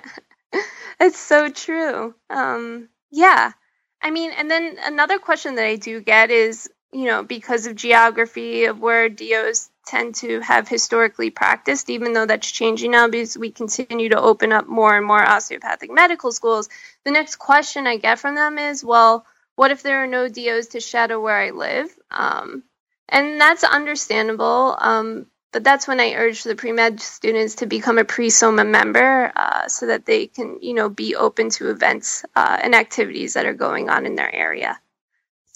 it's 1.01 1.19
so 1.19 1.51
true. 1.51 2.15
Um, 2.31 2.89
yeah. 3.11 3.53
I 4.01 4.11
mean, 4.11 4.33
and 4.33 4.51
then 4.51 4.77
another 4.85 5.19
question 5.19 5.57
that 5.57 5.67
I 5.67 5.77
do 5.77 6.01
get 6.01 6.31
is, 6.31 6.69
you 6.93 7.05
know, 7.07 7.23
because 7.23 7.67
of 7.67 7.77
geography 7.77 8.65
of 8.65 8.81
where 8.81 9.09
DOs 9.09 9.71
tend 9.87 10.15
to 10.17 10.41
have 10.41 10.69
historically 10.69 11.31
practiced, 11.31 11.91
even 11.91 12.13
though 12.13 12.27
that's 12.27 12.51
changing 12.51 12.93
now 12.93 13.09
because 13.09 13.37
we 13.37 13.51
continue 13.51 14.09
to 14.11 14.21
open 14.21 14.53
up 14.53 14.67
more 14.69 14.97
and 14.97 15.07
more 15.07 15.23
osteopathic 15.23 15.91
medical 15.91 16.33
schools. 16.33 16.69
The 17.05 17.11
next 17.11 17.37
question 17.37 17.87
I 17.87 17.97
get 17.97 18.19
from 18.19 18.35
them 18.35 18.59
is, 18.59 18.85
well, 18.85 19.27
what 19.57 19.71
if 19.71 19.83
there 19.83 20.03
are 20.03 20.07
no 20.07 20.29
DOs 20.29 20.69
to 20.69 20.81
shadow 20.81 21.21
where 21.21 21.37
I 21.37 21.51
live? 21.51 21.89
Um, 22.11 22.63
and 23.09 23.41
that's 23.41 23.65
understandable. 23.65 24.77
Um, 24.79 25.27
but 25.53 25.65
that's 25.65 25.87
when 25.87 26.01
I 26.01 26.15
urge 26.15 26.45
the 26.45 26.57
pre-med 26.57 27.01
students 27.01 27.57
to 27.57 27.67
become 27.67 27.99
a 27.99 28.05
pre-SOMA 28.05 28.65
member 28.65 29.31
uh, 29.37 29.69
so 29.69 29.87
that 29.87 30.07
they 30.07 30.27
can, 30.27 30.59
you 30.63 30.73
know, 30.73 30.89
be 30.89 31.15
open 31.15 31.51
to 31.51 31.69
events 31.69 32.25
uh, 32.35 32.59
and 32.63 32.75
activities 32.75 33.35
that 33.35 33.45
are 33.45 33.53
going 33.53 33.91
on 33.91 34.07
in 34.07 34.15
their 34.15 34.35
area. 34.35 34.81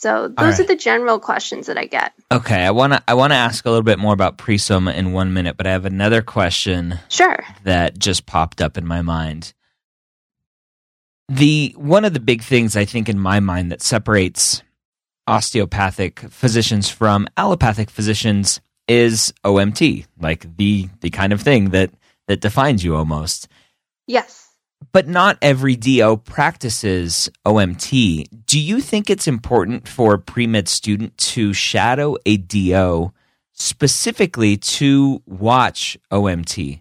So 0.06 0.28
those 0.28 0.36
right. 0.38 0.60
are 0.60 0.66
the 0.68 0.76
general 0.76 1.18
questions 1.18 1.66
that 1.66 1.76
I 1.76 1.86
get. 1.86 2.12
Okay, 2.30 2.64
I 2.64 2.70
want 2.70 2.92
to 2.92 3.02
I 3.08 3.14
want 3.14 3.32
to 3.32 3.36
ask 3.36 3.66
a 3.66 3.70
little 3.70 3.82
bit 3.82 3.98
more 3.98 4.14
about 4.14 4.38
pre-SOMA 4.38 4.92
in 4.92 5.10
1 5.10 5.32
minute, 5.32 5.56
but 5.56 5.66
I 5.66 5.72
have 5.72 5.84
another 5.84 6.22
question. 6.22 7.00
Sure. 7.08 7.44
That 7.64 7.98
just 7.98 8.24
popped 8.24 8.62
up 8.62 8.78
in 8.78 8.86
my 8.86 9.02
mind. 9.02 9.52
The 11.28 11.74
one 11.76 12.04
of 12.04 12.14
the 12.14 12.20
big 12.20 12.42
things 12.42 12.76
I 12.76 12.84
think 12.84 13.08
in 13.08 13.18
my 13.18 13.40
mind 13.40 13.72
that 13.72 13.82
separates 13.82 14.62
osteopathic 15.26 16.20
physicians 16.20 16.88
from 16.88 17.26
allopathic 17.36 17.90
physicians 17.90 18.60
is 18.86 19.34
OMT, 19.42 20.06
like 20.20 20.56
the 20.56 20.88
the 21.00 21.10
kind 21.10 21.32
of 21.32 21.40
thing 21.42 21.70
that 21.70 21.90
that 22.28 22.40
defines 22.40 22.84
you 22.84 22.94
almost. 22.94 23.48
Yes 24.06 24.45
but 24.92 25.06
not 25.06 25.38
every 25.42 25.76
DO 25.76 26.18
practices 26.18 27.30
OMT. 27.44 28.26
Do 28.46 28.60
you 28.60 28.80
think 28.80 29.10
it's 29.10 29.28
important 29.28 29.88
for 29.88 30.14
a 30.14 30.18
pre 30.18 30.46
med 30.46 30.68
student 30.68 31.16
to 31.18 31.52
shadow 31.52 32.16
a 32.24 32.36
DO 32.36 33.12
specifically 33.52 34.56
to 34.56 35.22
watch 35.26 35.98
OMT? 36.10 36.80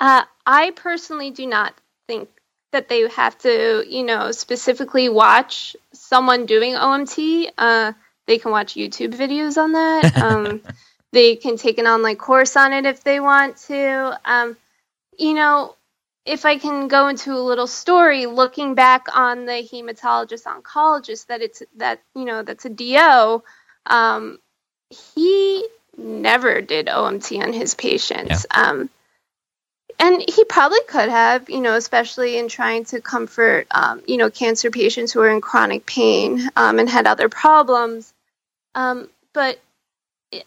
Uh, 0.00 0.22
I 0.46 0.70
personally 0.72 1.30
do 1.30 1.46
not 1.46 1.74
think 2.06 2.28
that 2.72 2.88
they 2.88 3.08
have 3.08 3.36
to, 3.38 3.84
you 3.86 4.04
know, 4.04 4.30
specifically 4.30 5.08
watch 5.08 5.76
someone 5.92 6.46
doing 6.46 6.74
OMT. 6.74 7.50
Uh, 7.56 7.92
they 8.26 8.38
can 8.38 8.50
watch 8.50 8.74
YouTube 8.74 9.14
videos 9.14 9.56
on 9.56 9.72
that. 9.72 10.16
Um, 10.22 10.62
they 11.12 11.36
can 11.36 11.56
take 11.56 11.78
an 11.78 11.86
online 11.86 12.16
course 12.16 12.54
on 12.56 12.72
it 12.74 12.84
if 12.84 13.02
they 13.02 13.18
want 13.18 13.56
to. 13.68 14.18
Um, 14.26 14.56
you 15.18 15.32
know, 15.32 15.74
if 16.28 16.44
I 16.44 16.58
can 16.58 16.88
go 16.88 17.08
into 17.08 17.32
a 17.32 17.40
little 17.40 17.66
story, 17.66 18.26
looking 18.26 18.74
back 18.74 19.06
on 19.16 19.46
the 19.46 19.66
hematologist 19.72 20.44
oncologist 20.44 21.26
that 21.26 21.40
it's 21.40 21.62
that 21.76 22.02
you 22.14 22.24
know 22.24 22.42
that's 22.42 22.66
a 22.66 22.70
DO, 22.70 23.42
um, 23.86 24.38
he 24.90 25.66
never 25.96 26.60
did 26.60 26.86
OMT 26.86 27.42
on 27.42 27.52
his 27.52 27.74
patients. 27.74 28.46
Yeah. 28.50 28.62
Um, 28.62 28.90
and 30.00 30.22
he 30.28 30.44
probably 30.44 30.78
could 30.86 31.08
have, 31.08 31.50
you 31.50 31.60
know, 31.60 31.74
especially 31.74 32.38
in 32.38 32.48
trying 32.48 32.84
to 32.86 33.00
comfort, 33.00 33.66
um, 33.72 34.02
you 34.06 34.16
know, 34.16 34.30
cancer 34.30 34.70
patients 34.70 35.12
who 35.12 35.20
are 35.22 35.30
in 35.30 35.40
chronic 35.40 35.86
pain 35.86 36.48
um, 36.54 36.78
and 36.78 36.88
had 36.88 37.08
other 37.08 37.28
problems. 37.28 38.12
Um, 38.76 39.08
but 39.32 39.58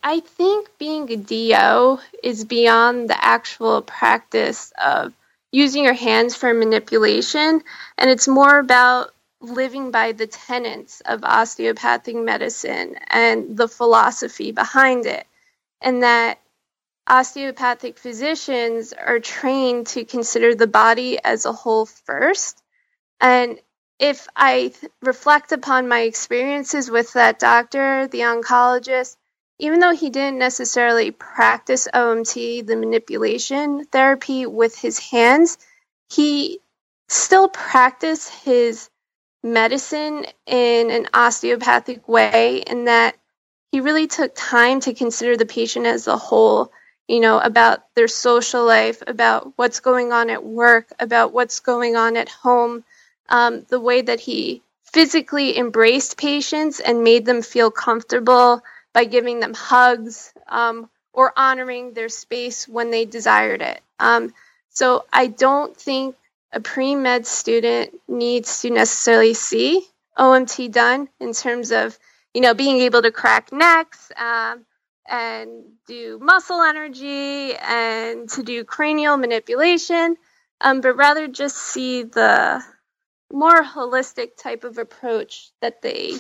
I 0.02 0.22
think 0.22 0.70
being 0.78 1.12
a 1.12 1.18
DO 1.18 2.00
is 2.24 2.46
beyond 2.46 3.10
the 3.10 3.26
actual 3.26 3.82
practice 3.82 4.72
of 4.82 5.14
using 5.52 5.86
your 5.86 5.94
hands 5.94 6.36
for 6.36 6.54
manipulation, 6.54 7.64
and 7.98 8.10
it's 8.12 8.28
more 8.28 8.60
about 8.60 9.12
living 9.42 9.92
by 9.92 10.14
the 10.14 10.28
tenets 10.28 11.02
of 11.02 11.24
osteopathic 11.24 12.16
medicine 12.16 12.96
and 13.10 13.58
the 13.58 13.68
philosophy 13.68 14.52
behind 14.52 15.06
it. 15.08 15.28
And 15.82 16.04
that 16.04 16.40
osteopathic 17.08 17.98
physicians 18.00 18.94
are 18.94 19.20
trained 19.20 19.88
to 19.88 20.06
consider 20.06 20.56
the 20.56 20.68
body 20.68 21.20
as 21.24 21.46
a 21.46 21.54
whole 21.54 21.86
first. 21.88 22.62
And 23.22 23.60
if 24.00 24.28
I 24.36 24.74
th- 24.80 24.92
reflect 25.02 25.52
upon 25.52 25.88
my 25.88 26.02
experiences 26.02 26.92
with 26.92 27.14
that 27.14 27.40
doctor, 27.40 28.08
the 28.08 28.22
oncologist, 28.22 29.18
even 29.62 29.80
though 29.80 29.94
he 29.94 30.10
didn't 30.10 30.40
necessarily 30.40 31.12
practice 31.12 31.88
OMT, 31.94 32.66
the 32.66 32.76
manipulation 32.76 33.86
therapy 33.86 34.48
with 34.48 34.76
his 34.78 34.98
hands, 34.98 35.58
he 36.10 36.60
still 37.08 37.48
practiced 37.48 38.34
his 38.44 38.90
medicine 39.44 40.26
in 40.48 40.90
an 40.90 41.08
osteopathic 41.14 42.08
way, 42.08 42.64
in 42.66 42.86
that 42.86 43.16
he 43.72 43.82
really 43.82 44.08
took 44.08 44.34
time 44.36 44.80
to 44.82 44.96
consider 44.96 45.38
the 45.38 45.46
patient 45.46 45.86
as 45.86 46.08
a 46.08 46.18
whole 46.18 46.72
you 47.08 47.20
know, 47.20 47.40
about 47.40 47.82
their 47.94 48.08
social 48.08 48.66
life, 48.66 49.04
about 49.06 49.52
what's 49.58 49.82
going 49.82 50.14
on 50.14 50.30
at 50.30 50.46
work, 50.46 50.88
about 50.98 51.34
what's 51.34 51.60
going 51.60 51.98
on 51.98 52.16
at 52.16 52.30
home, 52.30 52.86
um, 53.28 53.66
the 53.70 53.82
way 53.82 54.02
that 54.02 54.22
he 54.22 54.62
physically 54.86 55.58
embraced 55.58 56.18
patients 56.18 56.80
and 56.80 57.04
made 57.04 57.26
them 57.26 57.42
feel 57.42 57.70
comfortable 57.70 58.62
by 58.94 59.06
giving 59.06 59.40
them 59.40 59.54
hugs 59.54 60.34
um, 60.48 60.90
or 61.14 61.34
honoring 61.36 61.94
their 61.94 62.10
space 62.10 62.68
when 62.68 62.92
they 62.92 63.06
desired 63.06 63.62
it. 63.62 63.82
Um, 64.00 64.34
so 64.70 65.06
I 65.12 65.28
don't 65.28 65.76
think 65.76 66.16
a 66.52 66.60
pre 66.60 66.96
med 66.96 67.26
student 67.26 67.94
needs 68.08 68.62
to 68.62 68.70
necessarily 68.70 69.34
see 69.34 69.86
OMT 70.18 70.72
done 70.72 71.10
in 71.20 71.34
terms 71.34 71.72
of, 71.72 71.98
you 72.34 72.42
know, 72.42 72.54
being 72.54 72.78
able 72.82 73.02
to 73.02 73.12
crack 73.12 73.52
necks, 73.52 74.12
um, 74.18 74.66
and 75.08 75.64
do 75.88 76.20
muscle 76.22 76.62
energy 76.62 77.54
and 77.56 78.30
to 78.30 78.44
do 78.44 78.64
cranial 78.64 79.18
manipulation, 79.18 80.16
um, 80.62 80.82
but 80.82 80.96
rather 80.96 81.28
just 81.28 81.58
see 81.58 82.04
the 82.04 82.64
more 83.32 83.64
holistic 83.64 84.38
type 84.38 84.64
of 84.64 84.78
approach 84.78 85.52
that 85.62 85.82
they 85.82 86.14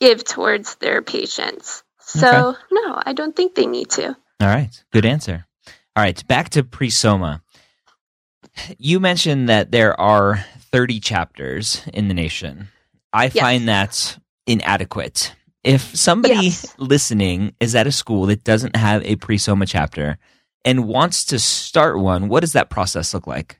give 0.00 0.24
towards 0.24 0.74
their 0.76 1.02
patients. 1.02 1.82
So, 2.06 2.48
okay. 2.48 2.58
no, 2.70 3.02
I 3.04 3.12
don't 3.12 3.34
think 3.34 3.54
they 3.54 3.66
need 3.66 3.90
to. 3.90 4.16
All 4.40 4.48
right. 4.48 4.84
Good 4.92 5.04
answer. 5.04 5.46
All 5.96 6.02
right. 6.02 6.26
Back 6.28 6.50
to 6.50 6.62
Presoma. 6.62 7.40
You 8.78 9.00
mentioned 9.00 9.48
that 9.48 9.72
there 9.72 9.98
are 10.00 10.44
30 10.72 11.00
chapters 11.00 11.82
in 11.92 12.08
the 12.08 12.14
nation. 12.14 12.68
I 13.12 13.24
yes. 13.24 13.38
find 13.38 13.68
that 13.68 14.18
inadequate. 14.46 15.34
If 15.62 15.96
somebody 15.96 16.34
yes. 16.34 16.74
listening 16.78 17.54
is 17.58 17.74
at 17.74 17.86
a 17.86 17.92
school 17.92 18.26
that 18.26 18.44
doesn't 18.44 18.76
have 18.76 19.02
a 19.04 19.16
pre-soma 19.16 19.66
chapter 19.66 20.18
and 20.64 20.86
wants 20.86 21.24
to 21.26 21.38
start 21.38 21.98
one, 21.98 22.28
what 22.28 22.40
does 22.40 22.52
that 22.52 22.70
process 22.70 23.14
look 23.14 23.26
like? 23.26 23.58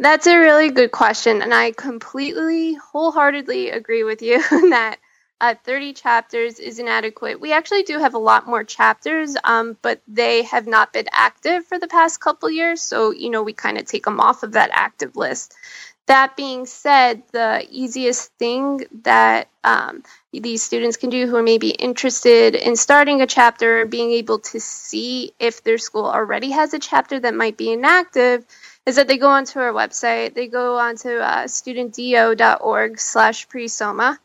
That's 0.00 0.26
a 0.26 0.38
really 0.38 0.70
good 0.70 0.92
question. 0.92 1.42
And 1.42 1.54
I 1.54 1.72
completely, 1.72 2.74
wholeheartedly 2.74 3.70
agree 3.70 4.04
with 4.04 4.22
you 4.22 4.38
that 4.70 4.98
uh, 5.40 5.54
30 5.64 5.92
chapters 5.92 6.58
is 6.58 6.78
inadequate. 6.78 7.40
We 7.40 7.52
actually 7.52 7.84
do 7.84 7.98
have 7.98 8.14
a 8.14 8.18
lot 8.18 8.46
more 8.48 8.64
chapters, 8.64 9.36
um, 9.44 9.76
but 9.82 10.00
they 10.08 10.42
have 10.42 10.66
not 10.66 10.92
been 10.92 11.06
active 11.12 11.64
for 11.66 11.78
the 11.78 11.86
past 11.86 12.20
couple 12.20 12.50
years. 12.50 12.80
So, 12.80 13.12
you 13.12 13.30
know, 13.30 13.42
we 13.42 13.52
kind 13.52 13.78
of 13.78 13.84
take 13.86 14.04
them 14.04 14.20
off 14.20 14.42
of 14.42 14.52
that 14.52 14.70
active 14.72 15.16
list. 15.16 15.54
That 16.06 16.36
being 16.36 16.64
said, 16.64 17.22
the 17.32 17.66
easiest 17.70 18.32
thing 18.38 18.84
that 19.02 19.48
um, 19.62 20.02
these 20.32 20.62
students 20.62 20.96
can 20.96 21.10
do 21.10 21.26
who 21.26 21.36
are 21.36 21.42
maybe 21.42 21.68
interested 21.68 22.54
in 22.54 22.76
starting 22.76 23.20
a 23.20 23.26
chapter, 23.26 23.84
being 23.84 24.12
able 24.12 24.38
to 24.38 24.58
see 24.58 25.32
if 25.38 25.62
their 25.62 25.78
school 25.78 26.06
already 26.06 26.50
has 26.50 26.72
a 26.72 26.78
chapter 26.78 27.20
that 27.20 27.34
might 27.34 27.58
be 27.58 27.70
inactive, 27.72 28.44
is 28.86 28.96
that 28.96 29.06
they 29.06 29.18
go 29.18 29.28
onto 29.28 29.60
our 29.60 29.72
website. 29.72 30.34
They 30.34 30.46
go 30.46 30.78
onto 30.78 31.10
uh, 31.10 31.44
studentdo.org 31.44 32.98
slash 32.98 33.46
presoma. 33.46 34.18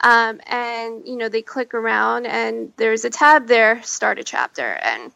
Um, 0.00 0.40
and 0.46 1.06
you 1.06 1.16
know 1.16 1.28
they 1.28 1.42
click 1.42 1.74
around 1.74 2.26
and 2.26 2.72
there's 2.76 3.04
a 3.04 3.10
tab 3.10 3.48
there 3.48 3.82
start 3.82 4.20
a 4.20 4.24
chapter 4.24 4.62
and 4.62 5.10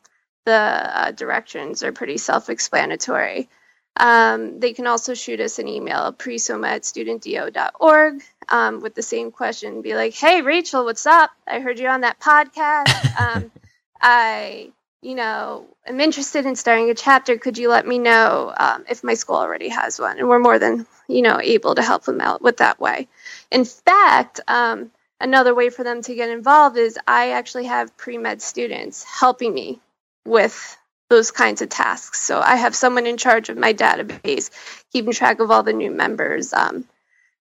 the 0.44 0.52
uh, 0.52 1.12
directions 1.12 1.84
are 1.84 1.92
pretty 1.92 2.18
self-explanatory 2.18 3.48
um, 3.96 4.58
they 4.60 4.72
can 4.72 4.86
also 4.86 5.14
shoot 5.14 5.40
us 5.40 5.58
an 5.58 5.68
email, 5.68 6.12
presoma 6.12 6.68
at 6.68 6.82
studentdo.org, 6.82 8.22
um, 8.48 8.80
with 8.80 8.94
the 8.94 9.02
same 9.02 9.30
question. 9.30 9.82
Be 9.82 9.94
like, 9.94 10.14
hey, 10.14 10.40
Rachel, 10.40 10.84
what's 10.84 11.06
up? 11.06 11.30
I 11.46 11.60
heard 11.60 11.78
you 11.78 11.88
on 11.88 12.02
that 12.02 12.20
podcast. 12.20 12.88
Um, 13.22 13.52
I, 14.00 14.72
you 15.02 15.14
know, 15.14 15.66
am 15.86 16.00
interested 16.00 16.46
in 16.46 16.56
starting 16.56 16.90
a 16.90 16.94
chapter. 16.94 17.36
Could 17.36 17.58
you 17.58 17.68
let 17.68 17.86
me 17.86 17.98
know 17.98 18.52
um, 18.56 18.84
if 18.88 19.04
my 19.04 19.14
school 19.14 19.36
already 19.36 19.68
has 19.68 20.00
one? 20.00 20.18
And 20.18 20.28
we're 20.28 20.38
more 20.38 20.58
than, 20.58 20.86
you 21.08 21.20
know, 21.22 21.38
able 21.40 21.74
to 21.74 21.82
help 21.82 22.04
them 22.04 22.20
out 22.20 22.40
with 22.40 22.56
that 22.56 22.80
way. 22.80 23.06
In 23.52 23.66
fact, 23.66 24.40
um, 24.48 24.90
another 25.20 25.54
way 25.54 25.68
for 25.68 25.84
them 25.84 26.00
to 26.02 26.14
get 26.14 26.30
involved 26.30 26.78
is 26.78 26.98
I 27.06 27.32
actually 27.32 27.66
have 27.66 27.94
pre 27.98 28.16
med 28.16 28.40
students 28.40 29.04
helping 29.04 29.52
me 29.52 29.78
with 30.24 30.78
those 31.10 31.30
kinds 31.30 31.60
of 31.60 31.68
tasks. 31.68 32.22
So 32.22 32.40
I 32.40 32.56
have 32.56 32.74
someone 32.74 33.06
in 33.06 33.18
charge 33.18 33.50
of 33.50 33.58
my 33.58 33.74
database, 33.74 34.48
keeping 34.90 35.12
track 35.12 35.38
of 35.40 35.50
all 35.50 35.62
the 35.62 35.74
new 35.74 35.90
members 35.90 36.54
um, 36.54 36.86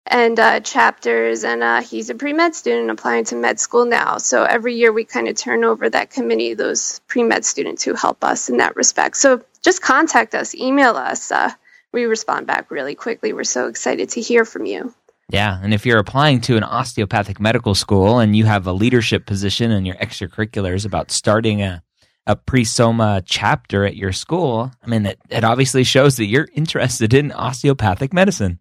and 0.05 0.40
uh, 0.40 0.59
chapters. 0.59 1.44
And 1.44 1.62
uh, 1.62 1.82
he's 1.82 2.11
a 2.11 2.16
pre 2.16 2.32
med 2.32 2.57
student 2.57 2.90
applying 2.90 3.24
to 3.26 3.36
med 3.36 3.61
school 3.61 3.84
now. 3.84 4.18
So 4.18 4.42
every 4.42 4.74
year 4.74 4.92
we 4.92 5.05
kind 5.05 5.28
of 5.28 5.36
turn 5.36 5.62
over 5.62 5.88
that 5.88 6.11
committee, 6.11 6.55
those 6.55 7.00
pre 7.07 7.22
med 7.22 7.44
students 7.44 7.84
who 7.84 7.94
help 7.94 8.24
us 8.24 8.50
in 8.50 8.57
that 8.57 8.74
respect. 8.74 9.16
So 9.18 9.44
just 9.62 9.80
contact 9.80 10.34
us, 10.34 10.53
email 10.53 10.96
us. 10.96 11.30
Uh, 11.30 11.53
we 11.92 12.07
respond 12.07 12.48
back 12.48 12.72
really 12.72 12.96
quickly. 12.96 13.32
We're 13.32 13.44
so 13.44 13.68
excited 13.68 14.09
to 14.11 14.20
hear 14.20 14.44
from 14.44 14.66
you. 14.66 14.92
Yeah, 15.33 15.59
and 15.62 15.72
if 15.72 15.87
you're 15.87 15.99
applying 15.99 16.43
to 16.43 16.59
an 16.59 16.62
osteopathic 16.62 17.41
medical 17.41 17.74
school 17.74 18.18
and 18.18 18.37
you 18.37 18.45
have 18.45 18.66
a 18.66 18.72
leadership 18.72 19.24
position 19.24 19.70
in 19.70 19.87
your 19.87 19.97
extracurriculars 19.97 20.85
about 20.85 21.11
starting 21.11 21.62
a 21.62 21.83
a 22.26 22.37
pre-soma 22.37 23.22
chapter 23.24 23.85
at 23.85 23.97
your 23.97 24.12
school, 24.12 24.70
I 24.80 24.87
mean, 24.87 25.07
it, 25.07 25.18
it 25.28 25.43
obviously 25.43 25.83
shows 25.83 26.16
that 26.18 26.26
you're 26.26 26.49
interested 26.55 27.14
in 27.14 27.33
osteopathic 27.33 28.12
medicine. 28.12 28.61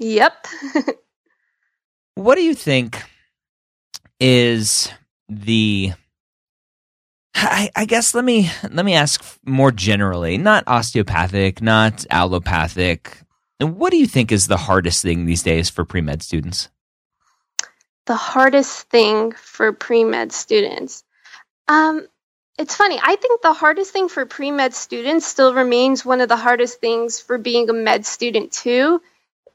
Yep. 0.00 0.46
what 2.16 2.34
do 2.34 2.42
you 2.42 2.54
think 2.54 3.02
is 4.18 4.90
the 5.30 5.92
I, 7.34 7.70
I, 7.74 7.84
guess 7.86 8.14
let 8.14 8.24
me 8.24 8.50
let 8.70 8.84
me 8.84 8.94
ask 8.94 9.24
more 9.46 9.70
generally, 9.70 10.36
not 10.36 10.64
osteopathic, 10.66 11.62
not 11.62 12.04
allopathic. 12.10 13.22
And 13.60 13.76
what 13.76 13.90
do 13.90 13.98
you 13.98 14.06
think 14.06 14.32
is 14.32 14.46
the 14.46 14.56
hardest 14.56 15.02
thing 15.02 15.26
these 15.26 15.42
days 15.42 15.68
for 15.68 15.84
pre 15.84 16.00
med 16.00 16.22
students? 16.22 16.70
The 18.06 18.16
hardest 18.16 18.88
thing 18.88 19.32
for 19.32 19.72
pre 19.72 20.02
med 20.02 20.32
students. 20.32 21.04
Um, 21.68 22.08
it's 22.58 22.74
funny. 22.74 22.98
I 23.02 23.16
think 23.16 23.42
the 23.42 23.52
hardest 23.52 23.92
thing 23.92 24.08
for 24.08 24.24
pre 24.24 24.50
med 24.50 24.72
students 24.72 25.26
still 25.26 25.52
remains 25.52 26.04
one 26.04 26.22
of 26.22 26.28
the 26.30 26.36
hardest 26.36 26.80
things 26.80 27.20
for 27.20 27.36
being 27.36 27.68
a 27.68 27.74
med 27.74 28.06
student, 28.06 28.50
too. 28.50 29.02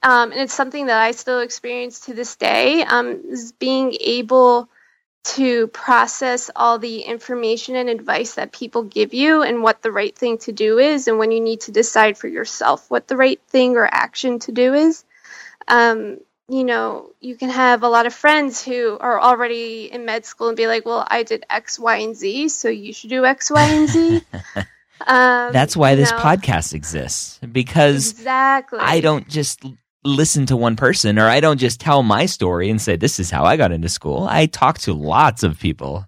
Um, 0.03 0.31
and 0.31 0.41
it's 0.41 0.53
something 0.53 0.85
that 0.85 1.01
I 1.01 1.11
still 1.11 1.39
experience 1.39 2.01
to 2.01 2.13
this 2.13 2.35
day 2.35 2.83
um, 2.83 3.21
is 3.27 3.53
being 3.53 3.97
able 3.99 4.69
to 5.25 5.67
process 5.67 6.51
all 6.55 6.77
the 6.77 7.01
information 7.01 7.75
and 7.75 7.89
advice 7.89 8.35
that 8.35 8.51
people 8.51 8.83
give 8.83 9.13
you 9.13 9.41
and 9.41 9.63
what 9.63 9.81
the 9.81 9.91
right 9.91 10.15
thing 10.15 10.37
to 10.39 10.51
do 10.51 10.77
is, 10.77 11.07
and 11.07 11.17
when 11.17 11.31
you 11.31 11.41
need 11.41 11.61
to 11.61 11.71
decide 11.71 12.17
for 12.17 12.27
yourself 12.27 12.89
what 12.89 13.07
the 13.07 13.17
right 13.17 13.41
thing 13.47 13.75
or 13.75 13.85
action 13.85 14.39
to 14.39 14.51
do 14.51 14.73
is. 14.73 15.03
Um, 15.67 16.19
you 16.47 16.63
know, 16.63 17.11
you 17.19 17.35
can 17.35 17.49
have 17.49 17.81
a 17.81 17.89
lot 17.89 18.05
of 18.05 18.13
friends 18.13 18.63
who 18.63 18.97
are 18.99 19.19
already 19.19 19.91
in 19.91 20.05
med 20.05 20.25
school 20.25 20.49
and 20.49 20.57
be 20.57 20.67
like, 20.67 20.85
well, 20.85 21.05
I 21.07 21.23
did 21.23 21.43
X, 21.49 21.79
Y, 21.79 21.97
and 21.97 22.15
Z, 22.15 22.49
so 22.49 22.69
you 22.69 22.93
should 22.93 23.09
do 23.09 23.25
X, 23.25 23.49
Y, 23.49 23.67
and 23.67 23.89
Z. 23.89 24.21
Um, 24.55 24.63
That's 25.53 25.75
why 25.75 25.95
this 25.95 26.11
know, 26.11 26.17
podcast 26.19 26.73
exists 26.73 27.39
because 27.39 28.11
exactly. 28.11 28.79
I 28.79 29.01
don't 29.01 29.27
just 29.27 29.65
listen 30.05 30.45
to 30.47 30.55
one 30.55 30.75
person 30.75 31.19
or 31.19 31.27
I 31.27 31.39
don't 31.39 31.57
just 31.59 31.79
tell 31.79 32.03
my 32.03 32.27
story 32.27 32.69
and 32.69 32.81
say, 32.81 32.95
this 32.95 33.19
is 33.19 33.31
how 33.31 33.43
I 33.45 33.57
got 33.57 33.71
into 33.71 33.89
school. 33.89 34.27
I 34.29 34.45
talk 34.45 34.79
to 34.79 34.93
lots 34.93 35.43
of 35.43 35.59
people. 35.59 36.05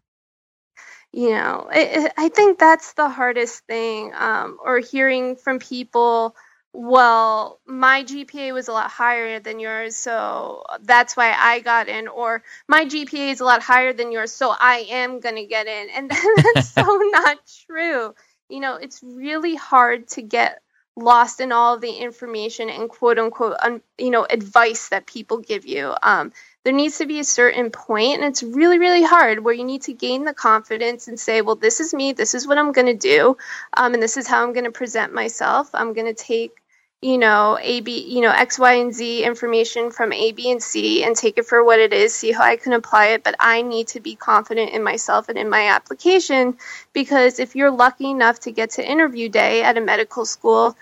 you 1.13 1.31
know 1.31 1.67
I, 1.71 2.11
I 2.17 2.29
think 2.29 2.59
that's 2.59 2.93
the 2.93 3.09
hardest 3.09 3.65
thing 3.65 4.13
um, 4.15 4.57
or 4.63 4.79
hearing 4.79 5.35
from 5.35 5.59
people 5.59 6.35
well 6.73 7.59
my 7.65 8.03
gpa 8.03 8.53
was 8.53 8.67
a 8.67 8.73
lot 8.73 8.91
higher 8.91 9.39
than 9.39 9.59
yours 9.59 9.95
so 9.95 10.63
that's 10.83 11.17
why 11.17 11.33
i 11.37 11.59
got 11.61 11.87
in 11.87 12.07
or 12.07 12.43
my 12.67 12.85
gpa 12.85 13.31
is 13.31 13.39
a 13.39 13.45
lot 13.45 13.63
higher 13.63 13.93
than 13.93 14.11
yours 14.11 14.31
so 14.31 14.53
i 14.59 14.85
am 14.89 15.19
going 15.19 15.35
to 15.35 15.45
get 15.45 15.65
in 15.65 15.89
and 15.89 16.11
that's 16.43 16.69
so 16.69 16.83
not 17.11 17.39
true 17.65 18.13
you 18.49 18.59
know 18.59 18.75
it's 18.75 19.01
really 19.01 19.55
hard 19.55 20.07
to 20.09 20.21
get 20.21 20.61
lost 20.97 21.39
in 21.39 21.51
all 21.51 21.75
of 21.75 21.81
the 21.81 21.91
information 21.91 22.69
and 22.69 22.89
quote 22.89 23.19
unquote 23.19 23.55
un, 23.61 23.81
you 23.97 24.09
know 24.09 24.25
advice 24.29 24.89
that 24.89 25.05
people 25.05 25.37
give 25.37 25.65
you. 25.65 25.93
Um, 26.01 26.33
there 26.63 26.73
needs 26.73 26.97
to 26.97 27.05
be 27.05 27.19
a 27.19 27.23
certain 27.23 27.71
point 27.71 28.15
and 28.15 28.25
it's 28.25 28.43
really 28.43 28.77
really 28.77 29.03
hard 29.03 29.41
where 29.41 29.53
you 29.53 29.63
need 29.63 29.83
to 29.83 29.93
gain 29.93 30.25
the 30.25 30.33
confidence 30.33 31.07
and 31.07 31.17
say 31.17 31.41
well 31.41 31.55
this 31.55 31.79
is 31.79 31.93
me 31.93 32.11
this 32.11 32.35
is 32.35 32.45
what 32.45 32.57
i'm 32.57 32.73
going 32.73 32.87
to 32.87 32.93
do 32.93 33.37
um, 33.77 33.93
and 33.93 34.03
this 34.03 34.17
is 34.17 34.27
how 34.27 34.43
i'm 34.43 34.51
going 34.51 34.65
to 34.65 34.71
present 34.71 35.13
myself. 35.13 35.69
I'm 35.73 35.93
going 35.93 36.13
to 36.13 36.13
take 36.13 36.51
you 37.01 37.19
know 37.19 37.59
a 37.61 37.79
b 37.81 37.99
you 38.13 38.21
know 38.21 38.31
x 38.31 38.57
y 38.57 38.73
and 38.73 38.93
z 38.93 39.23
information 39.23 39.91
from 39.91 40.11
a 40.11 40.31
b 40.31 40.49
and 40.51 40.61
c 40.61 41.03
and 41.03 41.15
take 41.15 41.37
it 41.37 41.45
for 41.45 41.63
what 41.63 41.79
it 41.79 41.93
is 41.93 42.13
see 42.13 42.31
how 42.31 42.43
i 42.43 42.55
can 42.57 42.73
apply 42.73 43.07
it. 43.09 43.23
But 43.23 43.35
i 43.39 43.61
need 43.61 43.87
to 43.89 43.99
be 43.99 44.15
confident 44.15 44.71
in 44.71 44.83
myself 44.83 45.29
and 45.29 45.37
in 45.37 45.47
my 45.47 45.67
application 45.67 46.57
because 46.93 47.39
if 47.39 47.55
you're 47.55 47.71
lucky 47.71 48.09
enough 48.09 48.39
to 48.41 48.51
get 48.51 48.71
to 48.71 48.91
interview 48.91 49.29
day 49.29 49.61
at 49.61 49.77
a 49.77 49.81
medical 49.81 50.25
school 50.25 50.75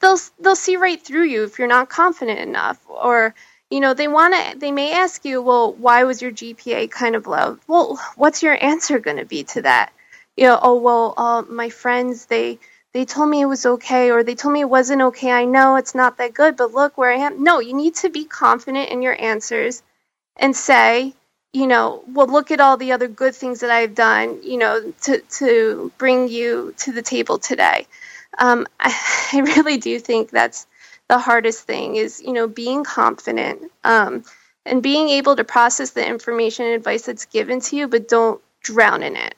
they'll 0.00 0.18
they'll 0.40 0.56
see 0.56 0.76
right 0.76 1.00
through 1.00 1.24
you 1.24 1.44
if 1.44 1.58
you're 1.58 1.68
not 1.68 1.88
confident 1.88 2.40
enough. 2.40 2.78
Or 2.88 3.34
you 3.70 3.80
know 3.80 3.94
they 3.94 4.08
want 4.08 4.34
to 4.34 4.58
they 4.58 4.72
may 4.72 4.92
ask 4.92 5.24
you 5.24 5.42
well 5.42 5.72
why 5.74 6.04
was 6.04 6.22
your 6.22 6.32
gpa 6.32 6.90
kind 6.90 7.16
of 7.16 7.26
low? 7.26 7.58
Well 7.66 7.98
what's 8.16 8.42
your 8.42 8.62
answer 8.62 8.98
going 8.98 9.18
to 9.18 9.24
be 9.24 9.44
to 9.44 9.62
that? 9.62 9.92
You 10.36 10.44
know 10.44 10.58
oh 10.62 10.76
well 10.76 11.14
uh, 11.16 11.42
my 11.42 11.68
friends 11.70 12.26
they 12.26 12.58
they 12.92 13.04
told 13.04 13.30
me 13.30 13.40
it 13.40 13.46
was 13.46 13.64
okay 13.64 14.10
or 14.10 14.22
they 14.22 14.34
told 14.34 14.52
me 14.52 14.60
it 14.60 14.68
wasn't 14.68 15.02
okay. 15.02 15.30
I 15.32 15.44
know 15.46 15.76
it's 15.76 15.94
not 15.94 16.18
that 16.18 16.34
good 16.34 16.56
but 16.56 16.72
look 16.72 16.98
where 16.98 17.12
i 17.12 17.16
am. 17.16 17.42
No 17.42 17.60
you 17.60 17.74
need 17.74 17.94
to 17.96 18.10
be 18.10 18.24
confident 18.24 18.90
in 18.90 19.02
your 19.02 19.20
answers 19.20 19.82
and 20.36 20.54
say 20.56 21.14
you 21.52 21.66
know 21.66 22.02
well 22.08 22.26
look 22.26 22.50
at 22.50 22.60
all 22.60 22.76
the 22.76 22.92
other 22.92 23.08
good 23.08 23.34
things 23.34 23.60
that 23.60 23.70
i've 23.70 23.94
done 23.94 24.42
you 24.42 24.56
know 24.56 24.92
to 25.02 25.18
to 25.30 25.92
bring 25.98 26.28
you 26.28 26.74
to 26.78 26.92
the 26.92 27.02
table 27.02 27.38
today 27.38 27.86
um, 28.38 28.66
I, 28.80 28.94
I 29.32 29.40
really 29.40 29.78
do 29.78 29.98
think 29.98 30.30
that's 30.30 30.66
the 31.08 31.18
hardest 31.18 31.66
thing 31.66 31.96
is 31.96 32.22
you 32.22 32.32
know 32.32 32.48
being 32.48 32.84
confident 32.84 33.70
um, 33.84 34.24
and 34.64 34.82
being 34.82 35.08
able 35.08 35.36
to 35.36 35.44
process 35.44 35.90
the 35.90 36.06
information 36.06 36.66
and 36.66 36.74
advice 36.74 37.02
that's 37.02 37.26
given 37.26 37.60
to 37.60 37.76
you 37.76 37.88
but 37.88 38.08
don't 38.08 38.40
drown 38.62 39.02
in 39.02 39.16
it 39.16 39.34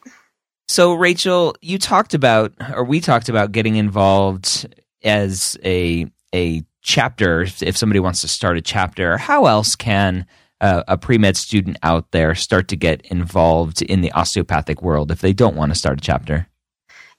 So, 0.69 0.95
Rachel, 0.95 1.55
you 1.61 1.79
talked 1.79 2.15
about, 2.15 2.53
or 2.75 2.85
we 2.85 3.01
talked 3.01 3.29
about 3.29 3.53
getting 3.53 3.77
involved 3.77 4.67
as 5.03 5.57
a 5.65 6.07
a 6.35 6.63
chapter. 6.83 7.43
If, 7.43 7.77
somebody 7.77 8.01
wants 8.01 8.21
to 8.23 8.29
start 8.29 8.57
a 8.57 8.63
chapter, 8.63 9.17
how 9.19 9.47
else 9.47 9.77
can 9.77 10.27
a 10.61 10.97
pre 10.97 11.19
med 11.19 11.37
student 11.37 11.77
out 11.83 12.11
there 12.13 12.35
start 12.35 12.69
to 12.69 12.77
get 12.77 13.03
involved 13.07 13.83
in 13.83 14.01
the 14.01 14.13
osteopathic 14.13 14.83
world 14.83 15.11
if 15.11 15.21
they 15.21 15.33
don't 15.33 15.57
want 15.57 15.73
to 15.73 15.79
start 15.79 15.99
a 15.99 16.03
chapter? 16.03 16.47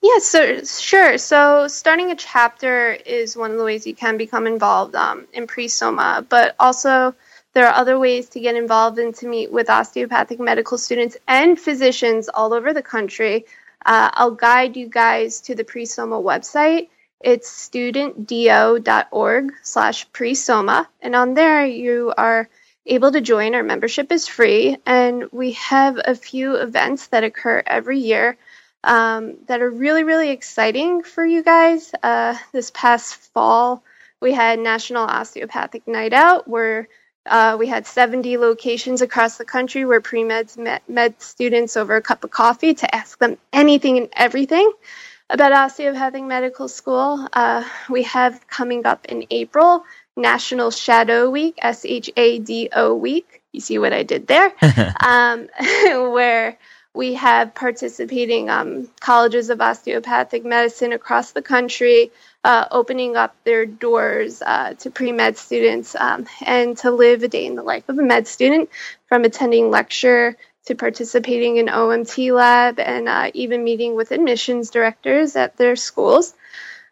Yeah, 0.06 0.20
so 0.20 0.64
sure. 0.64 1.18
So 1.18 1.68
starting 1.68 2.12
a 2.12 2.16
chapter 2.16 2.92
is 2.92 3.36
one 3.36 3.50
of 3.50 3.58
the 3.58 3.64
ways 3.64 3.88
you 3.88 3.96
can 3.96 4.18
become 4.18 4.46
involved 4.46 4.94
um, 4.94 5.26
in 5.34 5.48
pre-soma, 5.48 6.24
but 6.30 6.56
also 6.60 7.16
there 7.54 7.66
are 7.66 7.74
other 7.74 7.98
ways 7.98 8.30
to 8.30 8.40
get 8.40 8.56
involved 8.56 9.00
and 9.00 9.16
to 9.16 9.28
meet 9.28 9.52
with 9.52 9.68
osteopathic 9.68 10.40
medical 10.40 10.78
students 10.78 11.18
and 11.28 11.60
physicians 11.60 12.30
all 12.30 12.54
over 12.54 12.72
the 12.72 12.84
country. 12.84 13.46
Uh, 13.84 14.12
I'll 14.14 14.30
guide 14.30 14.78
you 14.78 14.88
guys 14.88 15.42
to 15.42 15.56
the 15.56 15.64
pre-soma 15.64 16.22
website. 16.22 16.90
It's 17.20 17.50
studentdo.org 17.50 19.54
slash 19.64 20.14
pre-soma, 20.14 20.88
and 21.02 21.16
on 21.16 21.34
there 21.34 21.66
you 21.66 22.14
are 22.16 22.48
able 22.86 23.12
to 23.12 23.22
join. 23.22 23.56
Our 23.56 23.64
membership 23.64 24.12
is 24.12 24.28
free, 24.28 24.78
and 24.86 25.32
we 25.32 25.54
have 25.54 25.98
a 25.98 26.14
few 26.14 26.58
events 26.58 27.08
that 27.08 27.24
occur 27.24 27.64
every 27.66 27.98
year 27.98 28.38
um, 28.86 29.38
that 29.48 29.62
are 29.62 29.70
really, 29.70 30.04
really 30.04 30.30
exciting 30.30 31.04
for 31.04 31.26
you 31.26 31.44
guys. 31.44 31.92
Uh, 32.02 32.38
this 32.54 32.72
past 32.72 33.16
fall, 33.34 33.84
we 34.22 34.32
had 34.32 34.60
National 34.60 35.04
Osteopathic 35.04 35.88
Night 35.88 36.14
Out, 36.14 36.48
where 36.48 36.88
uh, 37.26 37.58
we 37.60 37.68
had 37.68 37.88
70 37.88 38.38
locations 38.38 39.02
across 39.02 39.38
the 39.38 39.46
country 39.46 39.84
where 39.84 40.02
pre 40.02 40.22
meds 40.22 40.58
met 40.58 40.88
med 40.88 41.20
students 41.22 41.76
over 41.76 41.96
a 41.96 42.02
cup 42.02 42.24
of 42.24 42.30
coffee 42.30 42.76
to 42.76 42.96
ask 42.96 43.18
them 43.18 43.38
anything 43.52 43.98
and 43.98 44.10
everything 44.14 44.72
about 45.32 45.52
osteopathic 45.52 46.24
medical 46.24 46.68
school. 46.68 47.28
Uh, 47.34 47.64
we 47.90 48.04
have 48.04 48.48
coming 48.48 48.86
up 48.86 49.06
in 49.06 49.26
April 49.32 49.84
National 50.16 50.70
Shadow 50.70 51.32
Week, 51.32 51.56
S 51.60 51.84
H 51.86 52.12
A 52.16 52.38
D 52.38 52.70
O 52.72 52.94
Week. 52.94 53.42
You 53.52 53.62
see 53.62 53.80
what 53.80 53.94
I 53.94 54.04
did 54.04 54.28
there? 54.28 54.54
um, 55.04 55.50
where 56.12 56.60
we 56.96 57.16
have 57.16 57.54
participating 57.54 58.50
um, 58.50 58.90
colleges 59.00 59.50
of 59.50 59.60
osteopathic 59.60 60.46
medicine 60.46 60.94
across 60.94 61.32
the 61.32 61.42
country 61.42 62.12
uh, 62.44 62.66
opening 62.72 63.16
up 63.16 63.36
their 63.44 63.66
doors 63.66 64.42
uh, 64.42 64.74
to 64.76 64.90
pre 64.92 65.12
med 65.12 65.38
students 65.38 65.96
um, 65.96 66.26
and 66.46 66.78
to 66.78 66.92
live 66.92 67.24
a 67.24 67.28
day 67.28 67.46
in 67.46 67.56
the 67.56 67.64
life 67.64 67.88
of 67.90 67.98
a 68.00 68.04
med 68.04 68.28
student 68.28 68.70
from 69.08 69.24
attending 69.24 69.70
lecture 69.70 70.36
to 70.66 70.76
participating 70.76 71.58
in 71.58 71.68
OMT 71.68 72.34
lab 72.34 72.80
and 72.80 73.08
uh, 73.08 73.30
even 73.34 73.64
meeting 73.64 73.96
with 73.96 74.12
admissions 74.12 74.70
directors 74.70 75.36
at 75.36 75.58
their 75.58 75.76
schools. 75.76 76.34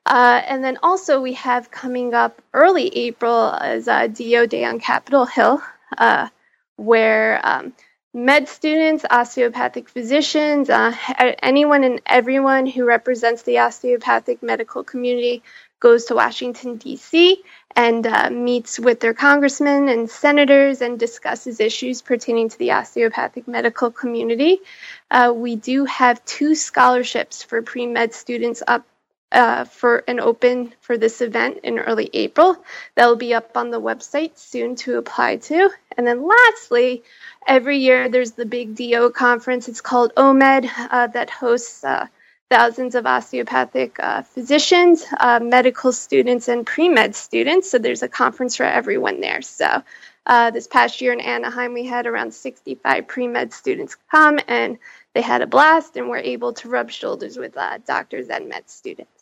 Uh, 0.06 0.42
and 0.48 0.64
then 0.64 0.78
also 0.84 1.22
we 1.22 1.34
have 1.34 1.72
coming 1.72 2.14
up 2.14 2.42
early 2.54 2.88
April 2.90 3.52
as 3.54 3.88
uh, 3.88 4.08
DO 4.08 4.48
Day 4.48 4.66
on 4.66 4.80
Capitol 4.80 5.26
Hill, 5.26 5.62
uh, 5.98 6.28
where 6.76 7.40
um, 7.44 7.74
med 8.14 8.48
students, 8.48 9.06
osteopathic 9.10 9.90
physicians, 9.90 10.70
uh, 10.70 10.94
anyone 11.42 11.84
and 11.84 12.02
everyone 12.06 12.66
who 12.66 12.86
represents 12.86 13.42
the 13.44 13.58
osteopathic 13.58 14.44
medical 14.44 14.84
community 14.84 15.42
goes 15.80 16.06
to 16.06 16.16
Washington, 16.16 16.78
D.C., 16.78 17.44
and 17.76 18.06
uh, 18.06 18.30
meets 18.30 18.80
with 18.80 19.00
their 19.00 19.14
congressmen 19.14 19.90
and 19.90 20.10
senators 20.10 20.82
and 20.82 21.00
discusses 21.00 21.60
issues 21.60 22.02
pertaining 22.02 22.50
to 22.50 22.58
the 22.60 22.72
osteopathic 22.72 23.48
medical 23.48 23.90
community. 23.92 24.60
Uh, 25.10 25.34
we 25.36 25.56
do 25.56 25.86
have 25.86 26.24
two 26.24 26.54
scholarships 26.56 27.44
for 27.44 27.62
pre 27.62 27.88
med 27.88 28.14
students 28.14 28.62
up 28.68 28.86
uh, 29.34 29.66
for 29.66 30.04
an 30.08 30.20
open 30.20 30.74
for 30.80 30.98
this 30.98 31.20
event 31.20 31.60
in 31.64 31.80
early 31.80 32.10
April. 32.14 32.64
That 32.96 33.08
will 33.08 33.16
be 33.16 33.34
up 33.34 33.58
on 33.58 33.72
the 33.72 33.82
website 33.82 34.38
soon 34.38 34.76
to 34.78 34.98
apply 34.98 35.38
to. 35.38 35.72
And 35.98 36.06
then 36.06 36.28
lastly, 36.28 37.04
every 37.46 37.80
year 37.80 38.10
there's 38.10 38.34
the 38.34 38.46
big 38.46 38.76
DO 38.76 39.10
conference. 39.12 39.68
It's 39.68 39.82
called 39.82 40.14
OMED 40.16 40.70
uh, 40.78 41.08
that 41.08 41.32
hosts 41.32 41.84
uh, 41.84 42.08
thousands 42.50 42.94
of 42.94 43.08
osteopathic 43.08 43.98
uh, 44.00 44.22
physicians, 44.22 45.04
uh, 45.20 45.40
medical 45.42 45.92
students, 45.92 46.48
and 46.48 46.66
pre 46.66 46.88
med 46.88 47.16
students. 47.16 47.72
So 47.72 47.80
there's 47.80 48.04
a 48.04 48.08
conference 48.08 48.56
for 48.56 48.66
everyone 48.66 49.20
there. 49.20 49.42
So 49.42 49.82
uh, 50.28 50.52
this 50.52 50.68
past 50.68 51.02
year 51.02 51.12
in 51.12 51.20
Anaheim, 51.20 51.74
we 51.74 51.86
had 51.86 52.06
around 52.06 52.36
65 52.36 53.08
pre 53.08 53.28
med 53.28 53.52
students 53.52 53.98
come 54.12 54.40
and 54.48 54.78
they 55.16 55.22
had 55.22 55.42
a 55.42 55.48
blast 55.48 55.98
and 55.98 56.08
were 56.10 56.18
able 56.18 56.54
to 56.54 56.70
rub 56.70 56.92
shoulders 56.92 57.38
with 57.38 57.58
doctors 57.86 58.30
and 58.30 58.48
med 58.50 58.70
students. 58.70 59.13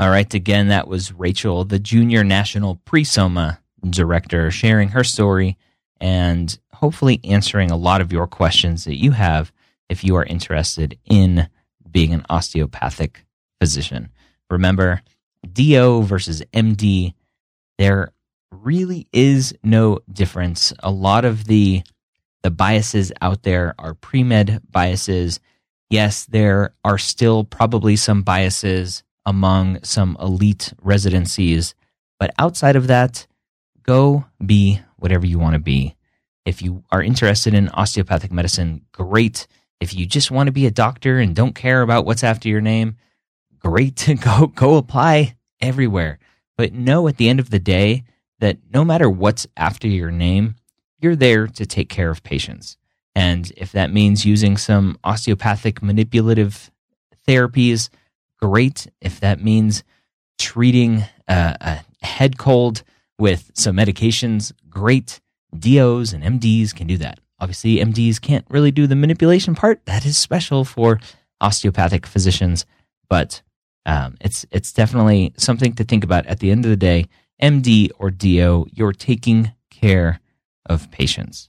All 0.00 0.08
right. 0.08 0.32
Again, 0.32 0.68
that 0.68 0.88
was 0.88 1.12
Rachel, 1.12 1.62
the 1.66 1.78
Junior 1.78 2.24
National 2.24 2.76
Pre-Soma 2.86 3.60
Director, 3.90 4.50
sharing 4.50 4.88
her 4.88 5.04
story 5.04 5.58
and 6.00 6.58
hopefully 6.72 7.20
answering 7.22 7.70
a 7.70 7.76
lot 7.76 8.00
of 8.00 8.10
your 8.10 8.26
questions 8.26 8.84
that 8.84 8.96
you 8.96 9.10
have 9.10 9.52
if 9.90 10.02
you 10.02 10.16
are 10.16 10.24
interested 10.24 10.98
in 11.04 11.50
being 11.90 12.14
an 12.14 12.24
osteopathic 12.30 13.26
physician. 13.60 14.08
Remember, 14.48 15.02
DO 15.52 16.00
versus 16.04 16.42
MD, 16.54 17.12
there 17.76 18.14
really 18.50 19.06
is 19.12 19.54
no 19.62 19.98
difference. 20.10 20.72
A 20.78 20.90
lot 20.90 21.26
of 21.26 21.44
the 21.44 21.82
the 22.42 22.50
biases 22.50 23.12
out 23.20 23.42
there 23.42 23.74
are 23.78 23.92
pre-med 23.92 24.62
biases. 24.70 25.40
Yes, 25.90 26.24
there 26.24 26.72
are 26.86 26.96
still 26.96 27.44
probably 27.44 27.96
some 27.96 28.22
biases 28.22 29.02
among 29.30 29.82
some 29.84 30.16
elite 30.20 30.74
residencies. 30.82 31.76
But 32.18 32.34
outside 32.36 32.74
of 32.74 32.88
that, 32.88 33.28
go 33.84 34.26
be 34.44 34.80
whatever 34.96 35.24
you 35.24 35.38
want 35.38 35.54
to 35.54 35.60
be. 35.60 35.94
If 36.44 36.60
you 36.60 36.82
are 36.90 37.00
interested 37.00 37.54
in 37.54 37.68
osteopathic 37.68 38.32
medicine, 38.32 38.84
great. 38.90 39.46
If 39.78 39.94
you 39.94 40.04
just 40.04 40.32
want 40.32 40.48
to 40.48 40.52
be 40.52 40.66
a 40.66 40.70
doctor 40.72 41.20
and 41.20 41.34
don't 41.34 41.54
care 41.54 41.80
about 41.82 42.04
what's 42.04 42.24
after 42.24 42.48
your 42.48 42.60
name, 42.60 42.96
great 43.60 43.94
to 43.98 44.14
go 44.26 44.48
go 44.48 44.76
apply 44.76 45.36
everywhere. 45.60 46.18
But 46.58 46.74
know 46.74 47.06
at 47.06 47.16
the 47.16 47.28
end 47.28 47.38
of 47.38 47.50
the 47.50 47.60
day 47.60 48.02
that 48.40 48.58
no 48.74 48.84
matter 48.84 49.08
what's 49.08 49.46
after 49.56 49.86
your 49.86 50.10
name, 50.10 50.56
you're 51.00 51.16
there 51.16 51.46
to 51.46 51.64
take 51.64 51.88
care 51.88 52.10
of 52.10 52.24
patients. 52.24 52.76
And 53.14 53.52
if 53.56 53.70
that 53.72 53.92
means 53.92 54.26
using 54.26 54.56
some 54.56 54.98
osteopathic 55.04 55.82
manipulative 55.82 56.70
therapies, 57.28 57.90
great. 58.40 58.86
If 59.00 59.20
that 59.20 59.42
means 59.42 59.84
treating 60.38 61.04
a, 61.28 61.56
a 61.60 62.04
head 62.04 62.38
cold 62.38 62.82
with 63.18 63.50
some 63.54 63.76
medications, 63.76 64.52
great. 64.68 65.20
DOs 65.58 66.12
and 66.12 66.22
MDs 66.22 66.74
can 66.74 66.86
do 66.86 66.96
that. 66.98 67.18
Obviously, 67.40 67.76
MDs 67.76 68.20
can't 68.20 68.46
really 68.48 68.70
do 68.70 68.86
the 68.86 68.96
manipulation 68.96 69.54
part. 69.54 69.84
That 69.86 70.04
is 70.06 70.16
special 70.16 70.64
for 70.64 71.00
osteopathic 71.40 72.06
physicians, 72.06 72.66
but 73.08 73.42
um, 73.86 74.16
it's 74.20 74.46
it's 74.50 74.72
definitely 74.72 75.32
something 75.36 75.72
to 75.74 75.84
think 75.84 76.04
about. 76.04 76.26
At 76.26 76.40
the 76.40 76.50
end 76.50 76.64
of 76.64 76.70
the 76.70 76.76
day, 76.76 77.06
MD 77.42 77.90
or 77.98 78.10
DO, 78.10 78.66
you're 78.72 78.92
taking 78.92 79.52
care 79.70 80.20
of 80.66 80.90
patients. 80.90 81.48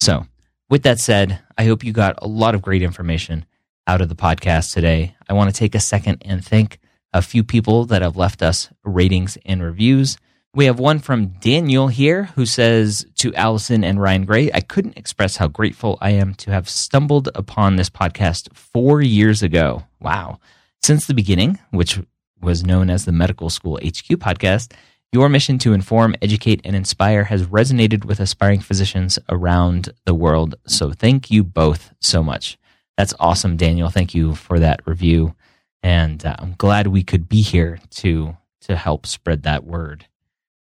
So, 0.00 0.26
with 0.68 0.82
that 0.82 0.98
said, 0.98 1.40
I 1.56 1.64
hope 1.64 1.84
you 1.84 1.92
got 1.92 2.18
a 2.20 2.26
lot 2.26 2.54
of 2.54 2.62
great 2.62 2.82
information 2.82 3.46
out 3.88 4.02
of 4.02 4.10
the 4.10 4.14
podcast 4.14 4.74
today. 4.74 5.16
I 5.28 5.32
want 5.32 5.52
to 5.52 5.58
take 5.58 5.74
a 5.74 5.80
second 5.80 6.22
and 6.24 6.44
thank 6.44 6.78
a 7.14 7.22
few 7.22 7.42
people 7.42 7.86
that 7.86 8.02
have 8.02 8.16
left 8.16 8.42
us 8.42 8.68
ratings 8.84 9.38
and 9.46 9.62
reviews. 9.62 10.18
We 10.54 10.66
have 10.66 10.78
one 10.78 10.98
from 10.98 11.28
Daniel 11.40 11.88
here 11.88 12.24
who 12.34 12.44
says 12.44 13.06
to 13.16 13.34
Allison 13.34 13.82
and 13.82 14.00
Ryan 14.00 14.26
Gray, 14.26 14.50
I 14.52 14.60
couldn't 14.60 14.98
express 14.98 15.36
how 15.36 15.48
grateful 15.48 15.96
I 16.02 16.10
am 16.10 16.34
to 16.34 16.50
have 16.50 16.68
stumbled 16.68 17.30
upon 17.34 17.76
this 17.76 17.88
podcast 17.88 18.54
four 18.54 19.00
years 19.00 19.42
ago. 19.42 19.84
Wow. 20.00 20.38
Since 20.82 21.06
the 21.06 21.14
beginning, 21.14 21.58
which 21.70 21.98
was 22.42 22.64
known 22.64 22.90
as 22.90 23.06
the 23.06 23.12
Medical 23.12 23.48
School 23.48 23.78
HQ 23.82 24.20
podcast, 24.20 24.72
your 25.12 25.30
mission 25.30 25.58
to 25.60 25.72
inform, 25.72 26.14
educate, 26.20 26.60
and 26.64 26.76
inspire 26.76 27.24
has 27.24 27.46
resonated 27.46 28.04
with 28.04 28.20
aspiring 28.20 28.60
physicians 28.60 29.18
around 29.30 29.94
the 30.04 30.14
world. 30.14 30.56
So 30.66 30.92
thank 30.92 31.30
you 31.30 31.42
both 31.42 31.94
so 32.00 32.22
much. 32.22 32.58
That's 32.98 33.14
awesome, 33.20 33.56
Daniel. 33.56 33.90
Thank 33.90 34.12
you 34.12 34.34
for 34.34 34.58
that 34.58 34.80
review. 34.84 35.36
And 35.84 36.26
uh, 36.26 36.34
I'm 36.36 36.56
glad 36.58 36.88
we 36.88 37.04
could 37.04 37.28
be 37.28 37.42
here 37.42 37.78
to, 37.90 38.36
to 38.62 38.74
help 38.74 39.06
spread 39.06 39.44
that 39.44 39.62
word. 39.62 40.06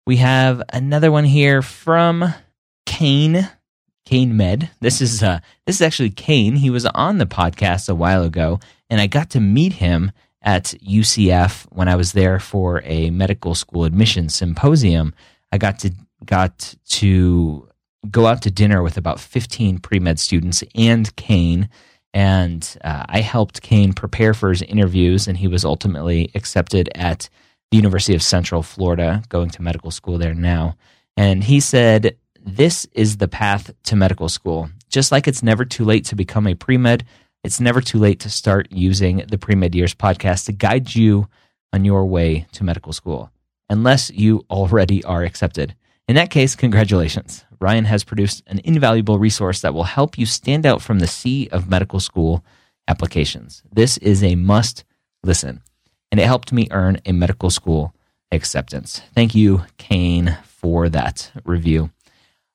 We 0.06 0.18
have 0.18 0.62
another 0.74 1.10
one 1.10 1.24
here 1.24 1.62
from 1.62 2.34
Kane, 2.86 3.50
Kane 4.06 4.36
Med. 4.36 4.70
This 4.82 5.00
is 5.02 5.24
uh, 5.24 5.40
this 5.66 5.78
is 5.78 5.82
actually 5.82 6.10
Kane. 6.10 6.58
He 6.58 6.70
was 6.70 6.86
on 6.86 7.18
the 7.18 7.26
podcast 7.26 7.88
a 7.88 7.96
while 7.96 8.24
ago, 8.24 8.60
and 8.90 9.00
I 9.00 9.08
got 9.08 9.30
to 9.30 9.40
meet 9.40 9.74
him 9.74 10.12
at 10.42 10.76
UCF 10.86 11.66
when 11.72 11.88
I 11.88 11.96
was 11.96 12.12
there 12.12 12.42
for 12.42 12.82
a 12.84 13.10
medical 13.10 13.56
school 13.56 13.86
admission 13.86 14.28
symposium. 14.28 15.14
I 15.54 15.58
got 15.58 15.80
to 15.80 15.92
got 16.26 16.76
to 16.90 17.70
go 18.12 18.28
out 18.28 18.42
to 18.42 18.52
dinner 18.52 18.84
with 18.84 18.98
about 18.98 19.22
15 19.22 19.80
pre 19.80 20.00
med 20.00 20.20
students 20.20 20.62
and 20.76 21.16
Kane. 21.16 21.70
And 22.14 22.78
uh, 22.84 23.06
I 23.08 23.22
helped 23.22 23.62
Kane 23.62 23.94
prepare 23.94 24.34
for 24.34 24.50
his 24.50 24.62
interviews, 24.64 25.28
and 25.28 25.38
he 25.38 25.48
was 25.48 25.66
ultimately 25.66 26.32
accepted 26.34 26.90
at 26.96 27.30
the 27.72 27.78
University 27.78 28.16
of 28.16 28.24
Central 28.24 28.64
Florida, 28.64 29.22
going 29.30 29.50
to 29.52 29.62
medical 29.62 29.92
school 29.92 30.18
there 30.18 30.34
now. 30.34 30.76
And 31.16 31.44
he 31.44 31.60
said, 31.60 32.18
This 32.44 32.86
is 32.94 33.18
the 33.18 33.28
path 33.28 33.72
to 33.84 33.96
medical 33.96 34.30
school. 34.30 34.70
Just 34.90 35.12
like 35.12 35.28
it's 35.28 35.44
never 35.44 35.66
too 35.66 35.84
late 35.84 36.06
to 36.06 36.16
become 36.16 36.48
a 36.48 36.56
pre 36.56 36.78
med, 36.78 37.06
it's 37.44 37.60
never 37.60 37.82
too 37.82 37.98
late 38.00 38.20
to 38.22 38.30
start 38.30 38.68
using 38.72 39.24
the 39.30 39.38
Pre 39.38 39.56
Med 39.56 39.76
Years 39.76 39.96
podcast 39.96 40.46
to 40.46 40.52
guide 40.52 40.96
you 40.96 41.28
on 41.72 41.86
your 41.86 42.06
way 42.06 42.46
to 42.54 42.64
medical 42.64 42.94
school, 42.94 43.32
unless 43.70 44.10
you 44.10 44.46
already 44.50 45.04
are 45.04 45.24
accepted. 45.24 45.76
In 46.08 46.16
that 46.16 46.30
case, 46.30 46.56
congratulations. 46.56 47.44
Ryan 47.60 47.86
has 47.86 48.04
produced 48.04 48.44
an 48.48 48.62
invaluable 48.64 49.20
resource 49.20 49.62
that 49.62 49.74
will 49.74 49.84
help 49.84 50.18
you 50.18 50.26
stand 50.26 50.66
out 50.66 50.82
from 50.82 51.00
the 51.00 51.08
sea 51.08 51.50
of 51.52 51.70
medical 51.70 52.00
school 52.00 52.46
applications. 52.88 53.64
This 53.72 53.98
is 53.98 54.24
a 54.24 54.36
must 54.36 54.86
listen 55.24 55.62
and 56.12 56.20
it 56.20 56.26
helped 56.26 56.54
me 56.54 56.68
earn 56.72 57.00
a 57.06 57.12
medical 57.12 57.50
school 57.50 57.94
acceptance. 58.32 59.02
Thank 59.14 59.36
you, 59.36 59.64
Kane, 59.78 60.38
for 60.44 60.90
that 60.90 61.32
review. 61.44 61.92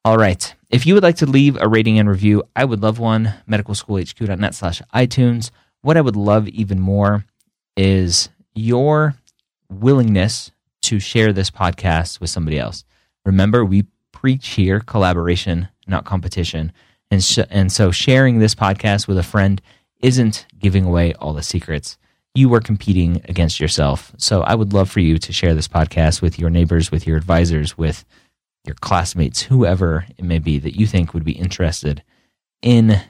All 0.05 0.19
right. 0.19 0.55
If 0.71 0.87
you 0.87 0.95
would 0.95 1.03
like 1.03 1.17
to 1.17 1.27
leave 1.27 1.57
a 1.61 1.69
rating 1.69 1.99
and 1.99 2.09
review, 2.09 2.43
I 2.57 2.65
would 2.65 2.83
love 2.83 2.99
one. 2.99 3.35
Medicalschoolhq.net 3.49 4.55
slash 4.55 4.83
iTunes. 4.95 5.51
What 5.83 5.97
I 5.97 6.01
would 6.01 6.17
love 6.17 6.49
even 6.49 6.81
more 6.81 7.25
is 7.77 8.29
your 8.55 9.15
willingness 9.69 10.51
to 10.83 10.99
share 10.99 11.33
this 11.33 11.51
podcast 11.51 12.21
with 12.21 12.31
somebody 12.31 12.59
else. 12.59 12.85
Remember, 13.25 13.65
we 13.65 13.87
preach 14.13 14.51
here 14.51 14.81
collaboration, 14.81 15.69
not 15.87 16.05
competition. 16.05 16.73
And, 17.11 17.23
sh- 17.23 17.41
and 17.51 17.71
so 17.71 17.91
sharing 17.91 18.39
this 18.39 18.55
podcast 18.55 19.07
with 19.07 19.19
a 19.19 19.23
friend 19.23 19.61
isn't 20.01 20.47
giving 20.59 20.85
away 20.85 21.15
all 21.15 21.33
the 21.33 21.43
secrets 21.43 21.99
you 22.35 22.53
are 22.55 22.61
competing 22.61 23.17
against 23.29 23.61
yourself. 23.61 24.13
So 24.17 24.43
I 24.43 24.55
would 24.55 24.73
love 24.73 24.91
for 24.91 25.01
you 25.01 25.19
to 25.19 25.33
share 25.33 25.55
this 25.55 25.69
podcast 25.69 26.23
with 26.23 26.39
your 26.39 26.51
neighbors, 26.51 26.91
with 26.91 27.07
your 27.07 27.17
advisors, 27.17 27.77
with 27.77 28.05
your 28.65 28.75
classmates, 28.77 29.43
whoever 29.43 30.07
it 30.17 30.25
may 30.25 30.39
be 30.39 30.59
that 30.59 30.79
you 30.79 30.87
think 30.87 31.13
would 31.13 31.25
be 31.25 31.33
interested 31.33 32.03
in 32.63 33.01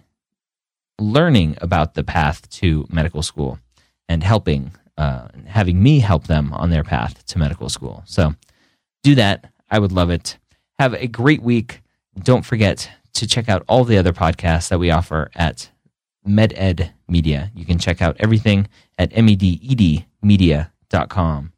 learning 0.99 1.57
about 1.61 1.95
the 1.95 2.03
path 2.03 2.49
to 2.51 2.87
medical 2.91 3.23
school 3.23 3.59
and 4.09 4.25
helping, 4.25 4.73
uh, 4.97 5.29
having 5.47 5.83
me 5.83 6.01
help 6.01 6.27
them 6.27 6.53
on 6.55 6.71
their 6.71 6.85
path 6.85 7.25
to 7.27 7.39
medical 7.39 7.69
school. 7.69 8.03
So 8.07 8.35
do 9.03 9.15
that. 9.17 9.51
I 9.73 9.81
would 9.81 9.91
love 9.91 10.11
it. 10.11 10.39
Have 10.79 10.95
a 10.95 11.09
great 11.09 11.43
week. 11.43 11.81
Don't 12.23 12.45
forget 12.45 12.91
to 13.14 13.27
check 13.27 13.49
out 13.49 13.64
all 13.66 13.85
the 13.85 13.97
other 13.97 14.12
podcasts 14.12 14.68
that 14.68 14.79
we 14.79 14.91
offer 14.91 15.31
at 15.35 15.70
MedEd 16.29 16.91
Media. 17.09 17.51
You 17.55 17.64
can 17.64 17.79
check 17.79 18.03
out 18.03 18.16
everything 18.20 18.68
at 18.99 19.12
mededmedia.com. 19.12 21.51